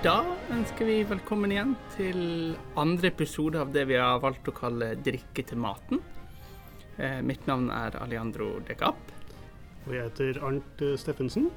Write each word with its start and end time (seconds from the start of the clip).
Da 0.00 0.22
ønsker 0.48 0.88
vi 0.88 0.94
velkommen 1.04 1.52
igjen 1.52 1.74
til 1.92 2.54
andre 2.80 3.10
episode 3.10 3.60
av 3.60 3.68
det 3.74 3.82
vi 3.90 3.98
har 4.00 4.22
valgt 4.22 4.46
å 4.48 4.54
kalle 4.56 4.94
'Drikke 4.96 5.42
til 5.44 5.58
maten'. 5.60 6.00
Eh, 6.96 7.20
mitt 7.20 7.44
navn 7.44 7.68
er 7.68 7.98
Alejandro 8.00 8.62
de. 8.64 8.74
Og 8.80 9.92
jeg 9.92 10.02
heter 10.06 10.40
Arnt 10.40 10.80
eh, 10.80 10.96
Steffensen. 10.96 11.50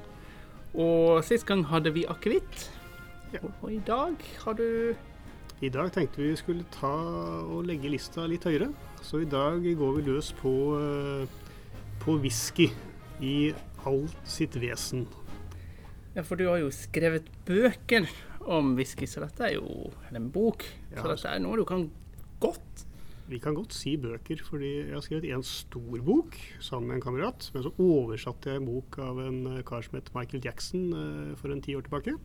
Og 0.74 1.24
sist 1.24 1.46
gang 1.46 1.64
hadde 1.64 1.94
vi 1.94 2.04
akevitt. 2.04 2.68
Ja. 3.32 3.40
Og 3.62 3.72
i 3.72 3.80
dag 3.80 4.12
har 4.44 4.52
du 4.52 4.94
I 5.62 5.68
dag 5.70 5.92
tenkte 5.92 6.20
vi 6.20 6.36
skulle 6.36 6.66
ta 6.70 6.92
og 7.48 7.64
legge 7.64 7.88
lista 7.88 8.26
litt 8.26 8.44
høyere. 8.44 8.74
Så 9.00 9.22
i 9.22 9.24
dag 9.24 9.64
går 9.64 9.96
vi 9.96 10.02
løs 10.02 10.32
på, 10.32 10.76
eh, 10.76 11.26
på 11.98 12.20
whisky 12.20 12.68
i 13.22 13.54
alt 13.86 14.16
sitt 14.24 14.60
vesen. 14.60 15.06
Ja, 16.14 16.22
for 16.22 16.36
du 16.36 16.46
har 16.46 16.58
jo 16.58 16.70
skrevet 16.70 17.26
bøker 17.46 18.06
om 18.50 18.74
whisky, 18.78 19.06
så 19.10 19.24
dette 19.24 19.46
er 19.46 19.56
jo 19.58 19.92
en 20.14 20.30
bok. 20.32 20.64
Ja. 20.90 21.02
Så 21.02 21.12
dette 21.12 21.30
er 21.30 21.42
noe 21.44 21.60
du 21.60 21.64
kan 21.68 21.88
godt. 22.42 22.84
Vi 23.24 23.38
kan 23.40 23.56
godt 23.56 23.72
si 23.72 23.94
bøker, 23.96 24.42
fordi 24.44 24.72
jeg 24.82 24.92
har 24.92 25.04
skrevet 25.04 25.30
en 25.32 25.46
stor 25.48 26.02
bok 26.04 26.36
sammen 26.60 26.90
med 26.90 26.98
en 26.98 27.06
kamerat. 27.06 27.46
Men 27.54 27.64
så 27.64 27.72
oversatte 27.80 28.52
jeg 28.52 28.60
en 28.60 28.68
bok 28.68 28.98
av 29.00 29.22
en 29.22 29.38
eh, 29.54 29.62
kar 29.64 29.86
som 29.86 29.96
het 29.96 30.12
Michael 30.16 30.44
Jackson 30.44 30.90
eh, 30.92 31.32
for 31.40 31.54
en 31.54 31.64
ti 31.64 31.76
år 31.76 31.86
tilbake. 31.86 32.18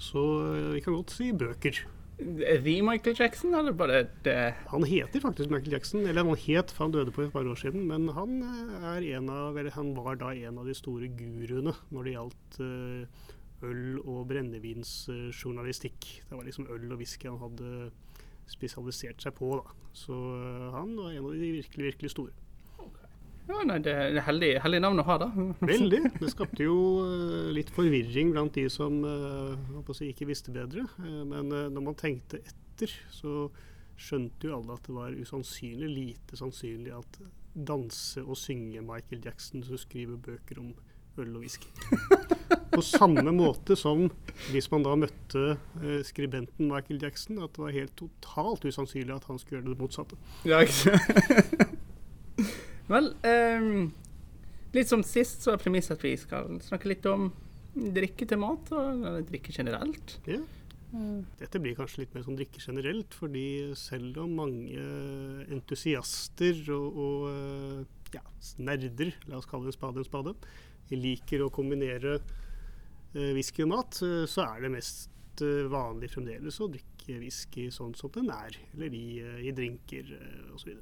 Så 0.00 0.26
eh, 0.50 0.68
vi 0.76 0.84
kan 0.84 0.98
godt 0.98 1.16
si 1.16 1.30
bøker. 1.32 1.80
Er 2.20 2.60
vi 2.60 2.82
Michael 2.84 3.16
Jackson, 3.16 3.54
eller 3.56 3.72
bare 3.72 4.02
det 4.26 4.54
Han 4.68 4.84
heter 4.84 5.22
faktisk 5.24 5.48
Michael 5.48 5.72
Jackson, 5.72 6.04
eller 6.04 6.20
han 6.20 6.36
het 6.36 6.70
for 6.70 6.84
han 6.84 6.92
døde 6.92 7.14
på 7.16 7.24
et 7.24 7.32
par 7.32 7.48
år 7.48 7.56
siden, 7.56 7.86
men 7.88 8.10
han 8.12 8.42
en 8.44 9.30
av, 9.32 9.56
han 9.56 9.94
var 9.96 10.20
da 10.20 10.34
en 10.34 10.58
av 10.60 10.68
de 10.68 10.76
store 10.76 11.08
guruene 11.16 11.72
når 11.88 12.04
det 12.04 12.12
gjaldt 12.18 12.60
eh, 12.60 13.30
øl- 13.66 14.00
og 14.04 14.28
brennevinsjournalistikk. 14.30 16.06
Det 16.28 16.36
var 16.36 16.46
liksom 16.46 16.68
øl 16.70 16.92
og 16.92 17.00
whisky 17.00 17.28
han 17.28 17.40
hadde 17.42 17.90
spesialisert 18.50 19.22
seg 19.22 19.34
på, 19.36 19.50
da. 19.60 19.74
Så 19.96 20.14
eh, 20.14 20.68
han 20.74 20.94
var 20.98 21.12
en 21.12 21.26
av 21.26 21.34
de 21.34 21.52
virkelig, 21.58 21.92
virkelig 21.92 22.12
store. 22.14 22.36
Ja, 23.50 23.64
nei, 23.66 23.80
det 23.82 23.90
er 23.90 24.20
heldig, 24.22 24.50
heldig 24.62 24.80
navn 24.84 25.02
å 25.02 25.06
ha, 25.08 25.16
da. 25.24 25.28
Veldig. 25.72 26.00
Det 26.20 26.30
skapte 26.30 26.66
jo 26.66 26.76
eh, 27.06 27.50
litt 27.56 27.72
forvirring 27.74 28.30
blant 28.34 28.54
de 28.54 28.68
som 28.70 29.00
eh, 29.06 29.90
si, 29.96 30.12
ikke 30.12 30.28
visste 30.30 30.54
bedre. 30.54 30.86
Men 31.00 31.50
når 31.50 31.82
man 31.82 31.98
tenkte 31.98 32.42
etter, 32.44 32.94
så 33.10 33.48
skjønte 34.00 34.48
jo 34.48 34.56
alle 34.56 34.76
at 34.78 34.86
det 34.86 34.96
var 34.96 35.16
usannsynlig 35.18 35.90
lite 35.90 36.38
sannsynlig 36.38 36.94
at 36.96 37.18
danse 37.52 38.22
og 38.22 38.38
synge 38.38 38.80
Michael 38.86 39.26
Jackson 39.26 39.64
som 39.66 39.80
skriver 39.80 40.20
bøker 40.22 40.62
om 40.62 40.70
øl 41.18 41.34
og 41.36 41.42
whisky. 41.42 41.66
På 42.74 42.82
samme 42.86 43.32
måte 43.34 43.74
som 43.76 44.06
hvis 44.52 44.70
man 44.70 44.84
da 44.86 44.92
møtte 44.98 45.42
eh, 45.82 46.00
skribenten 46.06 46.70
Michael 46.70 47.00
Jackson, 47.02 47.40
at 47.42 47.52
det 47.56 47.64
var 47.64 47.74
helt 47.74 47.96
totalt 47.98 48.64
usannsynlig 48.64 49.14
at 49.16 49.26
han 49.28 49.38
skulle 49.42 49.60
gjøre 49.60 49.74
det 49.74 49.82
motsatte. 49.82 50.18
Ja, 50.46 50.60
ikke 50.62 50.76
sant? 50.78 51.76
Vel, 52.90 53.12
ehm, 53.26 53.90
litt 54.74 54.88
som 54.90 55.02
sist 55.06 55.44
så 55.44 55.52
er 55.54 55.60
premisset 55.62 55.96
at 55.98 56.06
vi 56.06 56.14
skal 56.18 56.56
snakke 56.64 56.90
litt 56.90 57.06
om 57.10 57.28
drikke 57.74 58.26
til 58.26 58.40
mat, 58.42 58.70
og- 58.74 59.04
eller 59.04 59.26
drikke 59.28 59.52
generelt. 59.54 60.16
Ja. 60.26 60.40
Dette 61.38 61.60
blir 61.62 61.76
kanskje 61.78 62.00
litt 62.02 62.14
mer 62.16 62.24
som 62.26 62.34
drikke 62.34 62.58
generelt, 62.58 63.14
fordi 63.14 63.44
selv 63.78 64.16
om 64.24 64.32
mange 64.40 64.80
entusiaster 65.54 66.64
og, 66.74 66.96
og 66.98 67.28
eh, 67.30 67.84
ja, 68.16 68.22
nerder, 68.58 69.12
la 69.30 69.38
oss 69.38 69.46
kalle 69.46 69.70
en 69.70 69.76
spade 69.76 70.02
en 70.02 70.08
spade, 70.08 70.34
liker 70.98 71.44
å 71.44 71.50
kombinere 71.54 72.18
eh, 72.18 73.32
whisky 73.36 73.64
og 73.66 73.72
mat, 73.74 74.00
eh, 74.06 74.24
så 74.30 74.46
er 74.46 74.64
det 74.64 74.72
mest 74.74 75.42
eh, 75.44 75.66
vanlig 75.70 76.12
fremdeles 76.14 76.60
å 76.60 76.70
drikke 76.72 77.18
whisky 77.22 77.68
sånn 77.74 77.94
som 77.98 78.12
den 78.14 78.30
er, 78.34 78.56
eller 78.74 78.94
i, 78.94 79.20
i 79.48 79.52
drinker 79.56 80.14
osv. 80.54 80.74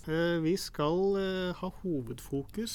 Vi 0.00 0.54
skal 0.56 1.18
ha 1.58 1.68
hovedfokus 1.82 2.74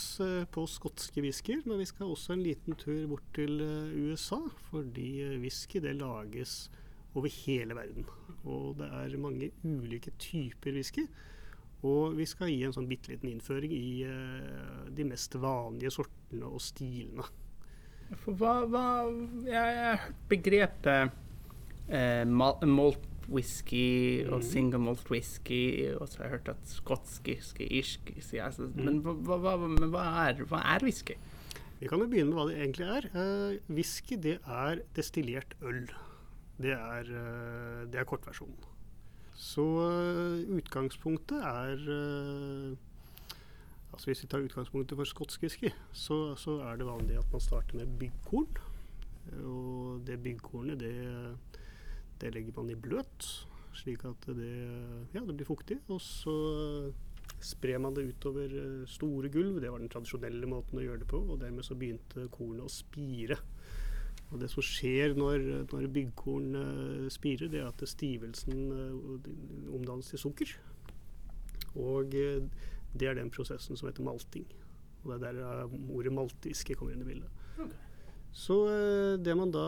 på 0.53 0.65
skotske 0.69 1.23
whiskyer, 1.25 1.63
men 1.65 1.81
vi 1.81 1.87
skal 1.89 2.11
også 2.13 2.35
en 2.35 2.43
liten 2.45 2.77
tur 2.77 3.07
bort 3.09 3.25
til 3.33 3.57
USA. 3.97 4.37
Fordi 4.69 5.09
whisky 5.41 5.81
det 5.81 5.95
lages 5.97 6.67
over 7.17 7.33
hele 7.41 7.75
verden. 7.75 8.05
Og 8.45 8.77
det 8.77 8.91
er 8.93 9.17
mange 9.17 9.49
ulike 9.65 10.13
typer 10.21 10.77
whisky. 10.77 11.07
Og 11.85 12.15
vi 12.17 12.25
skal 12.29 12.51
gi 12.51 12.63
en 12.65 12.73
sånn 12.75 12.89
bitte 12.89 13.13
liten 13.13 13.29
innføring 13.29 13.73
i 13.75 13.89
eh, 14.07 14.85
de 14.95 15.07
mest 15.07 15.35
vanlige 15.41 15.93
sortene 15.93 16.49
og 16.49 16.63
stilene. 16.63 17.25
For 18.21 18.37
hva, 18.37 18.59
hva 18.69 18.85
Jeg 19.47 19.57
har 19.57 19.99
hørt 20.03 20.17
begrepet 20.29 21.13
eh, 21.89 22.23
malt 22.25 23.05
whisky 23.25 24.21
og 24.27 24.41
mm. 24.41 24.45
single 24.45 24.81
malt 24.85 25.09
whisky, 25.09 25.89
og 25.97 26.09
så 26.09 26.21
har 26.21 26.27
jeg 26.27 26.35
hørt 26.35 26.51
at 26.53 26.67
skotsk 26.69 27.29
whisky, 27.31 27.65
irsk 27.79 28.11
whisky 28.13 28.41
altså, 28.43 28.67
mm. 28.69 28.83
Men, 28.85 28.99
hva, 29.05 29.39
hva, 29.41 29.55
men 29.63 29.89
hva, 29.93 30.05
er, 30.27 30.45
hva 30.49 30.61
er 30.75 30.85
whisky? 30.85 31.17
Vi 31.79 31.89
kan 31.91 31.99
jo 32.01 32.07
begynne 32.09 32.31
med 32.31 32.39
hva 32.39 32.45
det 32.49 32.59
egentlig 32.59 32.85
er. 32.87 33.09
Eh, 33.11 33.73
whisky 33.73 34.19
det 34.21 34.37
er 34.41 34.85
destillert 34.95 35.57
øl. 35.65 35.83
Det 36.61 36.71
er, 36.71 37.09
eh, 37.11 37.81
det 37.91 37.99
er 37.99 38.07
kortversjonen. 38.07 38.74
Så 39.35 39.63
eh, 39.83 40.43
utgangspunktet 40.57 41.43
er 41.43 41.81
eh, 41.91 42.77
Altså 43.95 44.09
Hvis 44.09 44.23
vi 44.23 44.27
tar 44.27 44.43
utgangspunktet 44.43 44.97
for 44.99 45.07
skotsk 45.07 45.43
whisky, 45.43 45.69
så, 45.95 46.35
så 46.35 46.57
er 46.67 46.75
det 46.75 46.87
vanlig 46.87 47.15
at 47.15 47.29
man 47.31 47.39
starter 47.39 47.77
med 47.79 47.93
byggkorn. 47.99 48.57
Og 49.39 50.01
det 50.07 50.17
byggkornet, 50.19 50.81
det, 50.81 50.91
det 52.19 52.33
legger 52.35 52.57
man 52.57 52.73
i 52.73 52.75
bløt, 52.75 53.29
slik 53.71 54.03
at 54.03 54.27
det, 54.35 54.51
ja, 55.15 55.23
det 55.23 55.37
blir 55.37 55.47
fuktig. 55.47 55.79
Og 55.87 56.01
så 56.03 56.35
sprer 57.39 57.79
man 57.81 57.95
det 57.95 58.07
utover 58.09 58.51
eh, 58.51 58.87
store 58.89 59.29
gulv. 59.29 59.61
Det 59.61 59.71
var 59.71 59.81
den 59.81 59.91
tradisjonelle 59.91 60.49
måten 60.49 60.79
å 60.79 60.85
gjøre 60.85 61.03
det 61.03 61.09
på. 61.11 61.21
Og 61.29 61.39
dermed 61.41 61.65
så 61.67 61.77
begynte 61.79 62.27
kornet 62.33 62.65
å 62.67 62.71
spire. 62.71 63.39
Og 64.33 64.41
det 64.41 64.49
som 64.51 64.65
skjer 64.65 65.13
når, 65.17 65.43
når 65.69 65.89
byggkorn 65.95 66.55
uh, 66.57 67.07
spirer, 67.13 67.51
det 67.51 67.61
er 67.61 67.69
at 67.69 67.83
stivelsen 67.87 68.71
uh, 68.73 69.75
omdannes 69.75 70.09
til 70.11 70.21
sukker. 70.21 70.55
Og 71.75 72.15
uh, 72.15 72.65
det 72.95 73.09
er 73.09 73.19
den 73.19 73.31
prosessen 73.33 73.77
som 73.77 73.89
heter 73.89 74.05
malting. 74.05 74.47
Og 75.03 75.13
det 75.21 75.29
er 75.29 75.39
der 75.39 75.75
ordet 75.93 76.13
maltiske 76.15 76.77
kommer 76.77 76.95
inn 76.95 77.05
i 77.05 77.09
bildet. 77.09 77.41
Så 78.35 78.55
eh, 78.67 79.13
det 79.23 79.31
man 79.39 79.51
da 79.53 79.63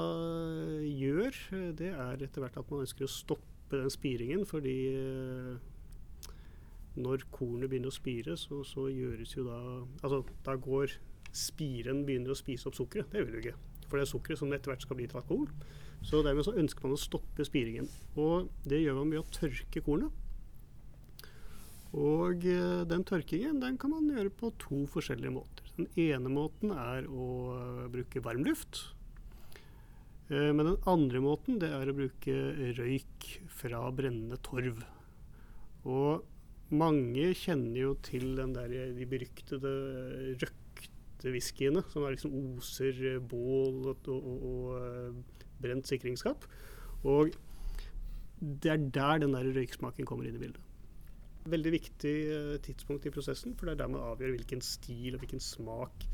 gjør, 0.84 1.38
det 1.80 1.94
er 1.94 2.24
etter 2.26 2.44
hvert 2.44 2.58
at 2.60 2.72
man 2.72 2.82
ønsker 2.84 3.06
å 3.06 3.12
stoppe 3.12 3.80
den 3.80 3.92
spiringen, 3.94 4.44
fordi 4.50 4.74
når 6.98 7.24
kornet 7.32 7.70
begynner 7.70 7.94
å 7.94 7.96
spire, 7.96 8.36
så, 8.40 8.64
så 8.68 8.90
gjøres 8.92 9.38
jo 9.38 9.46
da 9.48 9.60
Altså, 10.02 10.24
da 10.44 10.58
går 10.60 10.98
spiren 11.36 12.04
begynner 12.08 12.34
å 12.34 12.40
spise 12.40 12.68
opp 12.70 12.78
sukkeret. 12.78 13.12
Det 13.14 13.24
vil 13.24 13.38
du 13.38 13.42
ikke. 13.44 13.58
For 13.88 13.98
det 13.98 14.06
er 14.06 14.12
sukkeret 14.12 14.42
som 14.42 14.54
etter 14.54 14.74
hvert 14.74 14.84
skal 14.86 15.00
bli 15.00 15.08
til 15.10 15.22
alkohol. 15.22 15.48
Så 16.06 16.22
dermed 16.26 16.46
så 16.46 16.56
ønsker 16.60 16.86
man 16.86 16.96
å 16.98 17.02
stoppe 17.02 17.46
spiringen. 17.48 17.88
Og 18.20 18.52
det 18.68 18.82
gjør 18.84 19.00
man 19.00 19.14
ved 19.14 19.24
å 19.24 19.30
tørke 19.34 19.84
kornet. 19.86 20.24
Og 21.98 22.44
eh, 22.46 22.84
den 22.90 23.06
tørkingen 23.08 23.62
den 23.64 23.80
kan 23.80 23.94
man 23.94 24.12
gjøre 24.12 24.34
på 24.36 24.52
to 24.62 24.84
forskjellige 24.92 25.34
måter. 25.34 25.72
Den 25.78 25.88
ene 26.04 26.32
måten 26.34 26.74
er 26.76 27.08
å 27.08 27.28
eh, 27.56 27.88
bruke 27.94 28.24
varmluft. 28.24 28.84
luft. 28.84 28.94
men 30.28 30.66
den 30.68 30.82
andre 30.86 31.20
måten 31.24 31.60
det 31.62 31.70
er 31.72 31.88
å 31.88 31.96
bruke 31.96 32.34
røyk 32.76 33.28
fra 33.48 33.86
brennende 33.96 34.38
torv. 34.44 34.84
Og 35.88 36.26
mange 36.76 37.32
kjenner 37.40 37.80
jo 37.80 37.94
til 38.04 38.36
den 38.36 38.52
der, 38.52 38.74
de 38.92 39.06
beryktede 39.08 39.72
røkte 40.36 40.67
whiskyene, 41.26 41.84
som 41.92 42.06
liksom 42.06 42.36
oser 42.58 43.02
eh, 43.14 43.20
bål 43.20 43.92
og, 43.94 44.08
og, 44.14 44.46
og, 44.52 44.72
eh, 44.78 45.44
brent 45.62 45.90
sikringsskap. 45.90 46.46
Og 47.08 47.34
det 48.42 48.72
er 48.72 48.88
der 48.94 49.24
den 49.24 49.34
der 49.34 49.50
røyksmaken 49.56 50.06
kommer 50.06 50.28
inn 50.28 50.38
i 50.38 50.44
bildet. 50.46 50.64
Veldig 51.48 51.74
viktig 51.74 52.16
eh, 52.36 52.56
tidspunkt 52.64 53.08
i 53.08 53.14
prosessen, 53.14 53.56
for 53.58 53.68
det 53.68 53.78
er 53.78 53.84
der 53.86 53.94
man 53.96 54.06
avgjør 54.14 54.36
hvilken 54.36 54.62
stil 54.62 55.16
og 55.16 55.24
hvilken 55.24 55.44
smak 55.44 56.08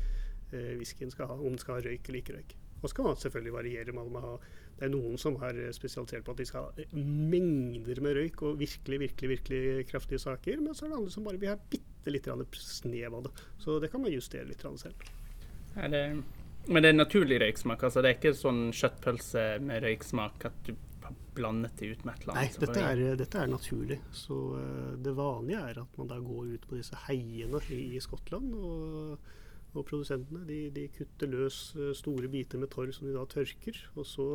whiskyen 0.54 1.10
skal 1.10 1.26
ha. 1.26 1.34
Om 1.34 1.56
den 1.56 1.58
skal 1.58 1.80
ha 1.80 1.82
røyk 1.82 2.06
eller 2.06 2.20
ikke 2.20 2.36
røyk. 2.36 2.52
Og 2.84 2.90
så 2.90 2.98
kan 2.98 3.08
man 3.08 3.16
selvfølgelig 3.16 3.54
variere. 3.54 3.96
Man 3.96 4.12
må 4.12 4.20
ha, 4.20 4.34
det 4.76 4.84
er 4.84 4.92
noen 4.92 5.16
som 5.20 5.38
har 5.40 5.56
eh, 5.56 5.72
spesialisert 5.72 6.26
på 6.26 6.34
at 6.34 6.42
de 6.42 6.46
skal 6.50 6.68
ha 6.68 6.86
mengder 7.00 8.02
med 8.04 8.18
røyk 8.18 8.42
og 8.44 8.58
virkelig, 8.60 9.00
virkelig 9.06 9.30
virkelig 9.38 9.86
kraftige 9.88 10.20
saker. 10.20 10.60
Men 10.60 10.76
så 10.76 10.84
er 10.84 10.92
det 10.92 11.00
andre 11.00 11.14
som 11.16 11.24
bare 11.24 11.40
vil 11.40 11.54
ha 11.54 11.58
bitte 11.58 12.12
litt 12.12 12.28
snev 12.60 13.16
av 13.16 13.28
det. 13.28 13.36
Så 13.64 13.78
det 13.80 13.88
kan 13.92 14.04
man 14.04 14.12
justere 14.12 14.44
litt 14.50 14.66
selv. 14.82 15.06
Er 15.80 15.88
det, 15.90 16.02
men 16.68 16.84
det 16.84 16.92
er 16.92 16.98
naturlig 16.98 17.40
røyksmak? 17.40 17.82
altså 17.82 18.02
Det 18.02 18.10
er 18.10 18.18
ikke 18.18 18.36
sånn 18.36 18.66
kjøttpølse 18.76 19.46
med 19.64 19.84
røyksmak 19.84 20.44
at 20.50 20.60
du 20.68 20.74
har 21.04 21.16
blandet 21.36 21.80
det 21.80 21.88
ut 21.94 22.04
med 22.04 22.14
et 22.14 22.26
eller 22.26 22.36
annet? 22.36 22.58
Nei, 22.58 22.66
dette 22.66 22.84
er, 22.84 23.16
dette 23.20 23.40
er 23.40 23.50
naturlig. 23.50 23.98
Så 24.12 24.38
eh, 24.60 24.92
det 25.08 25.16
vanlige 25.16 25.64
er 25.72 25.80
at 25.86 25.98
man 26.00 26.12
da 26.12 26.20
går 26.20 26.52
ut 26.52 26.68
på 26.68 26.78
disse 26.78 27.00
heiene 27.08 27.64
i, 27.72 27.80
i 27.96 28.04
Skottland. 28.04 28.52
Og, 28.60 29.32
og 29.74 29.86
produsentene 29.88 30.44
de, 30.48 30.60
de 30.74 30.86
kutter 30.94 31.30
løs 31.30 31.58
eh, 31.78 31.94
store 31.98 32.30
biter 32.30 32.60
med 32.62 32.72
torv 32.72 32.94
som 32.94 33.08
de 33.08 33.16
da 33.16 33.24
tørker. 33.30 33.80
Og 33.98 34.06
så 34.08 34.28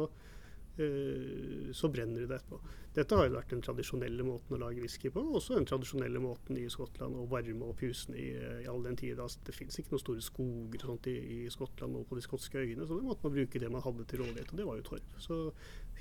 eh, 0.79 1.71
så 1.75 1.89
brenner 1.91 2.23
de 2.23 2.29
det 2.29 2.39
etterpå. 2.39 2.59
Dette 2.95 3.15
har 3.15 3.27
jo 3.27 3.35
vært 3.35 3.51
den 3.53 3.61
tradisjonelle 3.63 4.25
måten 4.25 4.55
å 4.55 4.59
lage 4.63 4.81
whisky 4.81 5.11
på, 5.13 5.21
også 5.37 5.59
den 5.59 5.67
tradisjonelle 5.69 6.21
måten 6.23 6.57
i 6.57 6.65
Skottland 6.73 7.15
å 7.15 7.27
varme 7.29 7.67
opp 7.69 7.83
husene 7.85 8.17
i, 8.17 8.31
i 8.63 8.67
all 8.71 8.81
den 8.83 8.97
tid. 8.99 9.21
Altså, 9.21 9.43
det 9.45 9.55
finnes 9.55 9.77
ikke 9.79 9.93
noen 9.93 10.03
store 10.03 10.25
skoger 10.25 10.81
og 10.81 10.95
sånt 10.95 11.11
i, 11.11 11.15
i 11.35 11.39
Skottland 11.53 11.99
og 11.99 12.07
på 12.09 12.17
de 12.17 12.25
skotske 12.25 12.63
øyene, 12.63 12.87
så 12.89 12.97
da 12.97 13.05
måtte 13.05 13.27
man 13.27 13.37
bruke 13.37 13.61
det 13.61 13.69
man 13.71 13.85
hadde 13.85 14.07
til 14.09 14.23
rådighet, 14.23 14.51
og 14.51 14.59
det 14.59 14.67
var 14.71 14.81
jo 14.81 14.87
torv. 14.89 15.15
Så 15.21 15.39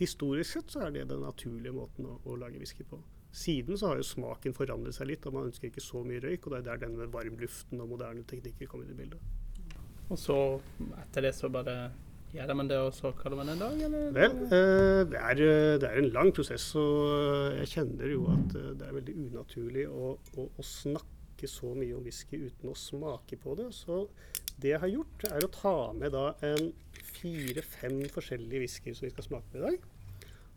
historisk 0.00 0.56
sett 0.56 0.75
så 0.75 0.87
er 0.87 0.96
det 0.96 1.06
den 1.12 1.23
naturlige 1.26 1.76
måten 1.76 2.08
å, 2.08 2.19
å 2.25 2.40
lage 2.40 2.62
whisky 2.62 2.88
på. 2.88 3.02
Siden 3.38 3.79
så 3.79 3.93
har 3.93 4.00
jo 4.00 4.06
smaken 4.06 4.56
forandret 4.56 4.96
seg 4.96 5.12
litt, 5.12 5.26
og 5.29 5.37
man 5.37 5.49
ønsker 5.50 5.70
ikke 5.70 5.85
så 5.85 6.02
mye 6.06 6.23
røyk. 6.25 6.46
Og 6.46 6.55
det 6.55 6.58
er 6.61 6.67
der 6.73 6.82
denne 6.87 7.06
varmluften 7.12 7.85
og 7.85 7.93
moderne 7.93 8.25
teknikker 8.26 8.70
kommer 8.70 8.88
inn 8.88 8.96
i 8.96 9.00
bildet. 9.05 9.20
Og 10.08 10.19
så 10.19 10.37
etter 11.05 11.29
det 11.29 11.35
så 11.37 11.50
bare 11.52 11.76
gjør 12.32 12.55
man 12.56 12.70
det, 12.70 12.79
og 12.81 12.90
så 12.96 13.12
kaller 13.17 13.38
man 13.38 13.50
det 13.50 13.56
en 13.56 13.62
dag, 13.62 13.82
eller? 13.87 14.08
Vel, 14.17 14.35
eh, 14.46 15.02
det, 15.12 15.20
er, 15.20 15.43
eh, 15.44 15.76
det 15.81 15.88
er 15.88 16.00
en 16.00 16.11
lang 16.12 16.32
prosess, 16.37 16.67
og 16.81 17.05
eh, 17.12 17.61
jeg 17.62 17.70
kjenner 17.76 18.12
jo 18.12 18.25
at 18.32 18.56
det 18.81 18.88
er 18.88 18.96
veldig 18.96 19.14
unaturlig 19.26 19.87
å, 19.88 20.14
å, 20.37 20.49
å 20.49 20.67
snakke 20.67 21.49
så 21.49 21.73
mye 21.76 21.94
om 21.96 22.05
whisky 22.05 22.40
uten 22.49 22.73
å 22.73 22.76
smake 22.76 23.38
på 23.40 23.55
det. 23.61 23.70
Så 23.76 24.02
det 24.58 24.75
jeg 24.75 24.82
har 24.82 24.93
gjort, 24.93 25.29
er 25.31 25.46
å 25.46 25.52
ta 25.55 25.76
med 25.96 26.17
da 26.17 26.32
en 26.49 26.73
fire-fem 27.19 28.02
forskjellige 28.12 28.64
whiskyer 28.64 28.99
som 28.99 29.06
vi 29.06 29.14
skal 29.14 29.29
smake 29.29 29.52
på 29.52 29.61
i 29.61 29.64
dag. 29.69 29.88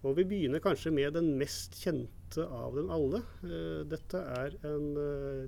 Og 0.02 0.18
vi 0.18 0.26
begynner 0.26 0.64
kanskje 0.64 0.94
med 0.96 1.14
den 1.14 1.36
mest 1.38 1.78
kjente 1.78 2.21
av 2.40 2.76
dem 2.78 2.90
alle. 2.94 3.24
Uh, 3.44 3.82
dette 3.92 4.18
er 4.18 4.56
en 4.68 4.88
uh, 4.96 5.44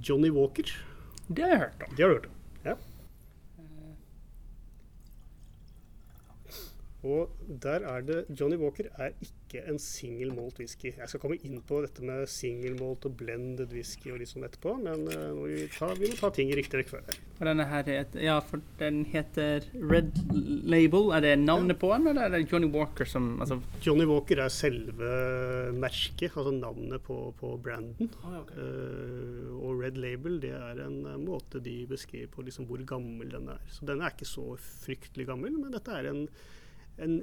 Johnny 0.00 0.30
Walker. 0.34 0.72
Det 1.28 1.42
har 1.42 1.50
jeg 1.54 1.62
hørt 1.64 1.86
om. 1.86 1.96
Det 1.96 2.04
har 2.04 2.10
du 2.10 2.16
hørt 2.18 2.30
om, 2.30 2.36
ja. 2.66 2.76
Og 7.06 7.30
der 7.62 7.84
er 7.86 8.02
det 8.06 8.22
Johnny 8.34 8.56
Walker 8.58 8.88
er 8.98 9.12
ikke 9.22 9.62
en 9.70 9.78
single 9.80 10.32
malt 10.34 10.58
whisky. 10.58 10.90
Jeg 10.96 11.10
skal 11.10 11.22
komme 11.22 11.38
inn 11.46 11.60
på 11.66 11.78
dette 11.84 12.02
med 12.04 12.26
single 12.30 12.74
malt 12.80 13.06
og 13.06 13.14
blended 13.20 13.70
whisky 13.74 14.10
og 14.10 14.18
litt 14.20 14.32
sånn 14.32 14.46
etterpå, 14.46 14.74
men 14.82 15.06
uh, 15.12 15.38
vi, 15.44 15.66
ta, 15.72 15.92
vi, 15.98 16.10
må 16.10 16.18
ta 16.18 16.32
ting 16.34 16.50
i 16.50 16.56
riktig 16.58 16.80
rekkefølge. 16.80 17.16
Og 17.36 17.44
denne 17.46 17.66
her 17.68 17.86
heter, 17.86 18.22
ja, 18.24 18.38
for 18.42 18.64
den 18.80 19.04
heter 19.12 19.68
Red 19.76 20.18
Label. 20.66 21.12
Er 21.16 21.22
det 21.24 21.34
navnet 21.44 21.76
ja. 21.76 21.80
på 21.84 21.92
den, 21.94 22.10
eller 22.10 22.26
er 22.26 22.34
det 22.34 22.50
Johnny 22.50 22.70
Walker 22.74 23.08
som 23.08 23.36
altså 23.44 23.60
Johnny 23.84 24.08
Walker 24.08 24.42
er 24.42 24.52
selve 24.52 25.12
merket, 25.76 26.32
altså 26.32 26.54
navnet 26.56 27.04
på, 27.06 27.20
på 27.38 27.54
branden. 27.62 28.10
Oh, 28.24 28.40
okay. 28.42 28.58
uh, 28.58 29.54
og 29.60 29.84
Red 29.84 30.02
Label 30.02 30.40
det 30.42 30.54
er 30.56 30.82
en 30.88 31.00
uh, 31.06 31.14
måte 31.22 31.62
de 31.62 31.78
beskriver 31.88 32.32
på 32.32 32.46
liksom 32.48 32.66
hvor 32.66 32.82
gammel 32.88 33.30
den 33.30 33.50
er. 33.54 33.62
Så 33.70 33.86
den 33.86 34.02
er 34.02 34.14
ikke 34.16 34.28
så 34.28 34.56
fryktelig 34.82 35.30
gammel, 35.30 35.54
men 35.60 35.74
dette 35.74 35.94
er 35.94 36.10
en 36.10 36.26
en 37.02 37.20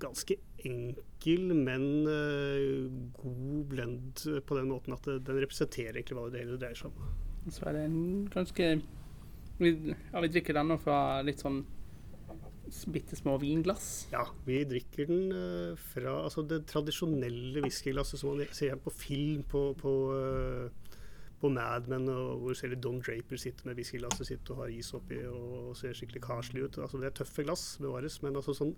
ganske 0.00 0.36
enkel, 0.66 1.54
men 1.56 1.84
uh, 2.04 2.86
god 3.16 3.66
blend 3.70 4.24
på 4.46 4.58
den 4.58 4.70
måten 4.70 4.96
at 4.96 5.06
det, 5.08 5.20
den 5.28 5.40
representerer 5.40 5.96
egentlig 5.96 6.18
hva 6.18 6.28
det 6.32 6.44
hele 6.44 6.60
dreier 6.60 6.78
seg 6.78 6.92
om. 6.92 7.12
Så 7.48 7.64
er 7.68 7.78
det 7.78 7.84
en 7.88 8.00
ganske 8.32 8.72
vi, 9.60 9.70
ja, 9.92 10.20
vi 10.20 10.32
drikker 10.32 10.56
den 10.56 10.72
nå 10.72 10.76
fra 10.80 10.98
litt 11.24 11.40
sånn 11.42 11.62
bitte 12.92 13.16
små 13.18 13.34
vinglass? 13.42 14.06
Ja, 14.12 14.22
vi 14.46 14.60
drikker 14.68 15.08
den 15.10 15.32
uh, 15.34 15.80
fra 15.90 16.20
altså 16.26 16.44
det 16.46 16.62
tradisjonelle 16.70 17.64
whiskyglasset 17.64 18.20
som 18.20 18.36
man 18.36 18.54
ser 18.56 18.76
på 18.80 18.92
film 18.94 19.42
på, 19.48 19.70
på, 19.80 19.94
på 21.40 21.48
Mad 21.52 21.88
Men, 21.88 22.08
og 22.12 22.42
hvor 22.42 22.56
selv 22.58 22.76
Don 22.84 23.00
Draper 23.00 23.40
sitter 23.40 23.68
med 23.68 23.78
whiskyglasset 23.78 24.28
sitt 24.28 24.50
og 24.52 24.64
har 24.64 24.72
is 24.74 24.92
oppi 24.96 25.22
og 25.24 25.72
ser 25.78 25.96
skikkelig 25.96 26.22
karslig 26.26 26.66
ut. 26.66 26.78
Altså, 26.78 27.00
det 27.00 27.10
er 27.10 27.16
tøffe 27.20 27.46
glass, 27.46 27.78
bevares, 27.80 28.20
men 28.24 28.36
altså 28.36 28.56
sånn 28.56 28.74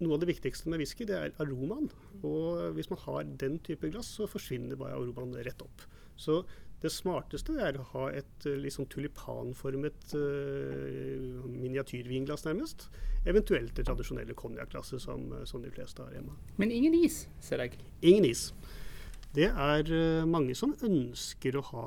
noe 0.00 0.16
av 0.16 0.22
det 0.22 0.30
viktigste 0.30 0.70
med 0.72 0.80
whisky, 0.80 1.04
det 1.08 1.16
er 1.16 1.34
aromaen. 1.42 1.90
Og 2.24 2.72
hvis 2.76 2.88
man 2.92 3.02
har 3.02 3.28
den 3.42 3.58
type 3.64 3.90
glass, 3.92 4.14
så 4.16 4.28
forsvinner 4.30 4.78
bare 4.80 4.96
aromaen 4.96 5.36
rett 5.44 5.60
opp. 5.64 5.84
Så 6.20 6.40
det 6.80 6.92
smarteste 6.92 7.52
er 7.60 7.76
å 7.76 7.84
ha 7.92 8.06
et 8.16 8.46
liksom 8.46 8.86
tulipanformet 8.88 10.14
uh, 10.16 11.44
miniatyrvinglass, 11.44 12.46
nærmest. 12.48 12.86
Eventuelt 13.28 13.74
det 13.76 13.84
tradisjonelle 13.88 14.36
konjakkglasset 14.36 15.04
som, 15.04 15.26
som, 15.48 15.60
de 15.60 15.72
fleste 15.74 16.00
har 16.00 16.16
hjemme. 16.16 16.38
Men 16.56 16.72
ingen 16.72 16.96
is, 16.96 17.26
ser 17.44 17.60
jeg. 17.66 17.76
Ingen 18.00 18.30
is. 18.30 18.48
Det 19.36 19.46
er 19.46 19.90
uh, 19.94 20.26
mange 20.26 20.56
som 20.58 20.72
ønsker 20.82 21.54
å 21.54 21.62
ha 21.68 21.84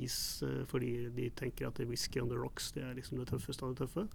is 0.00 0.40
uh, 0.46 0.62
fordi 0.70 1.10
de 1.12 1.28
tenker 1.36 1.68
at 1.68 1.82
whisky 1.84 2.22
on 2.22 2.30
the 2.32 2.38
rocks 2.40 2.70
det 2.72 2.86
er 2.86 2.96
liksom 2.96 3.20
det 3.20 3.28
tøffeste 3.28 3.66
av 3.66 3.74
det 3.74 3.84
tøffe. 3.84 4.06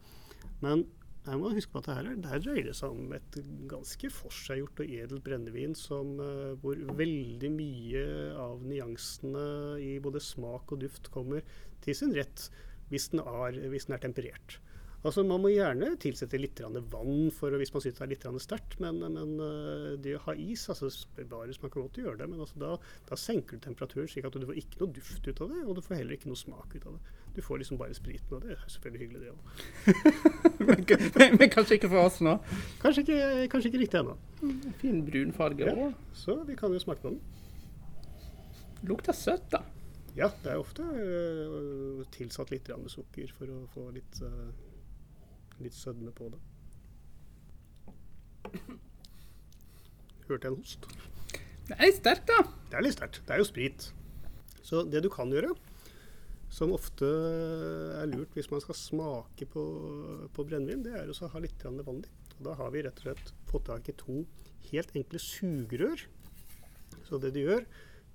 Men 0.64 0.88
jeg 1.28 1.38
må 1.38 1.52
huske 1.54 1.70
på 1.76 1.84
at 1.84 1.92
her, 1.94 2.10
her 2.10 2.42
dreier 2.42 2.66
det 2.66 2.74
seg 2.80 2.96
om 2.96 3.14
et 3.14 3.38
ganske 3.70 4.10
forseggjort 4.10 4.82
og 4.82 4.94
edelt 4.98 5.22
brennevin 5.22 5.76
som, 5.78 6.16
hvor 6.64 6.82
veldig 6.98 7.52
mye 7.54 8.02
av 8.42 8.64
nyansene 8.66 9.44
i 9.86 9.92
både 10.02 10.24
smak 10.26 10.74
og 10.74 10.82
duft 10.82 11.12
kommer 11.14 11.46
til 11.86 12.00
sin 12.00 12.16
rett 12.18 12.48
hvis 12.90 13.12
den 13.14 13.22
er, 13.22 13.62
hvis 13.70 13.86
den 13.86 14.00
er 14.00 14.02
temperert. 14.02 14.58
Altså 15.02 15.24
Man 15.26 15.42
må 15.42 15.50
gjerne 15.50 15.96
tilsette 16.02 16.38
litt 16.38 16.60
vann 16.62 17.32
for, 17.34 17.56
hvis 17.58 17.72
man 17.74 17.84
syns 17.84 17.98
det 17.98 18.04
er 18.06 18.12
litt 18.12 18.26
sterkt, 18.44 18.78
men, 18.84 19.00
men, 19.02 19.32
eh, 19.42 19.88
det 20.02 20.14
å 20.18 20.22
ha 20.28 20.36
is 20.38 20.68
altså 20.70 20.92
bevares, 21.18 21.62
Man 21.62 21.74
kan 21.74 21.88
godt 21.88 21.98
gjøre 22.04 22.20
det, 22.22 22.30
men 22.30 22.44
altså 22.44 22.62
da, 22.62 22.76
da, 23.10 23.18
senker 23.18 23.58
du 23.58 23.66
temperaturen 23.66 24.12
slik 24.12 24.30
at 24.30 24.38
du 24.38 24.46
får 24.46 24.62
ikke 24.62 24.84
noe 24.84 24.94
duft 24.94 25.28
ut 25.28 25.42
av 25.42 25.50
det, 25.56 25.66
og 25.66 25.76
du 25.78 25.82
får 25.86 25.98
heller 26.02 26.18
ikke 26.18 26.30
noe 26.30 26.40
smak 26.40 26.78
ut 26.78 26.86
av 26.86 27.00
det. 27.00 27.18
Du 27.34 27.42
får 27.42 27.62
liksom 27.62 27.80
bare 27.80 27.98
spriten, 27.98 28.36
og 28.36 28.46
det 28.46 28.54
er 28.54 28.64
selvfølgelig 28.70 29.02
hyggelig, 29.06 29.22
det 29.22 29.32
òg. 29.34 29.42
men, 30.68 31.36
men, 31.40 31.50
kanskje 31.50 31.80
ikke 31.80 31.92
for 31.94 32.06
oss 32.06 32.22
nå? 32.22 32.38
Kanskje 32.84 33.06
ikke, 33.08 33.20
kanskje 33.54 33.72
ikke 33.72 33.84
riktig 33.86 34.02
ennå. 34.02 34.18
Mm, 34.42 34.58
fin 34.82 35.06
brun 35.08 35.36
farge 35.36 35.70
òg. 35.72 35.86
Ja, 35.86 35.92
så 36.14 36.42
vi 36.46 36.58
kan 36.60 36.76
jo 36.76 36.82
smake 36.84 37.02
på 37.02 37.16
den. 37.16 37.22
Lukter 38.90 39.16
søtt, 39.16 39.48
da. 39.54 39.64
Ja, 40.18 40.28
det 40.44 40.52
er 40.52 40.60
ofte 40.60 40.84
uh, 40.84 42.02
tilsatt 42.12 42.52
litt 42.52 42.68
sukker 42.92 43.32
for 43.38 43.48
å 43.48 43.62
få 43.72 43.86
litt 43.96 44.20
uh, 44.26 44.50
litt 45.64 45.78
sødme 45.78 46.14
på 46.16 46.30
det. 46.34 46.42
Hørte 50.28 50.48
jeg 50.48 50.52
en 50.52 50.60
host? 50.60 50.88
Det 51.68 51.78
er 51.78 51.88
litt 51.88 52.00
sterkt, 52.00 52.30
da. 52.30 52.40
Det 52.72 52.80
er 52.80 52.86
litt 52.86 52.98
sterkt. 52.98 53.22
Det 53.28 53.36
er 53.36 53.42
jo 53.42 53.48
sprit. 53.48 53.92
Så 54.66 54.84
det 54.88 55.04
du 55.04 55.10
kan 55.12 55.32
gjøre, 55.32 55.54
som 56.52 56.74
ofte 56.76 57.08
er 57.08 58.10
lurt 58.12 58.34
hvis 58.36 58.50
man 58.52 58.64
skal 58.64 58.76
smake 58.76 59.48
på, 59.54 59.64
på 60.36 60.46
brennevin, 60.48 60.84
det 60.84 60.98
er 61.00 61.12
å 61.12 61.32
ha 61.32 61.44
litt 61.44 61.64
vann 61.64 61.80
i. 62.04 62.10
Og 62.40 62.44
da 62.48 62.58
har 62.60 62.74
vi 62.74 62.84
rett 62.84 63.00
og 63.00 63.08
slett 63.08 63.32
fått 63.52 63.70
tak 63.70 63.88
i 63.88 63.96
to 64.00 64.24
helt 64.72 64.92
enkle 64.98 65.22
sugerør. 65.22 66.04
Så 67.08 67.20
det 67.24 67.34
du 67.36 67.42
gjør, 67.44 67.64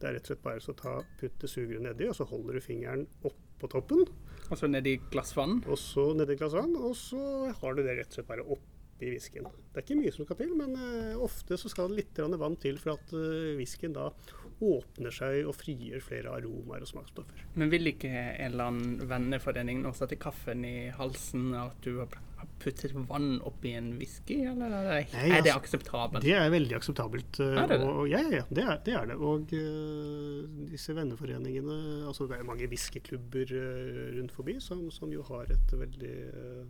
det 0.01 0.09
er 0.09 0.17
rett 0.19 0.27
og 0.27 0.33
slett 0.35 0.45
bare 0.45 0.61
å 0.61 0.97
putte 1.21 1.49
sugerøret 1.49 1.87
nedi, 1.89 2.09
og 2.11 2.17
så 2.19 2.29
holder 2.29 2.59
du 2.59 2.65
fingeren 2.65 3.07
opp 3.25 3.39
på 3.61 3.71
toppen. 3.73 4.05
Og 4.47 4.61
så 4.61 4.71
nedi 4.71 4.97
glass 5.11 5.35
vann? 5.37 5.61
Og 5.67 5.79
så 5.81 6.11
nedi 6.17 6.39
glass 6.39 6.55
vann, 6.57 6.75
og 6.79 6.97
så 6.99 7.21
har 7.61 7.77
du 7.77 7.83
det 7.83 7.99
rett 7.99 8.11
og 8.13 8.19
slett 8.19 8.29
bare 8.29 8.47
oppi 8.47 9.11
whiskyen. 9.13 9.49
Det 9.73 9.81
er 9.81 9.85
ikke 9.85 9.99
mye 9.99 10.15
som 10.15 10.29
skal 10.29 10.41
til, 10.41 10.53
men 10.59 10.77
uh, 10.79 11.25
ofte 11.27 11.59
så 11.61 11.71
skal 11.73 11.91
det 11.91 12.05
litt 12.05 12.21
vann 12.41 12.59
til 12.63 12.79
for 12.81 12.95
at 12.95 13.15
whiskyen 13.59 13.97
da 13.97 14.11
åpner 14.65 15.13
seg 15.13 15.43
og 15.45 15.57
frigjør 15.57 16.05
flere 16.05 16.33
aromaer 16.39 16.85
og 16.85 16.89
smaksstoffer. 16.89 17.43
Men 17.61 17.73
vil 17.73 17.91
ikke 17.93 18.09
en 18.09 18.53
eller 18.53 18.71
annen 18.71 19.11
venneforening 19.11 19.83
nå 19.85 19.93
sette 19.97 20.17
kaffen 20.21 20.65
i 20.65 20.89
halsen 20.97 21.51
at 21.59 21.77
du 21.85 21.99
har 21.99 22.09
puttet 22.61 22.93
vann 23.09 23.37
oppi 23.47 23.73
en 23.77 23.93
whisky, 24.01 24.39
eller 24.51 24.73
er 24.73 24.87
det, 24.87 24.95
Nei, 25.13 25.29
er 25.29 25.45
det 25.45 25.53
altså, 25.53 25.61
akseptabelt? 25.61 26.25
Det 26.25 26.35
er 26.37 26.51
veldig 26.53 26.77
akseptabelt. 26.79 27.39
Eh, 27.43 27.61
er 27.63 27.71
det 27.71 27.79
det? 27.81 27.91
Og, 27.91 28.01
ja, 28.11 28.23
ja, 28.33 28.43
det, 28.49 28.65
er, 28.65 28.81
det, 28.87 28.97
er, 28.99 29.07
det 29.11 29.17
Og 29.17 29.55
uh, 29.55 30.65
disse 30.73 30.97
venneforeningene 30.97 31.77
altså 32.09 32.27
Det 32.29 32.39
er 32.39 32.49
mange 32.49 32.69
whiskyklubber 32.73 33.55
uh, 33.55 34.03
rundt 34.19 34.35
forbi 34.35 34.59
som, 34.63 34.87
som, 34.95 35.13
jo 35.13 35.25
har 35.31 35.53
et 35.55 35.77
veldig 35.85 36.17
uh, 36.33 36.67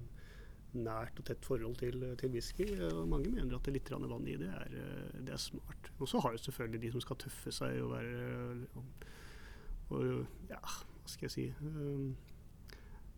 nært 0.76 1.18
og 1.22 1.26
tett 1.30 1.48
forhold 1.48 1.78
til, 1.80 2.04
til 2.20 2.34
whisky. 2.34 2.68
Og 2.90 3.06
mange 3.08 3.32
mener 3.32 3.56
at 3.56 3.72
litt 3.72 3.90
vann 3.90 4.28
i 4.28 4.36
det 4.38 4.52
er, 4.52 4.78
det 5.24 5.32
er 5.32 5.40
smart. 5.40 5.92
Og 5.96 6.10
så 6.10 6.20
har 6.20 6.36
jo 6.36 6.44
selvfølgelig 6.44 6.82
de 6.84 6.94
som 6.94 7.06
skal 7.06 7.20
tøffe 7.24 7.54
seg 7.54 7.80
og 7.80 7.94
være 7.96 8.56
og, 8.76 10.06
Ja, 10.50 10.60
hva 10.60 11.08
skal 11.08 11.30
jeg 11.30 11.32
si 11.32 11.50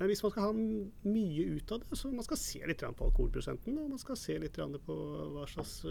men 0.00 0.06
hvis 0.08 0.22
man 0.24 0.32
skal 0.32 0.46
ha 0.46 0.52
mye 0.56 1.44
ut 1.58 1.68
av 1.74 1.78
det, 1.82 1.88
så 2.00 2.04
man 2.14 2.24
skal 2.24 2.40
se 2.40 2.60
litt 2.64 2.80
på 2.80 3.06
alkoholprosenten 3.10 3.76
og 3.76 3.92
man 3.92 4.00
skal 4.00 4.16
se 4.16 4.34
litt 4.40 4.56
på 4.56 4.94
hva 5.34 5.44
slags 5.50 5.84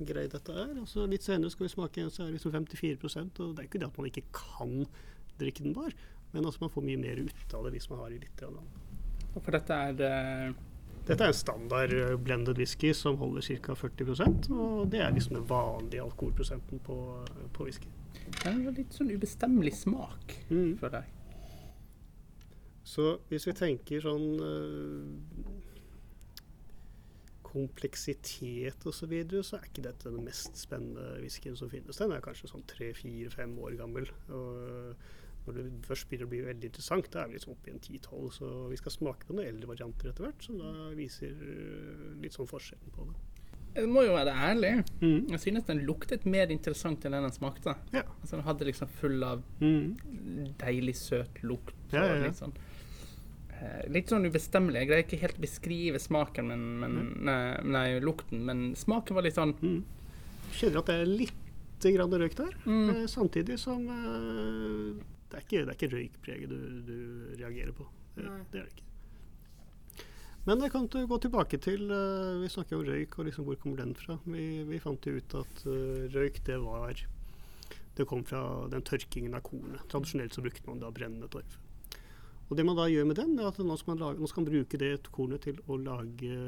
greie 0.00 0.32
dette 0.32 0.52
er. 0.54 0.72
Altså, 0.80 1.04
litt 1.10 1.24
senere 1.26 1.50
skal 1.52 1.66
vi 1.66 1.74
smake 1.74 2.00
en, 2.00 2.12
så 2.12 2.22
er 2.24 2.28
det 2.30 2.36
liksom 2.38 2.54
54% 2.56 3.40
og 3.44 3.48
det 3.52 3.60
er 3.60 3.66
ikke 3.68 3.80
det 3.82 3.90
at 3.90 3.98
man 4.00 4.08
ikke 4.08 4.30
kan 4.32 4.72
drikke 5.40 5.64
den 5.66 5.76
bar, 5.76 5.92
men 6.32 6.44
altså 6.44 6.60
man 6.64 6.72
får 6.72 6.82
mye 6.88 7.00
mer 7.00 7.16
ut 7.20 7.54
av 7.56 7.60
det 7.66 7.72
hvis 7.76 7.90
man 7.92 8.00
har 8.04 8.10
i 8.14 8.22
litt. 8.22 8.38
Og 8.48 9.40
for 9.44 9.52
dette 9.54 9.72
er 9.76 9.92
det 9.98 10.14
Dette 11.10 11.26
er 11.26 11.32
en 11.32 11.34
standard 11.34 11.92
eh, 11.96 12.12
blended 12.22 12.60
whisky 12.60 12.92
som 12.94 13.16
holder 13.18 13.42
ca. 13.64 13.74
40% 13.74 14.50
og 14.54 14.84
det 14.92 15.00
er 15.02 15.10
liksom 15.16 15.40
den 15.40 15.48
vanlige 15.50 16.04
alkoholprosenten 16.04 16.78
på, 16.86 16.98
på 17.56 17.66
whisky. 17.66 17.90
Det 18.30 18.46
er 18.52 18.60
litt 18.76 18.94
sånn 18.94 19.10
ubestemmelig 19.10 19.74
smak, 19.82 20.36
Mm. 20.50 20.76
føler 20.78 21.02
jeg. 21.02 21.16
Så 22.90 23.08
hvis 23.30 23.44
vi 23.46 23.52
tenker 23.58 24.00
sånn 24.02 24.28
øh, 24.42 25.50
kompleksitet 27.46 28.86
osv., 28.86 28.98
så, 29.00 29.06
videre, 29.10 29.42
så 29.46 29.58
er 29.58 29.66
ikke 29.68 29.84
dette 29.84 30.10
den 30.10 30.24
mest 30.26 30.58
spennende 30.58 31.16
whiskyen 31.22 31.56
som 31.58 31.70
finnes. 31.72 31.98
Den 31.98 32.14
er 32.14 32.22
kanskje 32.24 32.50
sånn 32.50 32.66
tre-fire-fem 32.70 33.56
år 33.62 33.76
gammel. 33.80 34.06
Og 34.30 34.94
når 35.50 35.68
det 35.70 35.86
først 35.88 36.08
begynner 36.08 36.26
å 36.28 36.30
bli 36.32 36.40
veldig 36.46 36.68
interessant, 36.70 37.10
da 37.12 37.22
er 37.24 37.28
vi 37.28 37.36
liksom 37.38 37.52
oppe 37.56 37.70
i 37.70 37.74
en 37.74 37.80
10-12. 37.82 38.30
Så 38.38 38.50
vi 38.70 38.78
skal 38.80 38.94
smake 38.94 39.26
på 39.28 39.34
noen 39.36 39.48
eldre 39.50 39.68
varianter 39.72 40.10
etter 40.12 40.26
hvert, 40.28 40.46
som 40.46 40.58
da 40.62 40.72
viser 40.96 41.34
øh, 41.34 42.14
litt 42.22 42.36
sånn 42.38 42.48
forskjellen 42.50 42.94
på 42.96 43.06
det. 43.10 43.18
Jeg 43.76 43.86
må 43.86 44.02
jo 44.02 44.16
være 44.16 44.32
ærlig. 44.34 44.70
Mm. 44.98 45.28
Jeg 45.30 45.40
synes 45.44 45.66
den 45.68 45.84
luktet 45.86 46.24
mer 46.26 46.50
interessant 46.50 47.04
enn 47.06 47.14
den 47.14 47.22
den 47.28 47.34
smakte. 47.36 47.76
Ja. 47.94 48.02
Altså, 48.16 48.34
den 48.36 48.46
hadde 48.48 48.66
liksom 48.66 48.88
full 48.98 49.22
av 49.22 49.44
Mm. 49.60 50.54
deilig, 50.58 50.96
søt 50.98 51.38
lukt. 51.46 51.74
Ja, 51.92 52.02
ja, 52.04 52.14
og. 52.16 52.24
Litt, 52.26 52.40
sånn, 52.40 52.52
eh, 53.60 53.84
litt 53.88 54.08
sånn 54.10 54.26
ubestemmelig. 54.26 54.80
Jeg 54.82 54.88
greier 54.90 55.04
ikke 55.06 55.20
helt 55.22 55.38
å 55.38 55.44
beskrive 55.46 56.00
smaken, 56.02 56.48
men, 56.50 56.64
men 56.80 56.98
nei, 57.22 57.60
nei, 57.62 57.86
lukten. 58.02 58.42
Men 58.44 58.74
smaken 58.74 59.14
var 59.14 59.22
litt 59.22 59.38
sånn 59.38 59.54
Mm. 59.60 59.84
Kjenner 60.50 60.78
at 60.82 60.86
det 60.90 60.94
er 61.00 61.06
litt 61.06 61.36
grann 61.80 62.10
røyk 62.10 62.34
der. 62.36 62.56
Mm. 62.66 62.90
Eh, 62.90 63.06
samtidig 63.06 63.54
som 63.62 63.86
eh, 63.86 65.04
det, 65.30 65.38
er 65.38 65.46
ikke, 65.46 65.64
det 65.64 65.72
er 65.72 65.78
ikke 65.78 65.94
røykpreget 65.94 66.50
du, 66.52 66.60
du 66.86 66.96
reagerer 67.40 67.74
på. 67.76 67.86
Det, 68.16 68.26
det 68.52 68.62
er 68.62 68.64
det 68.64 68.72
ikke. 68.74 68.86
Men 70.48 70.62
jeg 70.64 70.72
kan 70.72 70.86
gå 70.88 71.16
tilbake 71.20 71.58
til 71.60 71.90
eh, 71.92 72.40
Vi 72.40 72.48
snakker 72.48 72.78
om 72.78 72.84
røyk, 72.86 73.18
og 73.18 73.26
liksom 73.28 73.46
hvor 73.46 73.58
kommer 73.60 73.82
den 73.82 73.94
fra? 73.94 74.16
Vi, 74.24 74.44
vi 74.66 74.80
fant 74.82 75.06
jo 75.06 75.18
ut 75.20 75.34
at 75.42 75.64
eh, 75.68 76.06
røyk, 76.14 76.40
det 76.46 76.56
var 76.64 77.02
Det 77.96 78.06
kom 78.08 78.24
fra 78.24 78.42
den 78.72 78.86
tørkingen 78.86 79.36
av 79.36 79.44
kornet. 79.44 79.82
Tradisjonelt 79.92 80.34
så 80.34 80.44
brukte 80.44 80.70
man 80.70 80.80
da 80.80 80.92
brennende 80.94 81.28
torv. 81.28 81.58
Og 82.48 82.56
det 82.58 82.64
man 82.66 82.78
da 82.78 82.88
gjør 82.90 83.06
med 83.06 83.18
den, 83.20 83.36
er 83.38 83.50
at 83.50 83.60
nå 83.62 83.76
skal 83.78 83.92
man, 83.92 84.00
lage, 84.00 84.18
nå 84.18 84.30
skal 84.30 84.42
man 84.42 84.50
bruke 84.54 84.80
det 84.80 84.94
kornet 85.14 85.44
til 85.44 85.60
å 85.70 85.76
lage 85.78 86.38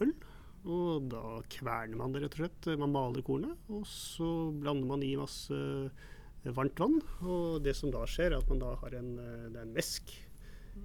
øl. 0.00 0.14
Og 0.62 1.10
da 1.10 1.42
kverner 1.50 1.98
man 1.98 2.14
det 2.14 2.22
rett 2.22 2.36
og 2.36 2.44
slett. 2.44 2.70
Man 2.80 2.94
maler 2.94 3.26
kornet, 3.26 3.66
og 3.68 3.82
så 3.88 4.28
blander 4.54 4.88
man 4.88 5.02
i 5.04 5.16
masse 5.18 5.58
varmt 6.50 6.80
vann. 6.82 6.98
Og 7.22 7.62
det 7.62 7.76
som 7.78 7.92
da 7.94 8.02
skjer, 8.08 8.32
er 8.32 8.42
at 8.42 8.48
man 8.50 8.62
da 8.62 8.74
har 8.80 8.94
en, 8.98 9.18
eh, 9.18 9.48
det 9.52 9.60
er 9.60 9.66
en 9.68 9.74
væsk. 9.76 10.12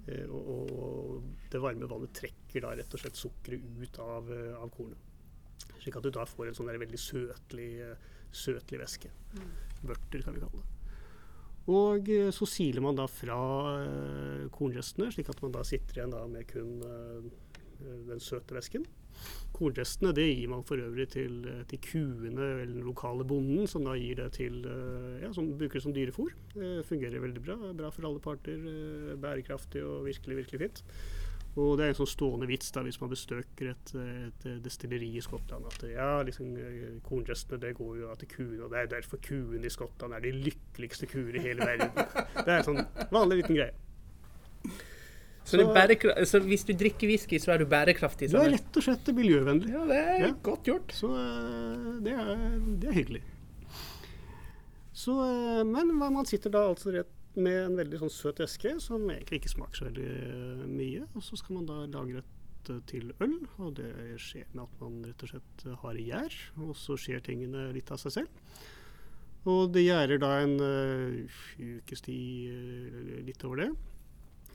Eh, 0.06 0.26
Og, 0.28 0.70
og 0.70 1.22
det 1.50 1.60
varme 1.60 1.88
vannet 1.88 2.12
trekker 2.14 2.60
da 2.62 2.74
rett 2.76 2.94
og 2.94 3.00
slett 3.00 3.16
sukkeret 3.16 3.62
ut 3.82 3.98
av, 3.98 4.30
eh, 4.30 4.54
av 4.54 4.70
kornet. 4.70 4.98
Slik 5.80 5.96
at 5.96 6.02
du 6.02 6.10
da 6.10 6.24
får 6.28 6.48
en 6.48 6.54
sånn 6.54 6.66
der 6.70 6.78
veldig 6.78 6.98
søtlig, 7.00 7.70
søtlig 8.30 8.78
væske. 8.78 9.10
Vørter, 9.82 10.22
kan 10.22 10.34
vi 10.34 10.40
kalle 10.40 10.62
det. 10.62 10.74
Og 11.68 12.06
så 12.32 12.46
siler 12.48 12.80
man 12.80 12.96
da 12.96 13.06
fra 13.06 13.36
kornrestene, 14.50 15.10
slik 15.12 15.28
at 15.28 15.42
man 15.42 15.52
da 15.52 15.62
sitter 15.62 15.98
igjen 16.00 16.14
da 16.14 16.26
med 16.26 16.46
kun 16.48 16.80
den 18.08 18.20
søte 18.20 18.56
væsken. 18.56 18.86
Kornrestene 19.58 20.12
det 20.14 20.26
gir 20.28 20.50
man 20.52 20.62
for 20.66 20.78
øvrig 20.78 21.08
til, 21.10 21.40
eh, 21.48 21.62
til 21.70 21.80
kuene 21.82 22.44
eller 22.62 22.66
den 22.70 22.84
lokale 22.86 23.24
bonden, 23.26 23.66
som 23.66 23.86
da 23.88 23.96
gir 23.98 24.20
det 24.20 24.32
til 24.38 24.60
eh, 24.68 25.22
ja, 25.24 25.32
som 25.34 25.48
bruker 25.58 25.80
det 25.80 25.86
som 25.86 25.94
dyrefôr. 25.96 26.34
Det 26.54 26.84
fungerer 26.86 27.24
veldig 27.24 27.42
bra. 27.42 27.56
Bra 27.74 27.90
for 27.90 28.06
alle 28.06 28.22
parter. 28.22 28.54
eh, 28.58 29.16
Bærekraftig 29.18 29.82
og 29.82 30.04
virkelig, 30.06 30.36
virkelig 30.44 30.60
fint. 30.60 30.84
Og 31.58 31.72
det 31.78 31.86
er 31.86 31.90
en 31.90 31.98
sånn 31.98 32.10
stående 32.12 32.46
vits 32.46 32.70
da 32.70 32.84
hvis 32.86 33.00
man 33.00 33.10
bestøker 33.10 33.72
et, 33.72 33.90
et 33.98 34.44
destilleri 34.62 35.08
i 35.16 35.22
Skottland 35.24 35.66
at 35.66 35.86
ja, 35.90 36.20
liksom 36.22 36.52
kornrestene 37.02 37.58
det 37.64 37.72
går 37.74 37.96
jo 38.04 38.12
til 38.20 38.30
kuene, 38.30 38.60
og 38.62 38.70
det 38.70 38.84
er 38.84 38.92
derfor 38.92 39.18
kuene 39.24 39.66
i 39.66 39.72
Skottland 39.72 40.14
er 40.14 40.22
de 40.22 40.36
lykkeligste 40.36 41.08
kuer 41.10 41.34
i 41.34 41.42
hele 41.48 41.66
verden. 41.66 41.90
Det 42.44 42.52
er 42.52 42.60
en 42.60 42.68
sånn 42.68 42.84
vanlig 43.10 43.40
liten 43.40 43.58
greie. 43.58 43.74
Så, 45.48 45.62
så, 45.64 46.12
så 46.28 46.40
hvis 46.44 46.64
du 46.68 46.74
drikker 46.76 47.08
whisky, 47.08 47.38
så 47.40 47.54
er 47.54 47.62
du 47.62 47.66
bærekraftig? 47.70 48.28
Du 48.32 48.36
er 48.40 48.52
rett 48.52 48.76
og 48.76 48.84
slett 48.84 49.08
miljøvennlig. 49.16 49.72
Ja, 49.72 49.84
det 49.88 49.98
er 50.04 50.22
Ja. 50.26 50.30
godt 50.44 50.68
gjort. 50.68 50.92
Så 50.92 51.08
eh, 51.16 51.90
det 52.04 52.12
er, 52.14 52.32
det 52.82 52.90
er 52.92 52.96
hyggelig. 52.98 53.22
Så, 54.92 55.14
eh, 55.24 55.62
men 55.64 55.94
man 55.96 56.26
sitter 56.28 56.52
da 56.52 56.66
altså 56.68 56.92
rett 56.94 57.14
med 57.38 57.54
en 57.68 57.76
veldig 57.78 58.00
sånn 58.02 58.10
søt 58.10 58.40
væske 58.42 58.72
som 58.82 59.04
egentlig 59.12 59.38
ikke 59.42 59.52
smaker 59.52 59.78
så 59.80 59.86
veldig 59.88 60.08
eh, 60.10 60.64
mye. 60.68 61.04
Og 61.14 61.22
så 61.24 61.38
skal 61.38 61.60
man 61.60 61.68
da 61.70 61.84
lage 61.86 62.18
dette 62.18 62.80
til 62.90 63.12
øl, 63.24 63.36
og 63.62 63.76
det 63.78 63.92
skjer 64.20 64.48
med 64.52 64.66
at 64.66 64.80
man 64.82 64.98
rett 65.06 65.22
og 65.24 65.30
slett 65.32 65.62
har 65.84 65.96
i 66.00 66.08
gjær. 66.10 66.34
Og 66.66 66.74
så 66.76 66.98
skjer 67.00 67.22
tingene 67.24 67.68
litt 67.72 67.92
av 67.94 68.02
seg 68.02 68.18
selv. 68.18 68.42
Og 69.48 69.70
det 69.72 69.86
gjærer 69.86 70.18
da 70.20 70.32
en 70.42 70.56
uh, 70.60 71.38
ukes 71.78 72.02
tid, 72.04 73.22
litt 73.24 73.44
over 73.46 73.62
det. 73.62 73.68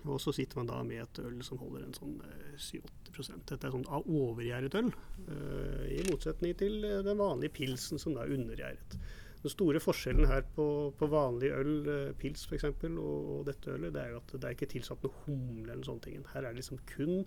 Og 0.04 0.20
så 0.20 0.34
sitter 0.36 0.60
man 0.60 0.70
da 0.70 0.82
med 0.84 1.04
et 1.04 1.20
øl 1.24 1.40
som 1.48 1.62
holder 1.62 1.86
en 1.86 1.96
sånn 1.96 2.18
eh, 2.28 2.56
7-8 2.60 3.38
Dette 3.50 3.68
er 3.68 3.74
sånn 3.76 3.86
overgjæret 3.88 4.76
øl, 4.80 4.90
eh, 5.28 5.84
i 6.00 6.06
motsetning 6.10 6.56
til 6.60 6.80
eh, 6.88 7.04
den 7.06 7.20
vanlige 7.20 7.54
pilsen 7.60 8.02
som 8.02 8.18
er 8.20 8.32
undergjæret. 8.34 8.98
Den 9.44 9.52
store 9.52 9.80
forskjellen 9.84 10.28
her 10.30 10.46
på, 10.56 10.66
på 10.96 11.08
vanlig 11.12 11.52
øl, 11.56 11.74
eh, 11.92 12.12
pils 12.20 12.46
f.eks., 12.48 12.68
og, 12.70 13.00
og 13.04 13.42
dette 13.48 13.74
ølet, 13.76 13.94
det 13.96 14.04
er 14.04 14.14
jo 14.14 14.22
at 14.22 14.36
det 14.38 14.48
er 14.48 14.58
ikke 14.58 14.72
tilsatt 14.72 15.04
noe 15.04 15.24
humle 15.26 15.68
eller 15.68 15.84
sånne 15.88 16.06
ting. 16.08 16.22
Her 16.34 16.44
er 16.44 16.52
det 16.52 16.64
liksom 16.64 16.80
kun 16.90 17.26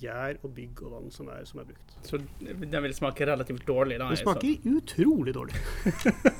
gjær 0.00 0.38
og 0.42 0.54
bygg 0.56 0.82
og 0.84 0.94
vann 0.96 1.12
som 1.14 1.28
er, 1.32 1.44
som 1.48 1.60
er 1.62 1.68
brukt. 1.68 1.94
Så 2.06 2.18
den 2.42 2.82
vil 2.86 2.94
smake 2.96 3.26
relativt 3.28 3.66
dårlig 3.68 3.98
da? 4.00 4.08
Den 4.10 4.20
smaker 4.20 4.56
smaker 4.56 4.78
utrolig 4.78 5.34
dårlig. 5.36 5.54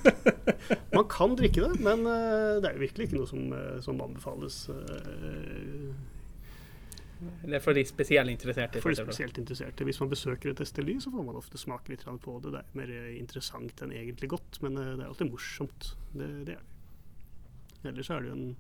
Man 0.97 1.07
kan 1.11 1.37
drikke 1.39 1.69
det, 1.69 1.79
men 1.85 2.07
eh, 2.09 2.59
det 2.63 2.71
er 2.71 2.77
jo 2.77 2.85
virkelig 2.85 3.09
ikke 3.09 3.21
noe 3.21 3.31
som, 3.31 3.47
eh, 3.55 3.79
som 3.85 4.03
anbefales 4.03 4.61
eh, 4.75 5.89
Det 7.45 7.57
er 7.59 7.65
for 7.65 7.77
de 7.77 7.85
spesielt 7.89 8.33
interesserte. 8.33 8.83
for 8.83 8.95
de 8.95 9.01
spesielt 9.01 9.39
interesserte. 9.39 9.87
Hvis 9.87 10.01
man 10.03 10.13
besøker 10.13 10.51
et 10.51 10.61
destilleri, 10.61 10.99
så 11.01 11.13
får 11.15 11.27
man 11.27 11.41
ofte 11.41 11.61
smake 11.61 11.93
litt 11.93 12.05
på 12.05 12.39
det. 12.43 12.53
Det 12.55 12.63
er 12.63 12.79
mer 12.81 12.95
interessant 13.15 13.83
enn 13.85 13.95
egentlig 13.95 14.31
godt, 14.35 14.63
men 14.63 14.79
det 14.79 15.03
er 15.03 15.09
alltid 15.09 15.31
morsomt. 15.31 15.95
Det, 16.13 16.31
det 16.49 16.59
er 16.59 16.63
det. 17.85 17.91
Ellers 17.93 18.11
er 18.11 18.25
det 18.25 18.33
jo 18.33 18.39
en, 18.39 18.57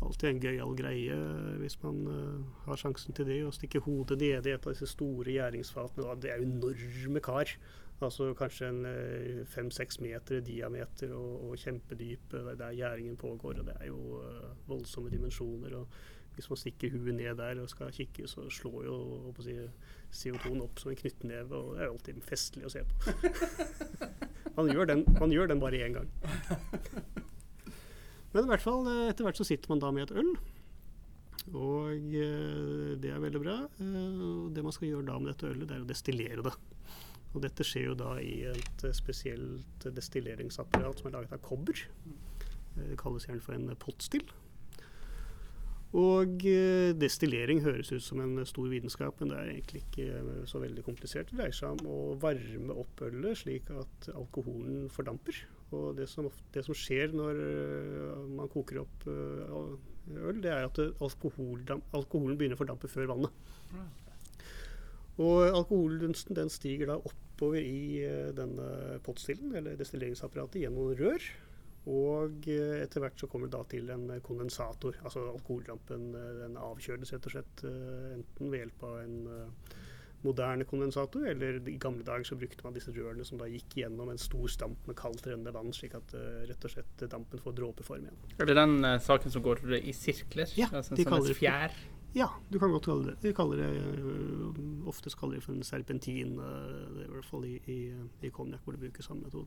alltid 0.00 0.28
en 0.30 0.40
gøyal 0.42 0.72
greie 0.78 1.14
eh, 1.14 1.58
hvis 1.60 1.78
man 1.84 2.00
uh, 2.08 2.64
har 2.66 2.80
sjansen 2.80 3.16
til 3.16 3.28
det, 3.28 3.40
å 3.46 3.54
stikke 3.54 3.82
hodet 3.84 4.18
nede 4.20 4.50
i 4.50 4.54
et 4.56 4.66
av 4.66 4.74
disse 4.74 4.90
store 4.90 5.36
gjæringsfatene. 5.36 6.16
Det 6.20 6.32
er 6.32 6.44
enorme 6.44 7.22
kar. 7.24 7.52
Altså 8.00 8.30
kanskje 8.36 8.70
en 8.70 8.86
eh, 8.88 9.42
fem-seks 9.48 10.00
meter 10.00 10.38
i 10.38 10.44
diameter 10.44 11.12
og, 11.12 11.50
og 11.50 11.58
kjempedyp 11.60 12.32
der 12.32 12.72
gjæringen 12.78 13.18
pågår. 13.20 13.60
Og 13.60 13.68
det 13.68 13.76
er 13.76 13.90
jo 13.90 14.22
uh, 14.22 14.48
voldsomme 14.70 15.12
dimensjoner. 15.12 15.76
og 15.82 16.00
hvis 16.34 16.48
man 16.48 16.60
stikker 16.60 16.92
huet 16.94 17.14
ned 17.18 17.34
der 17.36 17.58
og 17.60 17.68
skal 17.68 17.90
kikke, 17.92 18.28
så 18.30 18.46
slår 18.48 18.84
jo 18.86 19.32
si, 19.44 19.56
CO2-en 20.14 20.62
opp 20.64 20.78
som 20.80 20.92
en 20.92 20.96
knyttneve, 20.96 21.58
og 21.58 21.74
det 21.74 21.82
er 21.82 21.90
jo 21.90 21.96
alltid 21.96 22.20
festlig 22.24 22.64
å 22.64 22.70
se 22.72 22.84
på. 22.86 23.14
man, 24.56 24.70
gjør 24.70 24.92
den, 24.92 25.04
man 25.18 25.34
gjør 25.34 25.50
den 25.50 25.60
bare 25.60 25.82
én 25.84 25.98
gang. 25.98 26.08
Men 28.32 28.46
i 28.46 28.50
hvert 28.52 28.62
fall, 28.62 28.86
eh, 28.86 29.08
etter 29.10 29.26
hvert 29.26 29.38
så 29.40 29.46
sitter 29.46 29.72
man 29.72 29.82
da 29.82 29.90
med 29.94 30.06
et 30.06 30.16
øl, 30.22 30.34
og 31.56 32.12
eh, 32.14 32.92
det 33.02 33.10
er 33.10 33.22
veldig 33.22 33.40
bra. 33.42 33.56
Eh, 33.82 34.20
og 34.26 34.50
det 34.54 34.64
man 34.66 34.76
skal 34.76 34.92
gjøre 34.92 35.08
da 35.08 35.16
med 35.18 35.32
dette 35.32 35.50
ølet, 35.50 35.66
det 35.66 35.78
er 35.78 35.86
å 35.86 35.88
destillere 35.88 36.44
det. 36.46 36.52
Og 37.30 37.42
dette 37.44 37.66
skjer 37.66 37.90
jo 37.90 37.96
da 37.98 38.16
i 38.22 38.36
et 38.50 38.84
spesielt 38.96 39.86
destilleringsapparat 39.86 40.98
som 40.98 41.10
er 41.10 41.16
laget 41.18 41.34
av 41.36 41.42
kobber. 41.46 41.82
Det 42.74 42.98
kalles 42.98 43.26
gjerne 43.26 43.44
for 43.44 43.54
en 43.54 43.70
potstill. 43.78 44.24
Og 45.94 46.42
destillering 46.98 47.62
høres 47.62 47.90
ut 47.90 48.02
som 48.02 48.18
en 48.22 48.42
stor 48.46 48.66
vitenskap, 48.70 49.22
men 49.22 49.30
det 49.30 49.38
er 49.38 49.52
egentlig 49.54 49.84
ikke 49.84 50.42
så 50.50 50.58
veldig 50.62 50.84
komplisert. 50.86 51.30
Det 51.30 51.38
dreier 51.38 51.54
seg 51.54 51.78
om 51.78 51.86
å 51.90 52.18
varme 52.22 52.76
opp 52.82 53.02
ølet 53.06 53.42
slik 53.42 53.70
at 53.78 54.10
alkoholen 54.10 54.90
fordamper. 54.90 55.38
Og 55.76 55.94
det 55.98 56.08
som, 56.10 56.26
det 56.54 56.64
som 56.66 56.76
skjer 56.76 57.14
når 57.14 57.40
eh, 57.44 58.22
man 58.34 58.50
koker 58.50 58.82
opp 58.82 59.06
eh, 59.10 59.58
øl, 60.18 60.40
det 60.42 60.50
er 60.50 60.66
at 60.66 60.80
alkohol, 61.02 61.62
alkoholen 61.96 62.38
begynner 62.38 62.58
å 62.58 62.62
fordampe 62.62 62.90
før 62.90 63.10
vannet. 63.12 63.44
Og 65.20 65.44
alkoholdunsten 65.44 66.38
den 66.38 66.50
stiger 66.50 66.90
da 66.90 66.96
oppover 66.96 67.60
i 67.60 68.00
denne 68.34 68.98
pottstillen, 69.04 69.52
eller 69.58 69.76
destilleringsapparatet, 69.78 70.62
gjennom 70.64 70.94
rør. 70.96 71.26
Og 71.90 72.48
etter 72.48 73.04
hvert 73.04 73.20
så 73.20 73.28
kommer 73.28 73.50
det 73.50 73.56
da 73.58 73.60
til 73.68 73.92
en 73.92 74.08
kondensator. 74.24 74.96
Altså 75.04 75.26
alkoholdampen 75.28 76.08
den 76.40 76.56
avkjøles 76.60 77.12
rett 77.14 77.28
og 77.28 77.36
slett 77.36 77.64
enten 77.68 78.50
ved 78.50 78.64
hjelp 78.64 78.84
av 78.88 78.96
en 79.04 79.16
moderne 80.26 80.66
kondensator, 80.68 81.24
eller 81.30 81.60
i 81.68 81.76
gamle 81.80 82.04
dager 82.04 82.26
så 82.28 82.36
brukte 82.36 82.64
man 82.66 82.74
disse 82.76 82.92
rørene 82.92 83.24
som 83.24 83.38
da 83.40 83.46
gikk 83.48 83.78
gjennom 83.80 84.10
en 84.12 84.20
stor 84.20 84.50
stamp 84.52 84.88
med 84.90 84.98
kaldt 84.98 85.24
rennende 85.28 85.52
vann, 85.54 85.72
slik 85.76 85.94
at 85.96 86.12
uh, 86.16 86.42
rett 86.48 86.66
og 86.68 86.74
slett 86.74 87.06
dampen 87.12 87.40
får 87.40 87.56
dråpeform 87.56 88.04
igjen. 88.04 88.18
Er 88.36 88.50
det 88.50 88.58
den 88.58 88.76
uh, 88.84 88.98
saken 89.00 89.32
som 89.32 89.44
går 89.46 89.64
i 89.80 89.94
sirkler? 89.96 90.52
Ja, 90.60 90.68
altså, 90.72 90.98
de 90.98 91.06
kaller 91.08 91.30
et 91.30 91.34
det- 91.34 91.40
fjær? 91.40 91.80
Ja, 92.12 92.26
du 92.50 92.58
kan 92.58 92.72
godt 92.74 92.88
kalle 92.88 93.12
det 93.12 93.20
de 93.22 93.32
kaller 93.38 93.60
det 93.62 93.70
Uh, 94.00 94.86
oftest 94.90 95.16
kaller 95.20 95.38
det 95.38 95.44
for 95.44 95.54
en 95.54 95.62
serpentin, 95.62 96.36
i 96.40 97.08
hvert 97.08 97.26
fall 97.28 97.44
i, 97.46 97.56
i, 97.70 97.80
i 98.26 98.30
konjakk 98.34 98.64
hvor 98.64 98.74
de 98.74 98.80
bruker 98.82 99.04
samme 99.06 99.28
metode. 99.28 99.46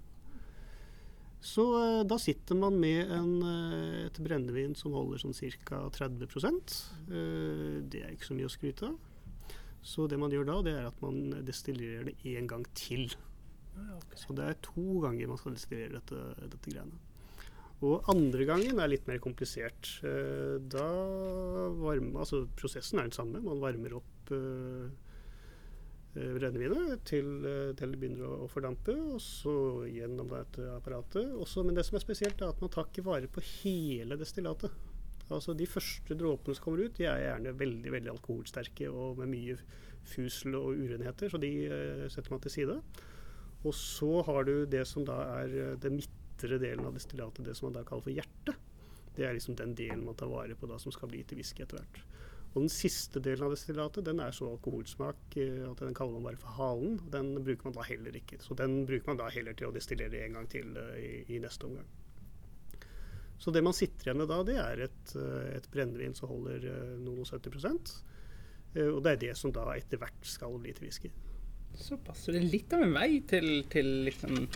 Så 1.44 1.64
da 2.08 2.16
sitter 2.22 2.56
man 2.56 2.78
med 2.80 3.10
en, 3.12 3.34
et 4.08 4.20
brennevin 4.24 4.78
som 4.80 4.94
holder 4.96 5.20
sånn 5.20 5.36
ca. 5.68 5.82
30 5.92 6.24
Eh, 7.12 7.82
Det 7.84 8.00
er 8.00 8.14
ikke 8.16 8.30
så 8.30 8.38
mye 8.38 8.48
å 8.48 8.54
skryte 8.54 8.88
av. 8.88 8.96
Så 9.84 10.08
det 10.08 10.20
man 10.20 10.32
gjør 10.32 10.48
da, 10.48 10.58
det 10.66 10.74
er 10.80 10.90
at 10.90 11.00
man 11.04 11.44
destillerer 11.46 12.08
det 12.08 12.16
én 12.24 12.48
gang 12.48 12.64
til. 12.78 13.10
Så 14.16 14.36
det 14.38 14.46
er 14.46 14.62
to 14.64 15.02
ganger 15.04 15.32
man 15.32 15.40
skal 15.42 15.58
destillere 15.58 15.98
dette, 16.00 16.20
dette 16.54 16.72
greiene. 16.72 17.00
Og 17.84 18.06
andre 18.14 18.46
gangen 18.48 18.80
er 18.80 18.92
litt 18.92 19.08
mer 19.10 19.20
komplisert. 19.24 19.90
Eh, 20.08 20.60
Da 20.72 20.86
varmer, 21.82 22.22
altså 22.24 22.46
Prosessen 22.56 23.02
er 23.02 23.10
den 23.10 23.16
samme. 23.16 23.42
Man 23.44 23.60
varmer 23.60 23.98
opp 23.98 24.32
eh, 24.32 24.88
brennevinet 26.14 27.02
til, 27.10 27.28
til 27.76 27.92
det 27.96 28.00
begynner 28.00 28.30
å, 28.30 28.44
å 28.46 28.50
fordampe, 28.52 28.96
og 29.16 29.20
så 29.20 29.56
gjennom 29.90 30.30
dette 30.32 30.70
apparatet. 30.78 31.34
Også, 31.36 31.66
men 31.66 31.76
det 31.76 31.84
som 31.88 31.98
er 32.00 32.06
spesielt, 32.06 32.40
er 32.40 32.54
at 32.54 32.64
man 32.64 32.72
tar 32.72 32.88
ikke 32.88 33.08
vare 33.10 33.28
på 33.28 33.44
hele 33.50 34.16
destillatet. 34.22 34.72
Altså 35.32 35.56
De 35.56 35.68
første 35.70 36.18
dråpene 36.20 36.58
som 36.58 36.66
kommer 36.66 36.84
ut, 36.86 36.98
de 36.98 37.08
er 37.08 37.22
gjerne 37.24 37.56
veldig 37.60 37.94
veldig 37.94 38.12
alkoholsterke 38.12 38.90
og 38.92 39.22
med 39.22 39.32
mye 39.32 39.58
fusel 40.04 40.58
og 40.60 40.74
urenheter, 40.76 41.32
så 41.32 41.40
de 41.40 41.52
eh, 41.72 42.06
setter 42.12 42.34
man 42.34 42.44
til 42.44 42.52
side. 42.58 42.76
Og 43.64 43.76
så 43.78 44.12
har 44.28 44.44
du 44.50 44.66
det 44.68 44.84
som 44.90 45.06
da 45.08 45.22
er 45.40 45.56
eh, 45.62 45.78
den 45.80 45.96
midtre 46.02 46.60
delen 46.60 46.86
av 46.86 46.98
destillatet, 46.98 47.46
det 47.48 47.56
som 47.56 47.70
man 47.70 47.80
da 47.80 47.86
kaller 47.88 48.10
for 48.10 48.16
hjertet. 48.16 48.60
Det 49.16 49.28
er 49.28 49.38
liksom 49.38 49.56
den 49.56 49.76
delen 49.78 50.04
man 50.04 50.18
tar 50.20 50.32
vare 50.32 50.58
på 50.58 50.68
da 50.68 50.80
som 50.82 50.92
skal 50.92 51.12
bli 51.12 51.22
til 51.28 51.40
whisky 51.40 51.64
etter 51.64 51.80
hvert. 51.80 52.02
Og 52.54 52.62
den 52.62 52.70
siste 52.70 53.22
delen 53.24 53.48
av 53.48 53.54
destillatet 53.56 54.06
den 54.06 54.20
er 54.22 54.34
så 54.36 54.52
alkoholsmak 54.52 55.38
eh, 55.42 55.64
at 55.70 55.82
den 55.82 55.96
kaller 55.98 56.20
man 56.20 56.28
bare 56.30 56.42
for 56.42 56.54
halen. 56.60 57.00
Den 57.14 57.34
bruker 57.40 57.70
man 57.70 57.78
da 57.80 57.88
heller 57.88 58.20
ikke. 58.20 58.42
Så 58.44 58.58
den 58.58 58.84
bruker 58.90 59.14
man 59.14 59.24
da 59.24 59.32
heller 59.34 59.58
til 59.58 59.72
å 59.72 59.76
destillere 59.76 60.26
en 60.28 60.38
gang 60.38 60.50
til 60.52 60.76
eh, 60.78 60.98
i, 61.02 61.14
i 61.34 61.42
neste 61.42 61.70
omgang. 61.70 61.88
Så 63.38 63.52
det 63.52 63.64
man 63.66 63.76
sitter 63.76 64.08
igjen 64.08 64.22
med 64.22 64.30
da, 64.32 64.40
det 64.48 64.58
er 64.62 64.86
et, 64.86 65.16
eh, 65.20 65.56
et 65.58 65.70
brennevin 65.72 66.16
som 66.16 66.32
holder 66.32 66.68
eh, 66.70 66.94
noen 67.04 67.24
og 67.24 67.28
70 67.28 67.66
eh, 67.68 68.88
Og 68.88 69.02
det 69.04 69.16
er 69.16 69.22
det 69.26 69.34
som 69.40 69.54
da 69.56 69.68
etter 69.76 70.02
hvert 70.02 70.28
skal 70.28 70.56
bli 70.62 70.74
til 70.76 70.88
whisky. 70.88 71.12
Såpass. 71.74 72.26
Så 72.26 72.36
det 72.36 72.44
er 72.44 72.52
litt 72.54 72.74
av 72.76 72.86
en 72.86 72.96
vei 72.96 73.10
til, 73.28 73.66
til, 73.74 73.90
liksom, 74.08 74.48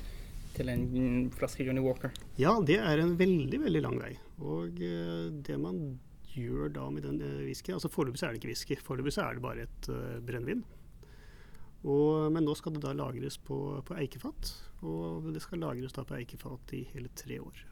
til 0.55 0.71
en 0.71 0.87
flaske 1.33 1.65
Johnny 1.65 1.83
Walker. 1.83 2.13
Ja, 2.39 2.53
det 2.61 2.77
er 2.77 3.01
en 3.01 3.15
veldig, 3.19 3.63
veldig 3.65 3.83
lang 3.83 3.97
vei. 3.99 4.13
Og 4.37 4.77
det 4.77 5.57
man 5.59 5.97
gjør 6.37 6.69
da 6.69 6.83
med 6.93 7.07
den 7.07 7.17
whiskyen 7.47 7.79
Altså 7.79 7.89
foreløpig 7.89 8.21
er 8.21 8.35
det 8.35 8.41
ikke 8.43 8.51
whisky, 8.51 8.77
foreløpig 8.85 9.15
er 9.17 9.39
det 9.39 9.41
bare 9.41 9.63
et 9.65 9.89
uh, 9.89 10.19
brennevin. 10.21 10.61
Og, 11.87 12.27
men 12.33 12.45
nå 12.45 12.53
skal 12.57 12.75
det 12.75 12.83
da 12.85 12.93
lagres 12.97 13.37
på, 13.41 13.57
på 13.85 13.97
eikefat, 13.97 14.51
og 14.85 15.29
det 15.33 15.41
skal 15.43 15.61
lagres 15.61 15.95
da 15.95 16.05
på 16.07 16.17
eikefat 16.17 16.73
i 16.77 16.83
hele 16.93 17.11
tre 17.17 17.39
år. 17.41 17.65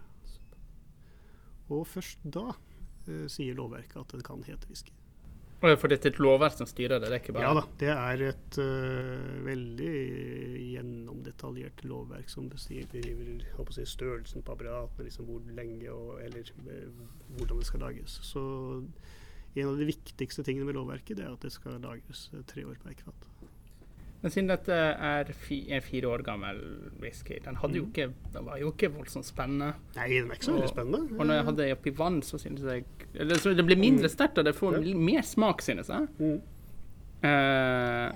Og 1.74 1.88
først 1.90 2.22
da 2.24 2.52
eh, 2.52 3.26
sier 3.32 3.58
lovverket 3.58 3.98
at 4.02 4.16
det 4.20 4.26
kan 4.28 4.46
hete 4.46 4.70
whisky. 4.70 4.94
For 5.66 5.90
dette 5.90 6.10
er 6.10 6.14
et 6.14 6.20
lovverk 6.22 6.58
som 6.60 6.68
styrer 6.70 7.00
det? 7.00 7.10
det 7.10 7.16
er 7.16 7.22
ikke 7.24 7.34
bare... 7.34 7.48
Ja 7.48 7.54
da, 7.58 7.64
det 7.82 7.92
er 7.94 8.24
et 8.28 8.58
uh, 8.62 9.46
veldig 9.48 9.94
gjennomdetaljert 10.76 11.82
lovverk 11.88 12.30
som 12.30 12.50
beskriver 12.52 13.08
si, 13.74 13.86
størrelsen 13.90 14.46
på 14.46 14.54
apparatene, 14.54 15.08
liksom 15.08 15.30
hvor 15.30 15.42
lenge 15.58 15.90
og 15.90 16.20
eller 16.22 16.52
eh, 16.68 17.00
hvordan 17.40 17.64
det 17.64 17.70
skal 17.72 17.86
lages. 17.88 18.20
Så 18.28 18.44
en 19.56 19.72
av 19.72 19.80
de 19.80 19.88
viktigste 19.88 20.44
tingene 20.46 20.68
med 20.68 20.78
lovverket 20.78 21.18
det 21.18 21.26
er 21.26 21.34
at 21.34 21.48
det 21.48 21.54
skal 21.56 21.80
lagres 21.82 22.28
eh, 22.36 22.44
tre 22.52 22.68
år 22.68 22.78
på 22.84 22.92
eikefat. 22.92 23.30
Men 24.26 24.34
siden 24.34 24.48
dette 24.50 24.74
er 25.06 25.28
fi, 25.38 25.60
fire 25.86 26.08
år 26.10 26.24
gammel 26.26 26.58
whisky, 26.98 27.36
den, 27.46 27.60
hadde 27.62 27.78
jo 27.78 27.84
Mm. 27.86 27.92
ikke, 27.92 28.08
den 28.34 28.46
var 28.48 28.58
jo 28.58 28.72
ikke 28.72 28.90
voldsomt 28.96 29.26
spennende. 29.28 29.68
Nei, 29.96 30.08
den 30.10 30.32
er 30.32 30.40
ikke 30.40 30.48
så 30.48 30.56
veldig 30.56 30.70
spennende. 30.72 31.20
Og 31.20 31.28
når 31.30 31.34
jeg 31.38 31.46
hadde 31.46 31.58
det 31.62 31.72
oppi 31.76 31.92
vann, 32.00 32.22
så 32.26 32.40
synes 32.42 32.64
jeg 32.66 32.86
eller, 33.14 33.36
så 33.38 33.54
Det 33.56 33.66
ble 33.68 33.76
mindre 33.78 34.10
sterkt, 34.10 34.38
og 34.42 34.46
det 34.46 34.56
får 34.58 34.80
Ja. 34.82 34.96
mer 34.98 35.22
smak, 35.22 35.62
synes 35.62 35.88
jeg. 35.94 36.08
Mm. 36.18 36.42
Uh, 37.24 38.12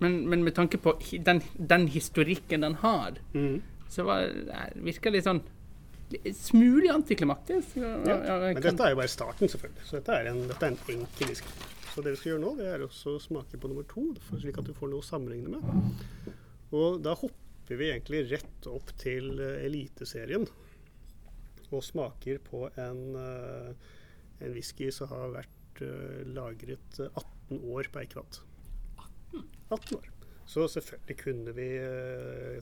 men, 0.00 0.28
men 0.30 0.44
med 0.44 0.54
tanke 0.54 0.78
på 0.78 0.94
den, 1.26 1.42
den 1.68 1.88
historikken 1.88 2.62
den 2.62 2.74
har, 2.74 3.18
Mm. 3.34 3.60
så 3.90 4.04
var, 4.04 4.20
det 4.30 4.82
virker 4.84 5.10
litt 5.10 5.24
sånn 5.24 5.42
smule 6.32 6.92
antiklimaktisk. 6.94 7.76
Ja, 7.76 7.96
Ja, 8.06 8.38
men 8.40 8.62
dette 8.62 8.80
er 8.86 8.90
jo 8.94 8.96
bare 9.02 9.08
starten, 9.10 9.48
selvfølgelig. 9.48 9.84
Så 9.84 9.96
dette 9.98 10.12
er 10.12 10.30
en, 10.30 10.46
dette 10.48 10.62
er 10.62 10.70
en 10.70 10.78
enkel 11.00 11.26
whisky. 11.28 11.48
Så 11.98 12.02
det 12.06 12.12
vi 12.14 12.18
skal 12.20 12.30
gjøre 12.30 12.42
nå, 12.44 12.50
det 12.54 12.66
er 12.70 12.82
også 12.84 13.16
å 13.16 13.18
smake 13.18 13.58
på 13.58 13.66
nummer 13.66 13.82
to, 13.90 14.04
slik 14.30 14.60
at 14.60 14.68
du 14.68 14.70
får 14.70 14.86
noe 14.92 15.02
å 15.02 15.06
sammenligne 15.06 15.50
med. 15.50 16.04
Og 16.70 17.00
da 17.02 17.10
hopper 17.18 17.80
vi 17.80 17.88
egentlig 17.90 18.20
rett 18.30 18.68
opp 18.70 18.92
til 19.02 19.32
eh, 19.42 19.64
Eliteserien 19.66 20.44
og 21.74 21.82
smaker 21.82 22.38
på 22.46 22.68
en, 22.78 23.00
eh, 23.18 23.88
en 24.46 24.54
whisky 24.54 24.92
som 24.94 25.10
har 25.10 25.34
vært 25.40 25.82
eh, 25.88 26.22
lagret 26.38 27.00
eh, 27.02 27.18
18 27.50 27.66
år 27.74 27.90
på 27.90 28.04
Eikvatt. 28.04 28.38
18 29.34 29.98
år. 29.98 30.06
Så 30.46 30.68
selvfølgelig 30.70 31.18
kunne 31.24 31.56
vi 31.58 31.68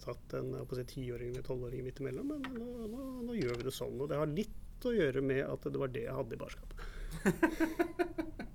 tatt 0.07 0.39
en 0.41 0.57
tiåring 0.65 1.35
eller 1.35 1.45
tolvåring 1.45 1.85
midt 1.85 2.01
imellom, 2.01 2.33
men 2.33 2.57
nå, 2.57 2.89
nå, 2.89 3.05
nå 3.29 3.37
gjør 3.37 3.61
vi 3.61 3.69
det 3.69 3.77
sånn. 3.83 4.01
Og 4.01 4.09
det 4.09 4.17
har 4.17 4.33
litt 4.33 4.89
å 4.89 4.97
gjøre 4.97 5.21
med 5.21 5.45
at 5.45 5.69
det 5.69 5.85
var 5.85 5.93
det 5.93 6.09
jeg 6.09 6.17
hadde 6.23 6.41
i 6.41 6.45
barskap. 6.47 6.73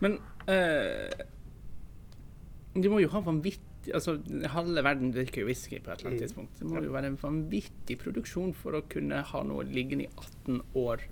Men 0.00 0.18
eh, 0.48 1.24
de 2.76 2.90
må 2.92 3.00
jo 3.02 3.08
ha 3.14 3.20
vanvittig 3.24 3.62
Altså, 3.86 4.16
halve 4.50 4.82
verden 4.82 5.12
drikker 5.14 5.44
jo 5.44 5.46
whisky 5.46 5.76
på 5.78 5.92
et 5.92 6.00
eller 6.00 6.10
annet 6.10 6.18
Mm. 6.18 6.26
tidspunkt. 6.26 6.56
Det 6.58 6.66
må 6.66 6.80
jo 6.82 6.90
være 6.90 7.06
en 7.12 7.18
vanvittig 7.20 7.94
produksjon 8.00 8.50
for 8.58 8.74
å 8.74 8.80
kunne 8.90 9.20
ha 9.22 9.42
noe 9.46 9.62
liggende 9.62 10.08
i 10.08 10.08
18 10.18 10.56
år 10.74 11.04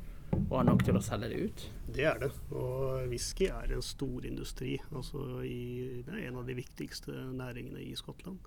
og 0.51 0.57
ha 0.59 0.63
nok 0.67 0.83
til 0.83 0.97
å 0.99 1.03
selge 1.07 1.29
det 1.31 1.39
ut. 1.45 1.63
Det 1.95 2.03
er 2.11 2.19
det. 2.19 2.33
Og 2.51 3.07
whisky 3.13 3.47
er 3.47 3.71
en 3.77 3.85
storindustri. 3.87 4.73
Altså 4.91 5.23
i, 5.47 6.03
det 6.03 6.17
er 6.19 6.27
en 6.33 6.41
av 6.43 6.49
de 6.51 6.57
viktigste 6.59 7.15
næringene 7.39 7.79
i 7.87 7.95
Skottland. 7.95 8.43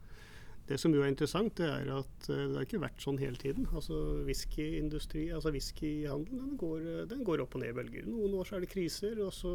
Det 0.67 0.75
som 0.82 0.91
jo 0.91 0.99
er 0.99 1.12
interessant, 1.12 1.53
det 1.56 1.67
er 1.67 1.88
at 1.95 2.27
eh, 2.27 2.43
det 2.49 2.58
har 2.58 2.65
ikke 2.65 2.82
vært 2.84 3.03
sånn 3.03 3.19
hele 3.21 3.39
tiden. 3.39 3.69
Altså 3.71 3.95
Whiskyindustri, 4.27 5.30
altså 5.36 5.53
whiskyhandelen 5.56 6.41
den 6.43 6.58
går, 6.60 6.82
eh, 6.84 7.06
den 7.08 7.23
går 7.27 7.43
opp 7.43 7.56
og 7.56 7.63
ned 7.63 7.71
i 7.71 7.77
bølger. 7.77 8.10
Noen 8.12 8.36
år 8.36 8.49
så 8.49 8.58
er 8.58 8.65
det 8.65 8.71
kriser, 8.73 9.21
og 9.23 9.32
så 9.36 9.53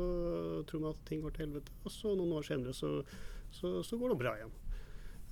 tror 0.69 0.85
man 0.87 0.97
at 0.97 1.05
ting 1.09 1.21
går 1.25 1.37
til 1.37 1.47
helvete. 1.47 1.77
Og 1.85 1.93
så 1.93 2.15
noen 2.17 2.33
år 2.39 2.49
senere 2.49 2.73
så, 2.77 2.95
så, 3.53 3.75
så 3.85 4.01
går 4.01 4.15
det 4.15 4.19
bra 4.25 4.35
igjen. 4.41 4.57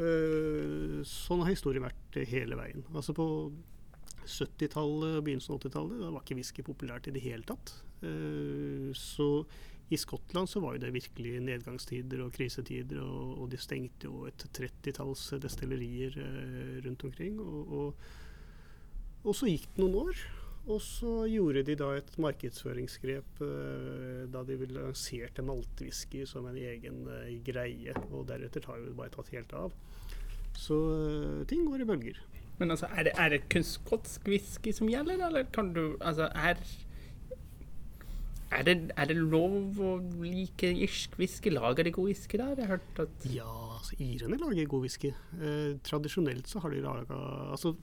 Eh, 0.05 1.01
sånn 1.09 1.47
har 1.47 1.55
historien 1.55 1.89
vært 1.89 2.21
hele 2.29 2.61
veien. 2.61 2.85
Altså 2.93 3.17
på 3.17 3.27
70-tallet 4.29 5.17
og 5.17 5.25
begynnelsen 5.25 5.57
av 5.57 5.63
80-tallet 5.65 6.05
da 6.05 6.13
var 6.13 6.27
ikke 6.27 6.41
whisky 6.43 6.67
populært 6.67 7.09
i 7.09 7.17
det 7.17 7.25
hele 7.25 7.47
tatt. 7.49 7.73
Så 8.97 9.27
i 9.91 9.99
Skottland 9.99 10.49
så 10.49 10.61
var 10.63 10.77
jo 10.77 10.85
det 10.85 10.93
virkelig 10.95 11.41
nedgangstider 11.43 12.23
og 12.23 12.35
krisetider, 12.37 13.01
og, 13.03 13.41
og 13.43 13.49
de 13.51 13.59
stengte 13.59 14.07
jo 14.07 14.27
et 14.29 14.45
30-talls 14.55 15.25
destillerier 15.43 16.15
eh, 16.23 16.77
rundt 16.85 17.05
omkring. 17.09 17.41
Og, 17.43 17.73
og, 17.81 18.05
og 19.25 19.35
så 19.37 19.51
gikk 19.51 19.67
det 19.75 19.83
noen 19.83 19.99
år, 20.05 20.21
og 20.71 20.79
så 20.85 21.15
gjorde 21.27 21.65
de 21.67 21.75
da 21.81 21.89
et 21.99 22.13
markedsføringsgrep 22.23 23.43
eh, 23.47 24.21
da 24.31 24.45
de 24.47 24.59
lanserte 24.71 25.43
maltwhisky 25.43 26.23
som 26.29 26.47
en 26.47 26.61
egen 26.61 27.03
eh, 27.17 27.33
greie, 27.47 27.97
og 28.13 28.29
deretter 28.31 28.71
har 28.71 28.79
jo 28.85 28.95
bare 28.95 29.11
tatt 29.17 29.33
helt 29.35 29.57
av. 29.59 29.75
Så 30.55 30.77
ting 31.51 31.67
går 31.67 31.83
i 31.83 31.89
bølger. 31.89 32.23
Men 32.61 32.77
altså, 32.77 32.87
er 32.95 33.09
det, 33.09 33.17
er 33.19 33.35
det 33.35 33.43
kun 33.51 33.67
skotsk 33.67 34.29
whisky 34.29 34.71
som 34.77 34.91
gjelder, 34.91 35.27
eller 35.27 35.51
kan 35.51 35.73
du 35.75 35.97
Altså, 35.99 36.29
er 36.31 36.61
er 38.51 38.67
det, 38.67 38.75
er 38.99 39.07
det 39.11 39.17
lov 39.19 39.79
å 39.79 39.93
like 40.23 40.73
irsk 40.87 41.15
whisky? 41.21 41.53
Lager 41.55 41.87
de 41.87 41.93
god 41.95 42.11
whisky 42.11 42.41
der? 42.41 42.59
Jeg 42.59 42.71
hørt 42.73 43.03
at 43.05 43.27
Ja, 43.31 43.53
altså 43.77 43.99
irene 44.03 44.41
lager 44.41 44.69
god 44.71 44.87
whisky. 44.87 45.13
Eh, 45.39 45.79
tradisjonelt 45.87 46.51
så 46.51 46.63
har 46.65 46.75
de 46.75 46.83
laga 46.85 47.19
Altså 47.51 47.77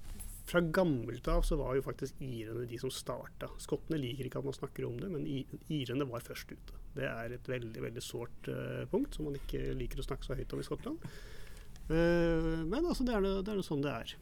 fra 0.47 0.61
gammelt 0.61 1.27
av 1.27 1.43
så 1.43 1.57
var 1.59 1.75
jo 1.75 1.83
faktisk 1.83 2.21
irene 2.23 2.63
de 2.69 2.77
som 2.79 2.91
starta. 2.93 3.49
Skottene 3.59 3.99
liker 3.99 4.29
ikke 4.29 4.39
at 4.39 4.47
man 4.47 4.55
snakker 4.55 4.85
om 4.87 4.95
det, 4.99 5.09
men 5.11 5.25
irene 5.27 6.07
var 6.07 6.23
først 6.23 6.53
ute. 6.53 6.77
Det 6.95 7.03
er 7.07 7.35
et 7.35 7.49
veldig 7.51 7.83
veldig 7.83 8.03
sårt 8.03 8.47
eh, 8.51 8.85
punkt 8.91 9.17
som 9.17 9.27
man 9.27 9.35
ikke 9.39 9.73
liker 9.75 9.99
å 9.99 10.07
snakke 10.07 10.27
så 10.27 10.37
høyt 10.39 10.55
om 10.55 10.63
i 10.63 10.67
Skottland. 10.67 11.09
Eh, 11.91 12.63
men 12.63 12.79
altså, 12.79 13.03
det 13.07 13.15
er 13.15 13.23
nå 13.23 13.33
det 13.43 13.53
er 13.53 13.63
sånn 13.67 13.83
det 13.83 13.91
er. 13.91 14.15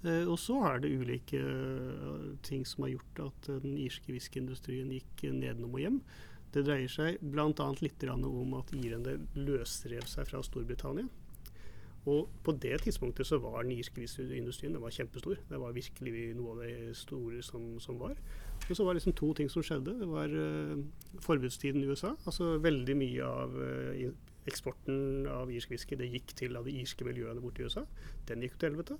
Eh, 0.00 0.24
og 0.24 0.38
så 0.40 0.56
er 0.70 0.80
det 0.80 0.94
ulike 0.96 1.40
eh, 1.40 2.26
ting 2.46 2.64
som 2.68 2.86
har 2.86 2.94
gjort 2.94 3.24
at 3.26 3.50
den 3.64 3.76
irske 3.80 4.14
whiskyindustrien 4.14 4.92
gikk 4.96 5.26
nedenom 5.28 5.76
og 5.76 5.84
hjem. 5.84 6.02
Det 6.50 6.64
dreier 6.66 6.90
seg 6.90 7.20
bl.a. 7.22 7.66
litt 7.78 8.06
om 8.10 8.54
at 8.58 8.72
irene 8.74 9.20
løsrev 9.38 10.06
seg 10.10 10.30
fra 10.30 10.40
Storbritannia. 10.42 11.06
Og 12.08 12.30
på 12.42 12.54
det 12.56 12.78
tidspunktet 12.80 13.28
så 13.28 13.36
var 13.38 13.62
den 13.62 13.76
irske 13.76 14.00
whiskyindustrien 14.00 14.78
kjempestor. 14.80 15.36
Det 15.50 15.60
var 15.60 15.76
virkelig 15.76 16.30
noe 16.38 16.54
av 16.54 16.62
det 16.64 16.96
store 16.96 17.42
som, 17.44 17.74
som 17.78 18.00
var. 18.00 18.16
Men 18.66 18.76
så 18.76 18.86
var 18.86 18.94
det 18.94 19.02
liksom 19.02 19.16
to 19.20 19.28
ting 19.36 19.50
som 19.52 19.62
skjedde. 19.62 19.98
Det 20.00 20.08
var 20.08 20.32
uh, 20.32 20.80
forbudstiden 21.20 21.84
i 21.84 21.90
USA. 21.92 22.14
Altså 22.24 22.56
veldig 22.64 22.96
mye 22.96 23.28
av 23.28 23.52
uh, 23.52 24.08
eksporten 24.48 25.28
av 25.28 25.52
irsk 25.52 25.74
whisky 25.74 25.98
det 26.00 26.08
gikk 26.14 26.32
til 26.40 26.56
av 26.56 26.64
de 26.64 26.78
irske 26.80 27.04
miljøene 27.04 27.44
borte 27.44 27.60
i 27.60 27.68
USA. 27.68 27.84
Den 28.30 28.46
gikk 28.46 28.56
til 28.56 28.72
helvete. 28.72 28.96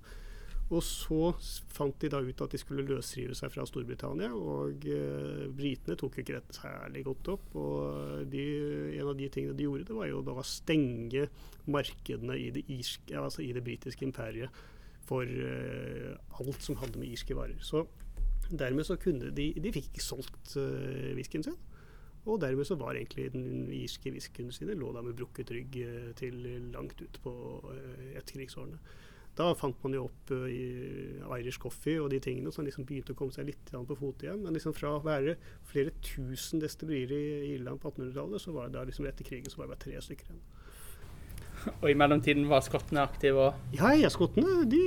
Og 0.70 0.82
så 0.86 1.32
fant 1.74 1.96
de 1.98 2.08
da 2.12 2.20
ut 2.22 2.42
at 2.44 2.52
de 2.54 2.58
skulle 2.62 2.86
løsrive 2.86 3.34
seg 3.34 3.50
fra 3.50 3.64
Storbritannia, 3.66 4.28
og 4.30 4.84
eh, 4.86 5.48
britene 5.50 5.96
tok 5.98 6.20
ikke 6.22 6.36
dette 6.36 6.54
særlig 6.54 7.02
godt 7.08 7.32
opp. 7.34 7.56
Og 7.58 8.28
de, 8.30 8.44
en 9.00 9.10
av 9.10 9.16
de 9.18 9.26
tingene 9.34 9.56
de 9.58 9.66
gjorde, 9.66 9.88
det 9.88 9.96
var 9.98 10.06
jo 10.12 10.22
da 10.26 10.36
å 10.38 10.46
stenge 10.46 11.26
markedene 11.70 12.38
i 12.38 12.52
det, 12.54 12.62
irske, 12.70 13.16
altså 13.18 13.42
i 13.42 13.50
det 13.56 13.64
britiske 13.66 14.06
imperiet 14.06 14.62
for 15.10 15.26
eh, 15.26 16.14
alt 16.38 16.62
som 16.62 16.78
hadde 16.78 17.02
med 17.02 17.10
irske 17.10 17.34
varer. 17.34 17.58
Så 17.66 17.82
dermed 18.50 18.86
så 18.86 18.96
kunne 18.98 19.30
de 19.34 19.52
De 19.58 19.74
fikk 19.74 19.90
ikke 19.90 20.06
solgt 20.06 20.54
eh, 20.60 21.10
whiskyen 21.18 21.46
sin. 21.46 21.58
Og 22.28 22.40
dermed 22.42 22.68
så 22.68 22.76
var 22.78 22.94
egentlig 22.94 23.32
den 23.32 23.70
irske 23.72 24.12
whiskyen 24.12 24.52
sine 24.52 24.76
lå 24.78 24.92
da 24.92 25.02
med 25.02 25.16
brukket 25.18 25.50
rygg 25.54 25.82
eh, 25.82 26.10
til 26.18 26.42
langt 26.74 27.00
ut 27.00 27.20
på 27.24 27.32
eh, 27.74 28.18
etterkrigsårene. 28.20 28.78
Da 29.38 29.50
fant 29.56 29.78
man 29.84 29.94
jo 29.94 30.06
opp 30.08 30.32
uh, 30.34 31.36
Irish 31.38 31.60
coffee 31.62 32.00
og 32.02 32.10
de 32.12 32.20
tingene 32.22 32.52
som 32.54 32.66
liksom 32.66 32.86
begynte 32.88 33.14
å 33.14 33.18
komme 33.18 33.34
seg 33.34 33.48
litt 33.48 33.70
på 33.72 33.98
fote 33.98 34.26
igjen. 34.26 34.42
Men 34.44 34.56
liksom 34.56 34.74
fra 34.76 34.96
å 34.96 35.04
være 35.04 35.36
flere 35.70 35.94
tusen 36.04 36.62
destillerier 36.62 37.46
i 37.46 37.54
Irland 37.54 37.80
på 37.80 37.92
1800-tallet, 37.92 38.42
så 38.42 38.56
var 38.56 38.68
det 38.68 38.78
da 38.78 38.86
liksom 38.88 39.08
etter 39.08 39.26
krigen 39.26 39.52
så 39.52 39.60
var 39.60 39.68
det 39.68 39.76
bare 39.76 39.84
tre 39.86 40.02
stykker 40.08 40.32
igjen. 40.32 40.42
Og 41.82 41.90
i 41.90 41.96
mellomtiden 41.98 42.46
var 42.50 42.64
skottene 42.64 43.02
aktive? 43.04 43.50
òg? 43.50 43.76
ja, 43.76 43.92
ja, 43.98 44.10
skottene 44.12 44.64
de, 44.70 44.80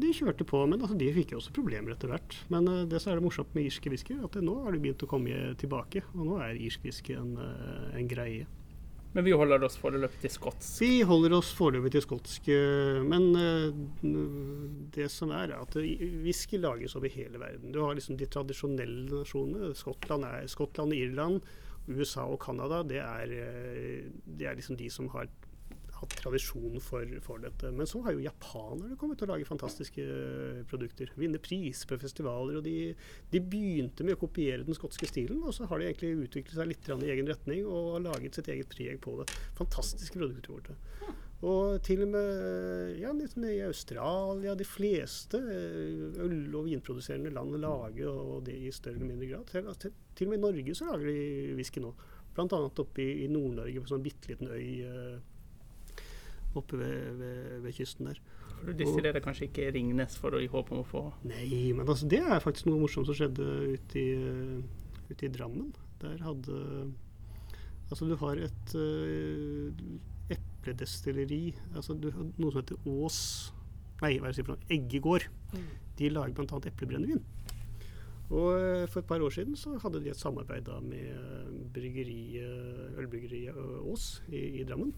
de, 0.00 0.12
kjørte 0.14 0.46
på. 0.48 0.62
Men 0.70 0.80
altså, 0.80 0.98
de 0.98 1.10
fikk 1.16 1.34
jo 1.34 1.40
også 1.40 1.54
problemer 1.56 1.94
etter 1.94 2.12
hvert. 2.12 2.36
Men 2.52 2.68
uh, 2.70 2.84
det 2.88 3.02
som 3.02 3.12
er 3.12 3.20
det 3.20 3.26
morsomt 3.26 3.52
med 3.56 3.68
irske 3.68 3.92
whisky, 3.92 4.16
at 4.18 4.36
det, 4.36 4.44
nå 4.46 4.56
har 4.64 4.74
de 4.74 4.82
begynt 4.82 5.04
å 5.06 5.10
komme 5.10 5.52
tilbake. 5.60 6.04
Og 6.16 6.24
nå 6.28 6.40
er 6.44 6.58
irsk 6.60 6.86
whisky 6.86 7.16
en, 7.18 7.36
uh, 7.40 7.90
en 7.98 8.10
greie. 8.10 8.48
Men 9.12 9.26
vi 9.26 9.32
holder 9.34 9.64
oss 9.66 9.74
foreløpig 9.80 10.20
til 10.22 10.30
skotsk? 10.30 10.76
Vi 10.84 11.00
holder 11.06 11.34
oss 11.40 11.50
foreløpig 11.58 11.90
til 11.96 12.04
skotsk. 12.04 12.50
Eh, 12.54 13.00
men 13.02 13.24
eh, 13.34 13.80
det 14.94 15.08
som 15.10 15.32
er, 15.34 15.50
er 15.50 15.64
at 15.64 15.74
whisky 16.22 16.60
lages 16.62 16.94
over 16.98 17.10
hele 17.10 17.40
verden. 17.42 17.72
Du 17.74 17.80
har 17.82 17.96
liksom 17.98 18.20
de 18.20 18.28
tradisjonelle 18.30 19.10
nasjonene. 19.10 19.72
Skottland, 19.74 20.28
er, 20.28 20.46
Skottland 20.50 20.94
Irland, 20.94 21.42
USA 21.90 22.28
og 22.30 22.38
Canada. 22.44 22.84
Det 22.86 23.02
eh, 23.02 24.06
det 24.24 24.46
er 24.46 24.58
liksom 24.58 24.78
de 24.78 24.90
som 24.94 25.10
har 25.16 25.26
hatt 26.00 26.16
tradisjon 26.18 26.80
for, 26.84 27.06
for, 27.24 27.42
dette. 27.44 27.70
Men 27.76 27.88
så 27.88 28.02
har 28.04 28.16
jo 28.16 28.24
japanerne 28.24 28.98
kommet 29.00 29.20
til 29.20 29.28
å 29.28 29.34
lage 29.34 29.48
fantastiske 29.48 30.04
eh, 30.04 30.60
produkter. 30.70 31.12
Vinne 31.20 31.40
priser 31.42 31.90
på 31.90 32.00
festivaler. 32.00 32.60
Og 32.60 32.66
de, 32.66 32.76
de, 33.32 33.42
begynte 33.50 34.06
med 34.06 34.16
å 34.16 34.22
kopiere 34.24 34.66
den 34.66 34.76
skotske 34.76 35.08
stilen, 35.10 35.42
og 35.44 35.56
så 35.56 35.68
har 35.70 35.80
de 35.80 35.90
egentlig 35.90 36.26
utviklet 36.26 36.56
seg 36.58 36.70
litt 36.72 36.90
i 36.90 37.12
egen 37.14 37.30
retning 37.30 37.66
og 37.68 38.00
laget 38.06 38.38
sitt 38.38 38.50
eget 38.52 38.70
preg 38.72 39.00
på 39.04 39.18
det. 39.20 39.28
Fantastiske 39.58 40.20
produkter. 40.20 40.56
Borte. 40.56 40.78
Og 41.40 41.78
til 41.80 42.02
og 42.04 42.10
med 42.12 42.98
ja, 43.00 43.12
i 43.14 43.60
Australia, 43.64 44.54
de 44.54 44.66
fleste 44.68 45.38
eh, 45.40 46.20
øl- 46.20 46.56
og 46.58 46.66
vinproduserende 46.68 47.32
land 47.32 47.56
lager 47.62 48.10
og 48.12 48.44
det 48.44 48.58
i 48.60 48.72
større 48.72 49.00
eller 49.00 49.08
mindre 49.14 49.30
grad. 49.30 49.46
Til, 49.48 49.70
til, 49.80 49.94
til, 50.16 50.28
og 50.28 50.30
med 50.34 50.38
i 50.38 50.44
Norge 50.44 50.74
så 50.76 50.90
lager 50.90 51.08
de 51.08 51.54
whisky 51.56 51.80
nå. 51.80 51.94
Annet 52.40 52.78
oppe 52.80 53.02
i, 53.02 53.24
i 53.24 53.28
Nord-Norge, 53.28 53.80
på 53.80 53.84
en 53.84 53.90
sånn 53.90 54.04
bitte 54.04 54.30
liten 54.30 54.48
øy. 54.48 54.68
Eh, 56.50 56.56
oppe 56.56 56.76
ved, 56.76 57.16
ved, 57.18 57.60
ved 57.62 57.72
kysten 57.72 58.06
der. 58.06 58.20
Du 58.66 58.72
distillerer 58.76 59.22
kanskje 59.24 59.48
ikke 59.48 59.70
Ringnes 59.72 60.16
for 60.20 60.36
å 60.36 60.40
i 60.42 60.48
håp 60.50 60.70
om 60.74 60.82
å 60.82 60.86
få 60.86 61.02
Nei, 61.24 61.72
men 61.72 61.86
altså, 61.86 62.08
det 62.10 62.20
er 62.20 62.42
faktisk 62.44 62.68
noe 62.68 62.82
morsomt 62.82 63.08
som 63.08 63.16
skjedde 63.16 63.46
ute 63.72 64.00
i, 64.00 64.10
ute 65.08 65.26
i 65.26 65.32
Drammen. 65.32 65.70
Der 66.02 66.20
hadde 66.24 66.58
Altså, 67.90 68.06
du 68.06 68.14
har 68.20 68.38
et 68.38 68.74
uh, 68.78 69.72
epledestilleri 70.30 71.56
altså, 71.74 71.96
du 71.98 72.10
har 72.14 72.28
Noe 72.38 72.52
som 72.52 72.60
heter 72.60 72.84
Ås 72.86 73.18
Nei, 74.00 74.14
hva 74.20 74.28
er 74.28 74.30
det 74.30 74.36
jeg 74.36 74.38
sier 74.38 74.46
for 74.46 74.54
noe? 74.54 74.68
Eggegård. 74.72 75.24
Mm. 75.52 75.64
De 75.98 76.08
lager 76.08 76.32
bl.a. 76.38 76.60
eplebrennevin. 76.70 77.18
Og 78.30 78.46
uh, 78.54 78.84
for 78.88 79.02
et 79.02 79.08
par 79.10 79.24
år 79.24 79.34
siden 79.34 79.58
så 79.60 79.74
hadde 79.82 80.00
de 80.00 80.12
et 80.12 80.20
samarbeid 80.20 80.64
da 80.68 80.78
med 80.80 81.68
bryggeriet, 81.74 82.96
ølbryggeriet 82.96 83.58
Ås 83.90 84.06
i, 84.30 84.62
i 84.62 84.64
Drammen. 84.64 84.94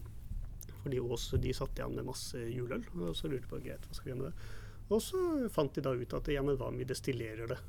Fordi 0.83 0.99
Ås 0.99 1.29
de 1.39 1.55
satt 1.55 1.79
igjen 1.79 1.95
med 1.97 2.07
masse 2.07 2.37
juleøl, 2.37 2.83
og 2.99 3.15
så 3.17 3.31
lurte 3.31 3.49
på 3.51 3.61
greit, 3.63 3.87
hva 3.87 3.95
skal 3.97 4.09
vi 4.09 4.13
gjøre 4.13 4.21
med 4.21 4.31
det. 4.31 4.51
Og 4.91 5.01
så 5.01 5.23
fant 5.53 5.73
de 5.75 5.83
da 5.83 5.95
ut 5.95 6.15
at 6.17 6.29
ja, 6.33 6.43
men 6.43 6.59
hva 6.59 6.69
om 6.69 6.79
vi 6.79 6.87
destillerer 6.87 7.49
det, 7.49 7.59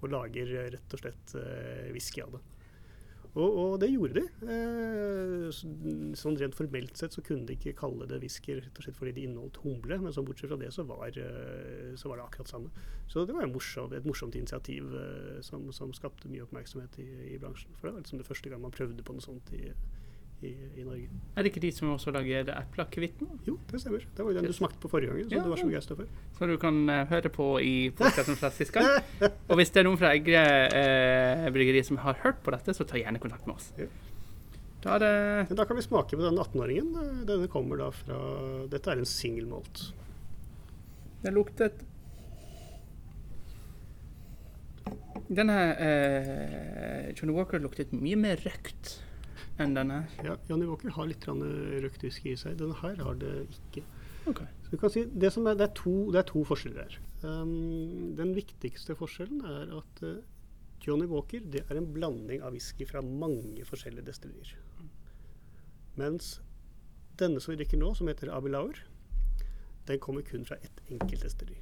og 0.00 0.10
lager 0.12 0.52
rett 0.76 0.96
og 0.96 1.02
slett 1.02 1.36
eh, 1.40 2.24
av 2.24 2.36
det. 2.36 2.42
Og, 3.30 3.46
og, 3.46 3.74
det 3.78 3.92
gjorde 3.92 4.16
de. 4.18 4.22
Eh, 4.50 5.58
sånn 6.18 6.38
rent 6.40 6.56
formelt 6.58 6.98
sett 6.98 7.14
så 7.14 7.22
kunne 7.22 7.46
de 7.46 7.54
ikke 7.54 7.76
kalle 7.78 8.08
det 8.10 8.18
whisky 8.24 8.56
rett 8.58 8.80
og 8.80 8.86
slett 8.86 8.98
fordi 8.98 9.12
de 9.14 9.26
inneholdt 9.28 9.60
humle, 9.62 10.00
men 10.02 10.14
så 10.14 10.24
bortsett 10.26 10.50
fra 10.50 10.58
det 10.58 10.72
så 10.74 10.82
var, 10.88 11.14
eh, 11.14 11.92
så 12.00 12.10
var 12.10 12.18
det 12.18 12.24
akkurat 12.26 12.50
samme. 12.50 12.72
Så 13.10 13.22
det 13.28 13.36
var 13.36 13.46
morsom, 13.50 13.94
et 13.94 14.08
morsomt 14.08 14.34
initiativ 14.38 14.90
eh, 14.98 15.38
som, 15.46 15.68
som, 15.76 15.94
skapte 15.94 16.30
mye 16.32 16.42
oppmerksomhet 16.48 16.98
i, 17.04 17.08
i, 17.36 17.38
bransjen. 17.38 17.70
For 17.78 17.86
det 17.86 17.94
var 17.94 18.02
liksom 18.02 18.22
det 18.22 18.26
første 18.26 18.50
gang 18.50 18.64
man 18.66 18.74
prøvde 18.74 19.06
på 19.06 19.14
noe 19.14 19.22
sånt 19.28 19.54
i, 19.54 19.68
i, 20.42 20.50
i, 20.80 20.84
Norge. 20.84 21.08
Er 21.36 21.44
det 21.44 21.50
ikke 21.52 21.62
de 21.62 21.70
som 21.74 21.90
også 21.92 22.12
lager 22.14 22.48
eplekevitten? 22.54 23.28
Jo, 23.46 23.56
det 23.70 23.80
stemmer. 23.82 24.04
Det 24.16 24.24
var 24.24 24.32
jo 24.32 24.38
den 24.38 24.48
du 24.48 24.56
smakte 24.56 24.80
på 24.80 24.90
forrige 24.92 25.12
gang, 25.12 25.24
Så 25.26 25.36
ja, 25.36 25.42
du 25.44 25.50
var 25.52 25.60
så 25.60 25.66
begeistra 25.68 25.96
for. 25.98 26.12
Så 26.38 26.48
du 26.48 26.56
kan 26.60 26.78
uh, 26.88 27.02
høre 27.10 27.32
på 27.32 27.48
i 27.60 27.74
podkasten 27.96 28.38
gang. 28.72 28.88
Og 29.50 29.60
hvis 29.60 29.74
det 29.74 29.82
er 29.82 29.88
noen 29.88 30.00
fra 30.00 30.14
Egre 30.16 30.44
uh, 30.72 31.50
bryggeri 31.52 31.82
som 31.84 32.00
har 32.00 32.16
hørt 32.24 32.40
på 32.44 32.54
dette, 32.56 32.74
så 32.76 32.88
ta 32.88 33.00
gjerne 33.00 33.20
kontakt 33.20 33.44
med 33.48 33.58
oss. 33.58 33.68
Ja. 33.76 33.90
Da, 34.80 34.96
da, 35.44 35.64
kan 35.68 35.76
vi 35.76 35.84
smake 35.84 36.16
på 36.16 36.24
den 36.24 36.40
18-åringen. 36.40 37.24
Denne 37.28 37.50
kommer 37.52 37.76
da 37.76 37.90
fra 37.92 38.16
Dette 38.72 38.94
er 38.94 39.02
en 39.02 39.08
single 39.08 39.44
malt. 39.50 39.90
Det 41.20 41.34
luktet 41.36 41.84
Denne 45.28 45.58
uh, 45.76 47.12
Johnny 47.12 47.36
Walker 47.36 47.60
luktet 47.60 47.92
mye 47.92 48.16
mer 48.18 48.40
røkt 48.40 48.96
enn 49.62 49.76
denne? 49.76 50.02
Ja, 50.24 50.36
Johnny 50.48 50.66
Walker 50.68 50.92
har 50.96 51.08
litt 51.10 51.26
røkt 51.28 52.04
whisky 52.04 52.34
i 52.34 52.38
seg. 52.40 52.58
Denne 52.60 52.76
her 52.80 53.00
har 53.04 53.18
det 53.20 53.34
ikke. 53.46 53.84
Okay. 54.30 54.48
Så 54.64 54.74
du 54.74 54.76
kan 54.80 54.92
si, 54.92 55.04
det, 55.04 55.30
er, 55.30 55.54
det, 55.54 55.66
er 55.66 55.72
to, 55.76 55.94
det, 56.12 56.20
er, 56.20 56.28
to, 56.28 56.42
forskjeller 56.48 56.84
her. 56.84 56.98
Um, 57.22 58.12
den 58.16 58.34
viktigste 58.36 58.96
forskjellen 58.96 59.40
er 59.48 59.72
at 59.80 60.02
uh, 60.04 60.20
Johnny 60.84 61.08
Walker 61.08 61.44
det 61.52 61.64
er 61.68 61.80
en 61.80 61.88
blanding 61.92 62.44
av 62.44 62.54
whisky 62.56 62.86
fra 62.88 63.02
mange 63.04 63.64
forskjellige 63.68 64.06
destillerier. 64.08 64.56
Mens 66.00 66.38
denne 67.20 67.40
som 67.42 67.52
vi 67.52 67.58
drikker 67.60 67.80
nå, 67.80 67.92
som 67.96 68.08
heter 68.08 68.32
Abilaur, 68.32 68.78
den 69.88 70.00
kommer 70.00 70.24
kun 70.24 70.46
fra 70.48 70.56
ett 70.64 70.80
enkelt 70.88 71.24
destilleri. 71.24 71.60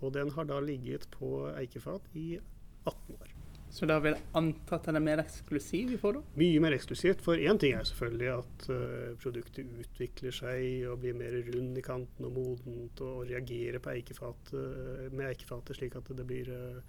Og 0.00 0.14
den 0.14 0.30
har 0.34 0.46
da 0.46 0.60
ligget 0.62 1.08
på 1.10 1.48
eikefat 1.58 2.06
i 2.14 2.38
18 2.86 3.18
år. 3.18 3.37
Så 3.70 3.86
da 3.88 3.98
vil 4.00 4.14
jeg 4.14 4.24
anta 4.38 4.78
at 4.78 4.86
den 4.88 4.96
er 4.96 5.04
mer 5.04 5.20
eksklusiv 5.20 5.92
i 5.92 5.98
forhold? 6.00 6.24
Mye 6.40 6.60
mer 6.64 6.74
eksklusivt. 6.76 7.20
For 7.24 7.40
én 7.40 7.60
ting 7.60 7.76
er 7.76 7.84
selvfølgelig 7.86 8.30
at 8.32 8.68
uh, 8.72 9.16
produktet 9.20 9.68
utvikler 9.82 10.34
seg 10.34 10.86
og 10.88 11.02
blir 11.02 11.16
mer 11.18 11.36
rund 11.50 11.76
i 11.76 11.84
kanten 11.84 12.28
og 12.28 12.36
modent 12.38 13.02
og 13.04 13.26
reagerer 13.28 13.84
eikefat, 13.92 14.54
uh, 14.56 15.04
med 15.12 15.28
eikefatet 15.28 15.76
slik 15.76 15.98
at 16.00 16.08
det 16.16 16.26
blir 16.28 16.48
uh, 16.48 16.80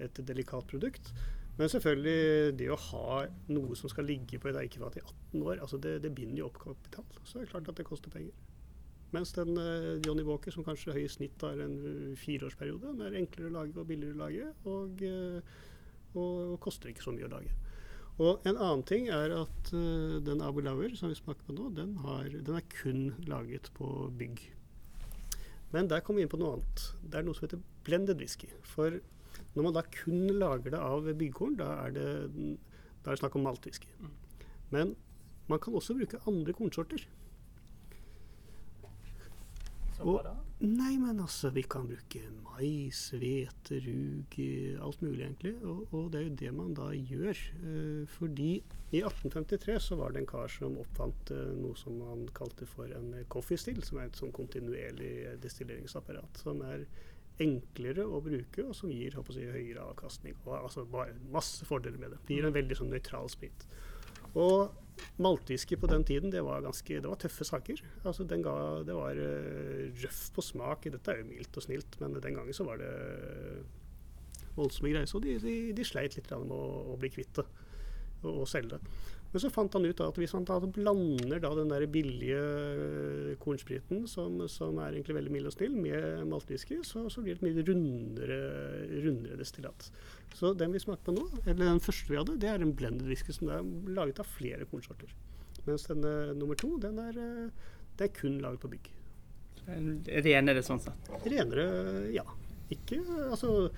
et 0.00 0.22
delikat 0.24 0.70
produkt. 0.70 1.12
Men 1.58 1.68
selvfølgelig, 1.68 2.56
det 2.56 2.68
å 2.70 2.82
ha 2.88 3.22
noe 3.50 3.76
som 3.76 3.90
skal 3.90 4.06
ligge 4.08 4.38
på 4.40 4.48
et 4.48 4.60
eikefat 4.62 5.00
i 5.00 5.04
18 5.04 5.40
år, 5.42 5.56
altså 5.58 5.80
det, 5.82 5.98
det 6.04 6.14
binder 6.14 6.44
jo 6.44 6.52
opp 6.52 6.60
kapital. 6.62 7.08
Så 7.24 7.40
det 7.40 7.48
er 7.48 7.56
klart 7.56 7.72
at 7.72 7.80
det 7.80 7.88
koster 7.88 8.14
penger. 8.14 8.36
Mens 9.10 9.32
den 9.32 9.56
Johnny 10.04 10.22
Walker, 10.22 10.52
som 10.52 10.62
kanskje 10.66 10.92
høyest 10.92 11.16
snitt 11.16 11.42
har 11.42 11.58
en 11.64 12.14
fireårsperiode, 12.20 12.92
den 12.92 13.06
er 13.08 13.16
enklere 13.18 13.48
å 13.48 13.54
lage 13.56 13.80
og 13.80 13.88
billigere 13.88 14.14
å 14.14 14.22
lage. 14.22 14.50
og 14.68 15.02
og, 16.18 16.54
og 16.54 16.60
koster 16.64 16.90
ikke 16.90 17.06
så 17.06 17.14
mye 17.14 17.28
å 17.28 17.32
lage. 17.32 17.54
Og 18.18 18.46
En 18.50 18.56
annen 18.56 18.82
ting 18.86 19.06
er 19.14 19.32
at 19.36 19.72
uh, 19.72 20.18
den 20.26 20.42
Abu 20.42 20.60
Lauer 20.66 20.94
som 20.98 21.12
vi 21.12 21.18
smaker 21.18 21.46
på 21.46 21.54
nå, 21.54 21.68
den, 21.76 21.94
har, 22.02 22.26
den, 22.32 22.56
er 22.58 22.66
kun 22.72 23.12
laget 23.30 23.70
på 23.78 24.08
bygg. 24.18 24.42
Men 25.70 25.90
der 25.90 26.02
kommer 26.02 26.20
vi 26.20 26.26
inn 26.26 26.32
på 26.32 26.40
noe 26.40 26.56
annet. 26.56 26.86
Det 27.04 27.20
er 27.20 27.26
noe 27.26 27.38
som 27.38 27.46
heter 27.46 27.62
blended 27.86 28.18
whisky. 28.18 28.50
For 28.66 28.98
når 29.54 29.68
man 29.68 29.76
da 29.76 29.84
kun 29.92 30.32
lager 30.40 30.74
det 30.74 30.80
av 30.82 31.06
byggkorn, 31.20 31.58
da 31.60 31.68
er 31.84 31.94
det, 31.94 32.08
da 33.04 33.12
er 33.12 33.14
det 33.14 33.22
snakk 33.22 33.38
om 33.38 33.46
maltwhisky. 33.46 33.92
Mm. 34.00 34.16
Men 34.74 34.96
man 35.48 35.62
kan 35.62 35.76
også 35.78 35.94
bruke 35.96 36.20
andre 36.26 36.56
kornsorter. 36.56 37.06
Bra. 39.98 40.34
Nei, 40.58 40.96
men 40.98 41.20
altså, 41.22 41.52
vi 41.54 41.62
kan 41.70 41.86
bruke 41.86 42.18
mais, 42.42 43.04
hvete, 43.14 43.76
rug, 43.84 44.32
alt 44.82 45.04
mulig 45.04 45.22
egentlig. 45.22 45.52
Og, 45.62 45.84
og, 45.92 46.08
det 46.10 46.18
er 46.18 46.24
jo 46.24 46.38
det 46.40 46.50
man 46.56 46.72
da 46.74 46.88
gjør. 46.96 47.42
Eh, 47.62 48.00
fordi 48.10 48.56
i 48.90 49.02
1853 49.04 49.76
så 49.84 49.98
var 50.00 50.16
det 50.16 50.24
en 50.24 50.26
kar 50.32 50.50
som 50.50 50.74
oppfant 50.82 51.30
eh, 51.30 51.52
noe 51.60 51.78
som 51.78 52.00
han 52.08 52.26
kalte 52.34 52.66
for 52.66 52.90
en 52.90 53.14
coffee 53.30 53.60
still, 53.60 53.78
som 53.86 54.00
er 54.02 54.10
et 54.10 54.18
sånn 54.18 54.34
kontinuerlig 54.34 55.38
destilleringsapparat. 55.44 56.42
Som 56.42 56.64
er 56.66 56.88
enklere 57.38 58.02
å 58.02 58.18
bruke, 58.24 58.66
og 58.66 58.74
som 58.74 58.90
gir 58.90 59.14
håper 59.14 59.38
jeg, 59.38 59.54
høyere 59.54 59.86
avkastning. 59.92 60.34
Og 60.42 60.56
altså 60.58 60.88
masse 61.30 61.70
fordeler 61.70 62.02
med 62.02 62.16
det. 62.16 62.22
Det 62.26 62.34
gir 62.34 62.50
en 62.50 62.58
veldig 62.58 62.80
sånn 62.82 62.90
nøytral 62.90 63.30
sprit. 63.30 63.68
Og 64.34 64.74
maltwhisky 65.22 65.78
på 65.80 65.90
den 65.90 66.04
tiden, 66.08 66.32
det 66.34 66.42
var 66.46 66.64
ganske, 66.64 67.00
det 67.02 67.10
var 67.10 67.20
tøffe 67.20 67.46
saker. 67.46 67.82
Altså 68.04 68.26
ga, 68.28 68.56
Det 68.86 68.96
var 68.96 69.18
uh, 69.18 69.84
røff 70.04 70.22
på 70.34 70.44
smak. 70.44 70.88
Dette 70.92 71.12
er 71.12 71.22
jo 71.22 71.30
mildt 71.30 71.56
og 71.56 71.66
snilt, 71.66 72.00
men 72.00 72.16
den 72.18 72.38
gangen 72.38 72.56
så 72.56 72.66
var 72.68 72.80
det 72.82 72.92
voldsomme 74.58 74.92
greier. 74.92 75.06
Så 75.10 75.22
de, 75.22 75.38
de, 75.42 75.56
de 75.76 75.86
sleit 75.86 76.16
litt 76.18 76.30
med 76.30 76.54
å, 76.54 76.62
å 76.94 76.98
bli 77.00 77.10
kvitt 77.14 77.34
det 77.38 77.46
og, 78.24 78.42
og 78.42 78.48
selge 78.50 78.76
det. 78.76 78.96
Men 79.32 79.42
så 79.42 79.50
fant 79.52 79.74
han 79.76 79.84
ut 79.84 80.00
at 80.00 80.18
hvis 80.20 80.32
han 80.32 80.46
blander 80.72 81.42
da 81.42 81.50
den 81.56 81.68
der 81.68 81.84
billige 81.92 82.38
eh, 82.38 83.34
kornspriten, 83.42 84.06
som, 84.08 84.40
som, 84.48 84.78
er 84.80 84.96
egentlig 84.96 85.18
veldig 85.18 85.32
mild 85.34 85.50
og 85.50 85.54
snill, 85.54 85.74
med 85.76 86.24
maltwhisky, 86.30 86.78
så, 86.86 87.04
så, 87.12 87.24
blir 87.24 87.36
det 87.36 87.42
et 87.42 87.46
mye 87.48 87.66
rundere, 87.68 88.38
rundere 89.04 89.36
destillat. 89.40 89.90
Så 90.38 90.54
den 90.56 90.72
vi 90.72 90.80
smakte 90.80 91.10
på 91.10 91.16
nå, 91.18 91.26
eller 91.44 91.66
den 91.66 91.84
første 91.84 92.08
vi 92.12 92.20
hadde, 92.20 92.38
det 92.40 92.48
er 92.54 92.64
en 92.64 92.72
blended 92.78 93.10
whisky 93.10 93.36
som 93.36 93.52
er 93.52 93.68
laget 93.92 94.22
av 94.22 94.30
flere 94.32 94.68
kornsorter. 94.70 95.12
Mens 95.66 95.84
denne 95.90 96.14
nummer 96.38 96.56
to, 96.56 96.72
den 96.80 96.96
er, 97.02 97.20
eh, 97.20 97.74
det 98.00 98.08
er 98.08 98.16
kun 98.16 98.40
laget 98.40 98.64
på 98.64 98.72
bygg. 98.72 98.92
Renere 99.68 100.62
sånn 100.64 100.80
sett? 100.80 101.10
Renere, 101.28 101.66
ja. 102.14 102.24
Ikke 102.72 102.98
altså 103.30 103.70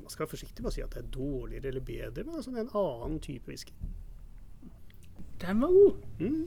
Man 0.00 0.10
skal 0.10 0.24
være 0.24 0.32
forsiktig 0.32 0.62
med 0.64 0.70
å 0.70 0.74
si 0.74 0.82
at 0.82 0.94
det 0.94 1.04
er 1.04 1.10
dårligere 1.14 1.70
eller 1.70 1.84
bedre, 1.86 2.24
men 2.26 2.38
altså 2.38 2.50
det 2.50 2.58
er 2.58 2.64
en 2.68 2.78
annen 2.80 3.20
type 3.22 3.50
whisky. 3.50 3.74
Den 5.40 5.64
var 5.64 5.72
god. 5.72 6.04
Mm. 6.20 6.44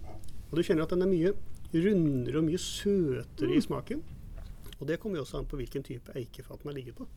Og 0.51 0.58
du 0.58 0.63
kjenner 0.63 0.86
at 0.86 0.93
den 0.93 1.06
er 1.06 1.12
mye 1.12 1.34
rundere 1.73 2.39
og 2.39 2.47
mye 2.47 2.62
søtere 2.62 3.49
mm. 3.49 3.58
i 3.58 3.62
smaken. 3.65 4.03
Og 4.79 4.88
det 4.89 4.99
kommer 5.01 5.19
jo 5.19 5.25
også 5.25 5.39
an 5.41 5.49
på 5.49 5.58
hvilken 5.60 5.86
type 5.86 6.13
eikefat 6.17 6.62
den 6.62 6.69
har 6.69 6.77
ligget 6.77 6.97
på. 6.97 7.08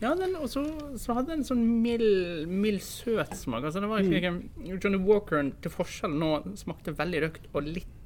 Ja, 0.00 0.14
og 0.16 0.46
så, 0.48 0.62
hadde 1.12 1.28
den 1.28 1.42
en 1.42 1.44
sånn 1.44 1.64
mild, 1.84 2.46
mild 2.48 2.80
søt 2.80 3.34
smak. 3.36 3.66
Altså, 3.68 3.82
det 3.84 3.90
var 3.90 4.00
ikke, 4.00 4.32
mm. 4.32 4.70
Johnny 4.78 5.00
Walkeren 5.04 5.52
til 5.60 5.74
forskjell 5.74 6.14
nå 6.16 6.30
smakte 6.56 6.94
veldig 6.96 7.20
røkt 7.26 7.50
og 7.52 7.68
litt 7.68 7.98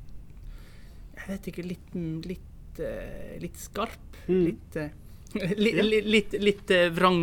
Jeg 1.14 1.28
vet 1.28 1.46
ikke, 1.52 1.64
litt, 1.64 1.94
litt, 2.26 2.80
uh, 2.82 3.36
litt 3.40 3.60
skarp. 3.62 4.18
Mm. 4.26 4.42
Litt, 4.48 4.80
uh, 4.82 5.54
li, 5.54 5.70
li, 5.78 6.00
litt, 6.16 6.34
litt, 6.42 6.74
uh, 6.74 6.88
vrang. 6.92 7.22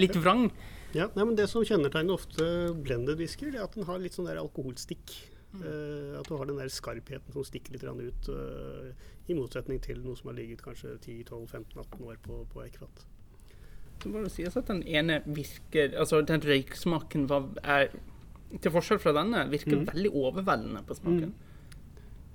litt 0.00 0.16
vrang. 0.16 0.48
Ja, 0.96 1.10
nei, 1.12 1.26
men 1.26 1.36
Det 1.36 1.44
som 1.50 1.64
kjennetegner 1.66 2.16
ofte 2.16 2.44
blended 2.80 3.18
whisky, 3.20 3.50
er 3.52 3.66
at 3.66 3.74
den 3.76 3.84
har 3.88 4.00
litt 4.00 4.16
sånn 4.16 4.28
der 4.28 4.40
alkoholstikk. 4.40 5.12
Mm. 5.56 5.62
Uh, 5.62 6.18
at 6.20 6.28
du 6.28 6.34
har 6.36 6.44
den 6.48 6.58
der 6.60 6.68
skarpheten 6.72 7.32
som 7.32 7.44
stikker 7.46 7.72
litt 7.76 7.84
ut, 7.84 8.28
uh, 8.32 8.88
i 9.28 9.36
motsetning 9.36 9.78
til 9.84 9.98
noe 10.04 10.16
som 10.18 10.26
har 10.30 10.36
ligget 10.38 10.64
kanskje 10.64 10.88
10-12-15-18 10.98 12.08
år 12.08 12.16
på, 12.24 12.32
på. 12.52 12.58
Så 14.02 14.06
må 14.12 14.16
det 14.24 14.34
sies 14.34 14.58
at 14.58 14.68
den 14.68 14.82
ene 14.84 15.14
virker 15.24 15.86
Altså 15.96 16.20
den 16.26 16.42
røyksmaken 16.44 17.22
var, 17.30 17.42
er, 17.64 17.84
til 18.60 18.70
forskjell 18.74 19.00
fra 19.02 19.12
denne, 19.16 19.50
virker 19.52 19.76
mm. 19.80 19.86
veldig 19.92 20.12
overveldende 20.12 20.80
på 20.86 20.92
smaken. 20.98 21.30
Mm. 21.32 21.36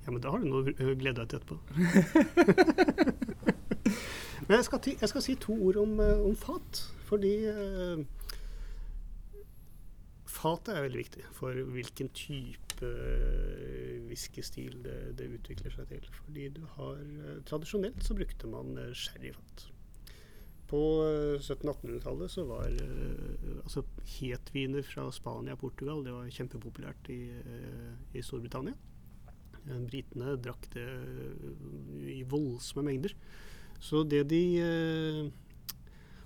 Ja, 0.02 0.08
men 0.10 0.22
da 0.22 0.28
har 0.34 0.40
du 0.42 0.46
noe 0.50 0.60
å 0.66 0.68
glede 0.98 1.18
deg 1.22 1.28
til 1.30 1.38
etterpå. 1.38 1.56
men 4.48 4.54
jeg 4.56 4.64
skal, 4.66 4.78
jeg 4.90 5.08
skal, 5.12 5.22
si 5.22 5.34
to 5.38 5.52
ord 5.54 5.76
om, 5.84 5.92
eh, 6.02 6.26
om 6.26 6.34
fat. 6.36 6.70
Fordi 7.06 7.34
fatet 10.42 10.74
er 10.74 10.86
veldig 10.86 11.02
viktig 11.04 11.26
for 11.36 11.58
hvilken 11.74 12.10
type 12.16 12.86
eh, 12.86 13.98
whiskystil 14.08 14.80
det, 14.84 14.96
det, 15.18 15.28
utvikler 15.38 15.74
seg 15.74 15.90
til. 15.92 16.08
Fordi 16.22 16.48
du 16.56 16.62
har 16.76 16.98
eh, 16.98 17.38
Tradisjonelt 17.48 18.02
så 18.04 18.16
brukte 18.18 18.50
man 18.50 18.74
eh, 18.80 18.94
sherryfat. 18.96 19.68
På 20.72 20.80
1700-1800-tallet 21.36 22.32
så 22.32 22.46
var 22.48 22.70
altså 23.60 23.82
hetviner 24.14 24.86
fra 24.88 25.02
Spania 25.12 25.52
og 25.52 25.60
Portugal 25.60 26.00
det 26.00 26.14
var 26.14 26.30
kjempepopulært 26.32 27.10
i, 27.12 27.18
i 28.16 28.22
Storbritannia. 28.24 28.72
Britene 29.90 30.32
drakk 30.40 30.64
det 30.72 30.86
i 32.08 32.22
voldsomme 32.24 32.86
mengder. 32.88 33.12
Så 33.84 34.00
det 34.08 34.22
de 34.32 34.40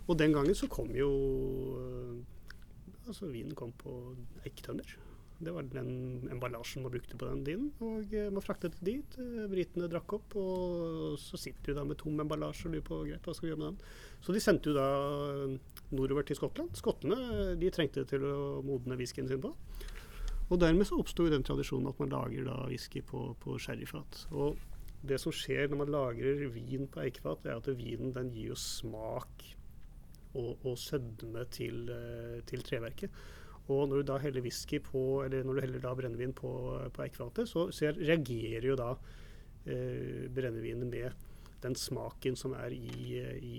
Og 0.06 0.14
den 0.14 0.38
gangen 0.38 0.54
så 0.54 0.70
kom 0.70 0.94
jo 0.94 1.10
Altså 3.06 3.30
Vinen 3.30 3.54
kom 3.58 3.72
på 3.78 3.92
eiketønner. 4.44 4.96
Det 5.36 5.52
var 5.52 5.66
den 5.68 6.28
emballasjen 6.32 6.84
man 6.86 6.92
brukte 6.94 7.16
på 7.20 7.28
den 7.28 7.42
tiden. 7.44 7.66
Og 7.84 8.12
eh, 8.16 8.30
man 8.32 8.44
fraktet 8.44 8.78
det 8.78 8.86
dit. 8.88 9.16
Eh, 9.20 9.48
britene 9.52 9.88
drakk 9.92 10.14
opp, 10.16 10.36
og 10.40 11.18
så 11.20 11.40
sitter 11.40 11.74
du 11.74 11.80
da 11.80 11.84
med 11.84 12.00
tom 12.00 12.16
emballasje 12.24 12.70
og 12.70 12.76
lurer 12.76 12.86
på 12.86 13.00
greit, 13.04 13.26
hva 13.26 13.34
skal 13.36 13.48
vi 13.48 13.52
gjøre 13.52 13.62
med 13.62 13.68
den. 13.74 13.90
Så 14.24 14.32
de 14.32 14.42
sendte 14.42 14.72
jo 14.72 14.78
da 14.78 14.86
nordover 15.92 16.24
til 16.26 16.40
Skottland. 16.40 16.72
Skottene 16.78 17.52
de 17.60 17.72
trengte 17.74 18.06
til 18.08 18.24
å 18.24 18.62
modne 18.64 18.96
whiskyen 18.96 19.28
sin 19.28 19.44
på. 19.44 19.52
Og 20.46 20.60
dermed 20.62 20.88
så 20.88 20.96
oppsto 21.02 21.26
den 21.28 21.44
tradisjonen 21.44 21.90
at 21.90 22.00
man 22.00 22.14
lager 22.14 22.46
da 22.46 22.56
whisky 22.70 23.02
på, 23.04 23.28
på 23.42 23.58
sherryfat. 23.60 24.24
Og 24.32 24.56
det 25.06 25.18
som 25.20 25.34
skjer 25.34 25.68
når 25.68 25.82
man 25.82 25.92
lagrer 25.92 26.46
vin 26.54 26.86
på 26.88 27.02
eikefat, 27.02 27.44
er 27.44 27.58
at 27.58 27.68
vinen 27.76 28.14
den 28.14 28.32
gir 28.32 28.54
jo 28.54 28.58
smak 28.58 29.44
og, 30.36 30.66
og 30.66 30.78
sødme 30.78 31.44
til, 31.52 31.90
eh, 31.92 32.40
til, 32.48 32.64
treverket. 32.66 33.22
Og 33.72 33.88
når 33.88 34.02
du 34.02 34.08
da 34.12 34.18
heller 34.22 34.44
whisky 34.44 34.78
på, 34.82 35.22
eller 35.24 35.44
når 35.44 35.54
du 35.54 35.60
heller 35.64 35.82
da 35.82 35.94
brennevin 35.98 36.34
på, 36.36 36.50
på 36.94 37.06
eikefatet, 37.06 37.48
så, 37.50 37.68
så, 37.74 37.90
reagerer 37.98 38.68
jo 38.68 38.76
da 38.78 38.92
eh, 39.66 40.28
brennevinet 40.30 40.86
med 40.86 41.24
den 41.64 41.74
smaken 41.74 42.36
som 42.38 42.52
er 42.54 42.74
i, 42.76 43.18
i, 43.42 43.58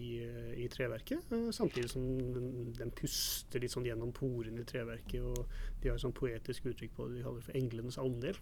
i 0.64 0.68
treverket, 0.72 1.28
eh, 1.36 1.50
samtidig 1.52 1.92
som 1.92 2.08
den, 2.38 2.72
den, 2.78 2.94
puster 2.96 3.60
litt 3.64 3.74
sånn 3.74 3.88
gjennom 3.90 4.14
porene 4.16 4.64
i 4.64 4.70
treverket. 4.70 5.22
og 5.26 5.82
De 5.82 5.92
har 5.92 6.00
et 6.00 6.06
sånn 6.06 6.16
poetisk 6.16 6.72
uttrykk 6.72 6.96
på 6.96 7.10
det 7.10 7.20
de 7.20 7.28
kaller 7.28 7.48
for 7.50 7.60
englenes 7.60 8.00
andel 8.02 8.40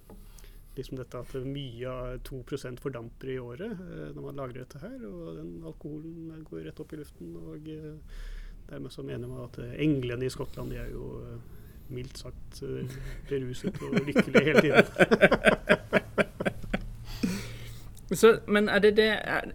liksom 0.75 0.99
dette 0.99 1.19
at 1.19 1.33
mye 1.47 1.89
av 1.91 2.17
2% 2.27 2.81
fordamper 2.83 3.31
i 3.33 3.39
året 3.39 3.71
eh, 3.71 4.07
når 4.15 4.21
man 4.27 4.39
lagrer 4.41 4.63
dette 4.63 4.81
her. 4.83 4.95
Og 5.07 5.35
den 5.39 5.51
alkoholen 5.65 6.45
går 6.47 6.65
rett 6.67 6.81
opp 6.83 6.93
i 6.93 6.99
luften. 6.99 7.35
Og 7.39 7.69
eh, 7.71 8.23
dermed 8.69 8.93
så 8.93 9.05
mener 9.05 9.31
man 9.31 9.45
at 9.47 9.59
eh, 9.63 9.77
englene 9.85 10.27
i 10.27 10.33
Skottland 10.33 10.73
de 10.73 10.81
er 10.81 10.91
jo 10.93 11.05
mildt 11.93 12.17
sagt 12.17 12.63
beruset 13.29 13.75
og 13.85 13.99
lykkelige 14.07 14.45
hele 14.47 14.63
tiden. 14.65 14.85
så, 18.21 18.39
men 18.49 18.71
er 18.73 18.81
det 18.81 18.95
det 18.97 19.11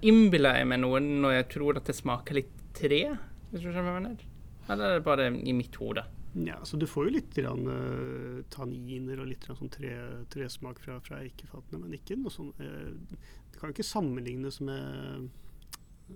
Innbiller 0.07 0.61
jeg 0.61 0.69
meg 0.71 0.79
noe 0.85 1.01
når 1.03 1.41
jeg 1.41 1.49
tror 1.57 1.81
at 1.81 1.91
det 1.91 1.99
smaker 1.99 2.39
litt 2.39 2.55
tre? 2.79 3.03
Hvis 3.51 3.65
du 3.65 3.73
skjønner 3.73 3.89
hva 3.91 3.99
jeg 3.99 4.05
mener? 4.05 4.31
Eller 4.71 4.85
er 4.87 5.01
det 5.01 5.07
bare 5.09 5.27
i 5.35 5.57
mitt 5.59 5.75
hode? 5.83 6.07
Ja, 6.35 6.65
så 6.65 6.77
Du 6.77 6.87
får 6.87 7.09
jo 7.09 7.15
litt 7.17 7.35
grann, 7.35 7.67
uh, 7.67 8.43
tanniner 8.55 9.23
og 9.23 9.31
litt 9.33 9.47
grann 9.47 9.59
sånn 9.59 9.73
tre, 9.73 9.93
tresmak 10.31 10.79
fra, 10.83 11.01
fra 11.03 11.19
eikefatene, 11.25 11.81
men 11.83 11.97
ikke 11.99 12.19
noe 12.21 12.31
sånn 12.31 12.53
uh, 12.61 13.19
Det 13.51 13.59
kan 13.59 13.71
jo 13.71 13.75
ikke 13.75 13.89
sammenlignes 13.89 14.61
med 14.63 15.31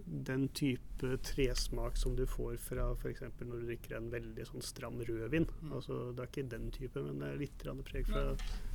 den 0.04 0.48
type 0.48 1.16
tresmak 1.22 1.98
som 1.98 2.16
du 2.18 2.24
får 2.26 2.56
fra 2.62 2.88
f.eks. 2.96 3.22
når 3.40 3.60
du 3.60 3.66
drikker 3.68 3.96
en 3.98 4.08
veldig 4.10 4.46
sånn 4.48 4.64
stram 4.64 4.98
rødvin. 4.98 5.46
Mm. 5.62 5.74
Altså, 5.76 5.98
det 6.10 6.24
er 6.24 6.30
ikke 6.32 6.46
den 6.50 6.70
type, 6.74 7.02
men 7.04 7.20
det 7.22 7.28
er 7.28 7.42
litt 7.44 7.66
preg 7.86 8.08
fra, 8.08 8.24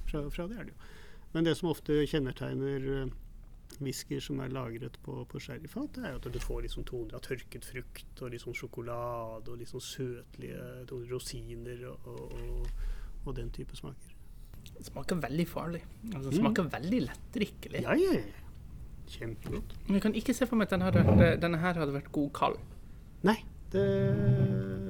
fra, 0.07 0.21
fra, 0.31 0.47
det. 0.47 0.59
er 0.59 0.69
det 0.69 0.75
jo. 0.75 0.93
Men 1.33 1.45
det 1.45 1.57
som 1.59 1.71
ofte 1.73 1.97
kjennetegner 2.09 2.87
uh, 2.87 3.17
whiskyer 3.77 4.21
som 4.23 4.39
er 4.43 4.51
lagret 4.53 4.97
på, 5.05 5.15
på 5.29 5.41
sherryfat, 5.43 5.99
er 6.03 6.17
at 6.17 6.27
du 6.33 6.39
får 6.41 6.63
liksom 6.65 6.85
toner 6.89 7.17
av 7.17 7.23
tørket 7.25 7.67
frukt 7.67 8.23
og 8.23 8.33
liksom 8.33 8.55
sjokolade 8.57 9.51
og 9.51 9.59
liksom 9.61 9.83
søtlige 9.83 10.63
toner, 10.89 11.11
rosiner 11.13 11.85
og, 11.91 12.09
og, 12.09 12.71
og, 13.25 13.31
den 13.37 13.51
type 13.55 13.77
smaker. 13.77 14.15
Det 14.75 14.85
smaker 14.89 15.21
veldig 15.21 15.47
farlig. 15.47 15.83
Altså, 16.13 16.29
det 16.29 16.41
smaker 16.41 16.67
mm. 16.67 16.73
veldig 16.73 16.99
lettdrikkelig. 17.05 17.83
Ja, 17.85 17.95
ja, 17.99 18.17
ja. 18.19 18.45
Kjempegodt. 19.09 19.71
Men 19.87 19.97
jeg 19.97 20.03
kan 20.03 20.17
ikke 20.19 20.35
se 20.37 20.45
for 20.45 20.59
meg 20.59 20.67
at 20.67 20.75
denne, 20.75 20.89
hadde, 20.89 21.29
denne 21.41 21.61
her 21.61 21.79
hadde 21.81 21.95
vært 21.95 22.11
god 22.13 22.29
kald. 22.35 22.59
Nei. 23.25 23.39
Det... 23.73 23.85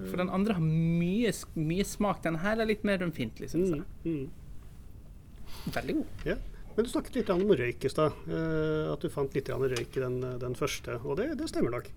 For 0.10 0.20
den 0.20 0.32
andre 0.34 0.56
har 0.58 0.64
mye, 0.64 1.32
mye 1.60 1.86
smak. 1.88 2.24
Denne 2.26 2.42
her 2.44 2.60
er 2.60 2.68
litt 2.68 2.86
mer 2.88 3.04
ømfintlig, 3.06 3.52
syns 3.52 3.74
jeg. 3.76 3.84
Mm, 4.04 4.16
mm. 4.16 5.74
Veldig 5.76 5.96
god. 6.00 6.26
Ja. 6.28 6.38
Men 6.80 6.86
du 6.88 6.94
snakket 6.94 7.18
litt 7.18 7.30
om 7.34 7.42
røyk 7.44 7.84
i 7.84 7.90
stad. 7.92 8.14
Uh, 8.24 8.86
at 8.94 9.02
du 9.04 9.12
fant 9.12 9.34
litt 9.36 9.50
røyk 9.52 9.98
i 10.00 10.00
den, 10.00 10.22
den 10.40 10.54
første. 10.56 10.94
Og 11.04 11.18
det, 11.20 11.26
det, 11.36 11.50
stemmer 11.52 11.74
nok. 11.74 11.90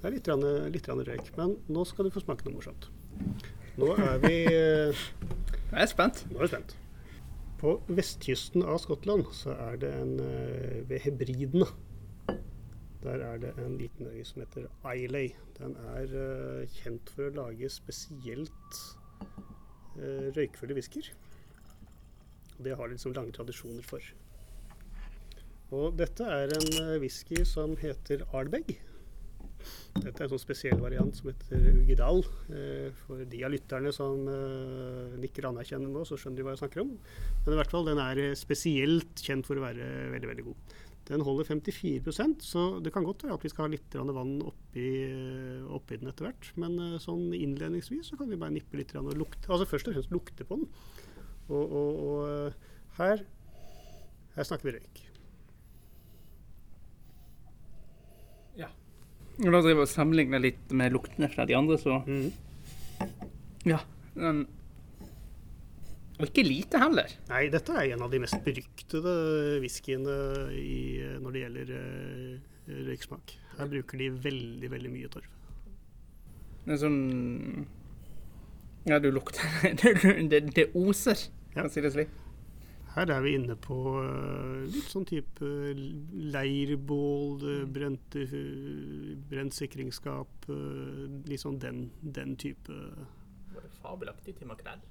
Det 0.00 0.08
er 0.08 0.14
litt, 0.16 0.30
litt 0.74 0.88
røyk. 0.90 1.28
Men 1.36 1.52
nå 1.70 1.84
skal 1.86 2.08
du 2.08 2.10
få 2.10 2.24
smake 2.24 2.42
noe 2.48 2.56
morsomt. 2.56 2.88
Nå 3.78 3.92
er 3.94 4.18
vi 4.24 4.40
Nå 5.68 5.76
er 5.76 5.84
jeg 5.84 5.92
spent. 5.92 6.24
Nå 6.32 6.40
er 6.40 6.48
jeg 6.48 6.50
spent. 6.50 6.74
På 7.60 7.76
vestkysten 7.86 8.66
av 8.66 8.80
Skottland 8.82 9.30
så 9.38 9.54
er 9.68 9.78
det 9.84 9.92
en 10.00 10.18
uh, 10.18 10.82
ved 10.90 11.06
Hebridene. 11.06 11.70
Der 13.04 13.22
er 13.28 13.38
det 13.38 13.54
en 13.62 13.78
liten 13.78 14.10
øy 14.10 14.18
som 14.26 14.42
heter 14.42 14.66
Islay. 14.96 15.30
Den 15.60 15.78
er 15.94 16.18
kjent 16.80 17.14
for 17.14 17.28
å 17.30 17.36
lage 17.38 17.70
spesielt 17.70 18.82
røykfulle 19.94 20.74
whisker. 20.74 21.14
Det 22.58 22.74
har 22.74 22.90
de 22.90 22.98
liksom 22.98 23.14
lange 23.14 23.38
tradisjoner 23.38 23.86
for. 23.86 24.02
Og 25.72 25.94
dette 25.96 26.26
er 26.28 26.52
en 26.52 26.66
eh, 26.82 26.98
whisky 27.02 27.40
som 27.48 27.72
heter 27.80 28.24
Arlbeg. 28.36 28.74
Dette 29.94 30.18
er 30.18 30.26
en 30.26 30.32
sånn 30.34 30.42
spesiell 30.42 30.80
variant 30.82 31.14
som 31.16 31.30
heter 31.30 31.68
Ugidal. 31.80 32.20
Eh, 32.52 32.88
for 33.04 33.24
de 33.30 33.42
av 33.46 33.54
lytterne 33.54 33.92
som 33.94 34.26
eh, 34.28 35.14
nikker 35.22 35.48
anerkjennende 35.48 35.94
nå, 35.94 36.04
så 36.04 36.18
skjønner 36.20 36.42
de 36.42 36.46
hva 36.46 36.54
jeg 36.54 36.64
snakker 36.64 36.84
om. 36.84 36.90
Men 37.44 37.54
i 37.54 37.60
hvert 37.60 37.72
fall, 37.72 37.88
den 37.88 38.02
er 38.02 38.22
spesielt 38.38 39.24
kjent 39.24 39.48
for 39.48 39.60
å 39.60 39.64
være 39.64 39.88
veldig, 40.16 40.30
veldig 40.34 40.46
god. 40.50 40.74
Den 41.04 41.20
holder 41.20 41.44
54% 41.50 42.46
så 42.48 42.60
det 42.80 42.88
kan 42.94 43.04
godt 43.04 43.26
være 43.26 43.34
at 43.36 43.42
vi 43.44 43.50
skal 43.52 43.66
ha 43.66 43.72
litt 43.74 43.92
vann 43.92 44.38
oppi, 44.40 44.86
oppi 45.76 45.98
den 46.00 46.08
etter 46.08 46.30
hvert. 46.30 46.48
Men 46.60 46.78
sånn 47.02 47.26
innledningsvis 47.36 48.08
så 48.08 48.16
kan 48.20 48.32
vi 48.32 48.40
bare 48.40 48.56
nippe 48.56 48.80
litt 48.80 48.94
og 48.96 49.12
lukte. 49.12 49.50
Altså 49.50 49.68
først 49.68 49.90
og 49.90 49.98
fremst 49.98 50.14
lukte 50.14 50.48
på 50.48 50.62
den. 50.62 50.70
Og, 51.52 51.60
og, 51.60 52.04
og 52.08 52.96
her, 53.02 53.26
her 54.38 54.48
snakker 54.48 54.70
vi 54.70 54.78
røyk. 54.78 55.04
Når 59.42 59.56
jeg 59.56 59.66
driver 59.66 59.82
og 59.82 59.90
sammenligner 59.90 60.42
litt 60.42 60.74
med 60.76 60.94
luktene 60.94 61.28
fra 61.32 61.46
de 61.48 61.56
andre, 61.58 61.78
så 61.80 62.00
mm. 62.06 62.26
Ja. 63.66 63.80
Den 64.14 64.44
Og 66.20 66.28
ikke 66.28 66.44
lite 66.46 66.78
heller. 66.78 67.10
Nei, 67.30 67.48
dette 67.50 67.74
er 67.74 67.94
en 67.96 68.04
av 68.06 68.12
de 68.12 68.20
mest 68.22 68.38
beryktede 68.46 69.14
whiskyene 69.64 70.18
når 71.24 71.34
det 71.34 71.42
gjelder 71.42 71.72
uh, 71.74 72.52
røyksmak. 72.90 73.34
Her 73.58 73.70
bruker 73.72 73.98
de 73.98 74.10
veldig, 74.28 74.70
veldig 74.70 74.92
mye 74.92 75.10
torv. 75.10 75.30
Det 76.64 76.76
er 76.76 76.80
sånn 76.80 77.00
Ja, 78.88 79.00
du 79.02 79.10
lukter 79.12 79.44
Det, 79.82 79.96
det, 80.30 80.40
det 80.56 80.70
oser, 80.78 81.26
for 81.52 81.66
å 81.66 81.72
si 81.72 81.82
det 81.84 81.92
slik. 81.96 82.14
Her 82.94 83.10
er 83.10 83.24
vi 83.24 83.34
inne 83.34 83.56
på 83.58 83.76
eh, 83.98 84.64
litt 84.70 84.90
sånn 84.92 85.06
type 85.08 85.42
leirbål, 85.74 87.46
eh, 87.50 87.62
brente, 87.66 88.22
eh, 88.22 89.14
brent 89.30 89.56
sikringsskap, 89.56 90.48
litt 91.26 91.42
sånn 91.42 91.58
den, 91.58 91.88
den 91.98 92.36
type 92.38 92.74
Var 92.74 93.64
det 93.64 93.72
fabelaktig 93.80 94.36
til 94.38 94.50
makrell? 94.50 94.82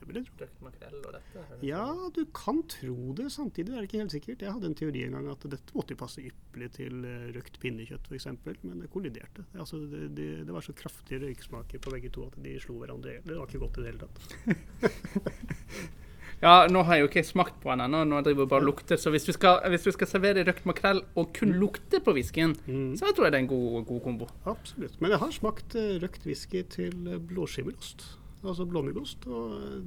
Det 0.00 0.08
vil 0.08 0.18
jeg 0.20 0.28
tro. 0.32 0.46
Makrell 0.64 0.98
og 1.00 1.12
dette? 1.12 1.44
Ja, 1.64 1.84
du 2.16 2.22
kan 2.36 2.62
tro 2.72 3.12
det. 3.16 3.26
Samtidig 3.32 3.74
er 3.74 3.82
det 3.82 3.88
ikke 3.90 4.00
helt 4.00 4.14
sikkert. 4.14 4.44
Jeg 4.44 4.54
hadde 4.56 4.70
en 4.70 4.76
teori 4.76 5.02
en 5.04 5.16
gang 5.18 5.28
at 5.28 5.44
dette 5.52 5.76
måtte 5.76 5.96
passe 6.00 6.24
ypperlig 6.24 6.70
til 6.78 7.04
røkt 7.36 7.60
pinnekjøtt 7.60 8.08
f.eks., 8.08 8.30
men 8.64 8.80
det 8.80 8.88
kolliderte. 8.92 9.44
Altså, 9.52 9.82
det, 9.92 10.08
det, 10.16 10.30
det 10.48 10.56
var 10.56 10.64
så 10.64 10.76
kraftige 10.76 11.20
røyksmaker 11.26 11.84
på 11.84 11.92
begge 11.92 12.12
to 12.16 12.24
at 12.32 12.40
de 12.40 12.56
slo 12.64 12.80
hverandre 12.80 13.12
i 13.12 13.18
hjel. 13.18 13.28
Det 13.28 13.40
var 13.42 13.52
ikke 13.52 13.64
godt 13.66 13.80
i 13.80 13.84
det 13.84 13.92
hele 13.92 14.08
tatt. 14.08 15.96
Ja, 16.40 16.66
nå 16.72 16.80
har 16.88 16.96
jeg 16.96 17.02
jo 17.04 17.08
ikke 17.10 17.22
smakt 17.28 17.58
på 17.60 17.68
den 17.68 17.82
ennå, 17.84 17.98
nå 18.08 18.22
driver 18.24 18.46
jeg 18.46 18.48
bare 18.48 18.62
og 18.64 18.68
lukter. 18.70 18.96
Så 18.96 19.10
hvis 19.12 19.26
du 19.28 19.32
skal, 19.36 19.58
hvis 19.68 19.82
du 19.84 19.90
skal 19.92 20.08
servere 20.08 20.44
røkt 20.48 20.64
makrell 20.68 21.02
og 21.20 21.34
kun 21.36 21.52
lukte 21.60 22.00
på 22.00 22.14
whiskyen, 22.16 22.54
Mm. 22.66 22.94
så 22.96 23.10
tror 23.12 23.26
jeg 23.28 23.32
det 23.34 23.38
er 23.40 23.44
en 23.44 23.50
god, 23.50 23.84
god 23.90 24.00
kombo. 24.06 24.28
Absolutt. 24.48 24.96
Men 25.02 25.10
jeg 25.12 25.20
har 25.20 25.30
smakt 25.36 25.74
eh, 25.76 25.98
røkt 26.00 26.24
whisky 26.24 26.62
til 26.72 26.94
eh, 27.12 27.18
blåskimmelost, 27.20 28.06
altså 28.44 28.64
blåmuggost, 28.64 29.26
og 29.28 29.52
eh, 29.58 29.84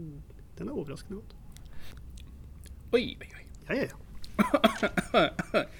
den 0.59 0.69
er 0.69 0.77
overraskende 0.77 1.21
godt. 1.23 1.33
Oi, 2.93 3.17
oi, 3.17 3.31
oi. 3.33 3.45
Ja, 3.69 3.73
ja, 3.73 3.87
ja. 3.89 5.63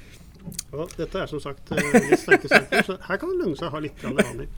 Og 0.74 0.90
dette 0.98 1.22
er 1.22 1.30
som 1.30 1.40
sagt 1.40 1.70
litt 1.72 2.20
sterke 2.20 2.50
saker, 2.52 2.82
så 2.84 2.96
her 3.06 3.20
kan 3.22 3.30
det 3.32 3.38
lønne 3.46 3.56
seg 3.56 3.70
å 3.70 3.76
ha 3.78 3.80
litt 3.86 4.02
vanlig. 4.04 4.50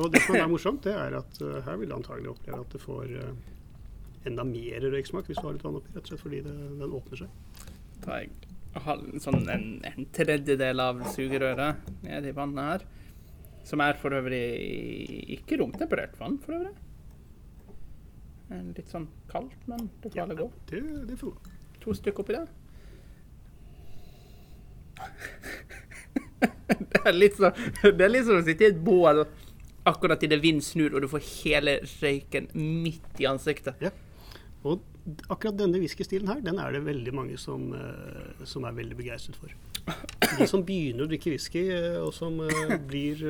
Og 0.00 0.08
det 0.10 0.22
som 0.24 0.34
er 0.40 0.48
morsomt, 0.50 0.82
det 0.88 0.94
er 0.96 1.14
at 1.20 1.38
her 1.68 1.76
vil 1.78 1.92
du 1.92 1.94
antagelig 1.94 2.32
oppleve 2.32 2.58
at 2.64 2.72
det 2.74 2.80
får 2.82 3.12
enda 4.28 4.44
mer 4.44 4.84
røyksmak 4.92 5.28
hvis 5.28 5.40
du 5.40 5.46
har 5.46 5.56
litt 5.56 5.64
vann 5.64 5.78
oppi, 5.78 5.92
rett 5.94 6.04
og 6.04 6.12
slett 6.12 6.24
fordi 6.24 6.42
det, 6.44 6.54
den 6.80 6.96
åpner 6.98 7.22
seg. 7.22 7.30
tar 8.04 8.24
jeg 8.24 9.20
sånn 9.24 9.48
en, 9.50 9.64
en 9.82 10.06
tredjedel 10.14 10.82
av 10.82 11.00
sugerøret 11.14 11.88
ned 12.04 12.28
i 12.28 12.34
vannet 12.36 12.68
her. 12.68 12.86
Som 13.66 13.82
er 13.84 13.98
for 14.00 14.14
øvrig 14.16 14.44
ikke 15.36 15.58
romtemperert 15.60 16.14
vann, 16.20 16.38
for 16.42 16.56
øvrig. 16.56 16.72
Litt 18.76 18.90
sånn 18.90 19.06
kaldt, 19.30 19.58
men 19.70 19.90
det 20.02 20.10
får 20.10 20.24
alle 20.24 20.38
gå. 20.38 20.48
Det, 20.70 20.80
det 21.10 21.18
får 21.20 21.34
gå. 21.34 21.52
To 21.84 21.94
stykker 21.96 22.24
oppi 22.24 22.36
der. 22.36 22.48
det, 26.92 27.00
er 27.04 27.14
litt 27.14 27.38
sånn 27.38 27.54
det 27.80 28.04
er 28.04 28.10
litt 28.10 28.26
som 28.26 28.36
å 28.36 28.44
sitte 28.44 28.66
i 28.66 28.68
et 28.68 28.82
bål 28.84 29.22
akkurat 29.88 30.22
idet 30.26 30.42
vinden 30.42 30.64
snur, 30.64 30.94
og 30.94 31.04
du 31.04 31.08
får 31.10 31.24
hele 31.40 31.78
røyken 32.02 32.50
midt 32.54 33.22
i 33.22 33.28
ansiktet. 33.30 33.80
Og 34.68 34.82
akkurat 35.32 35.56
denne 35.56 35.80
whiskystilen 35.80 36.28
her, 36.28 36.40
den 36.44 36.60
er 36.60 36.74
det 36.74 36.84
veldig 36.84 37.12
mange 37.16 37.38
som, 37.40 37.70
eh, 37.72 38.44
som 38.44 38.66
er 38.68 38.76
veldig 38.76 38.96
begeistret 38.98 39.38
for. 39.40 39.52
De 40.38 40.46
som 40.48 40.64
begynner 40.64 41.06
å 41.06 41.10
drikke 41.10 41.32
whisky, 41.32 41.66
eh, 41.72 41.98
og 42.00 42.12
som 42.14 42.36
eh, 42.44 42.76
blir, 42.76 43.22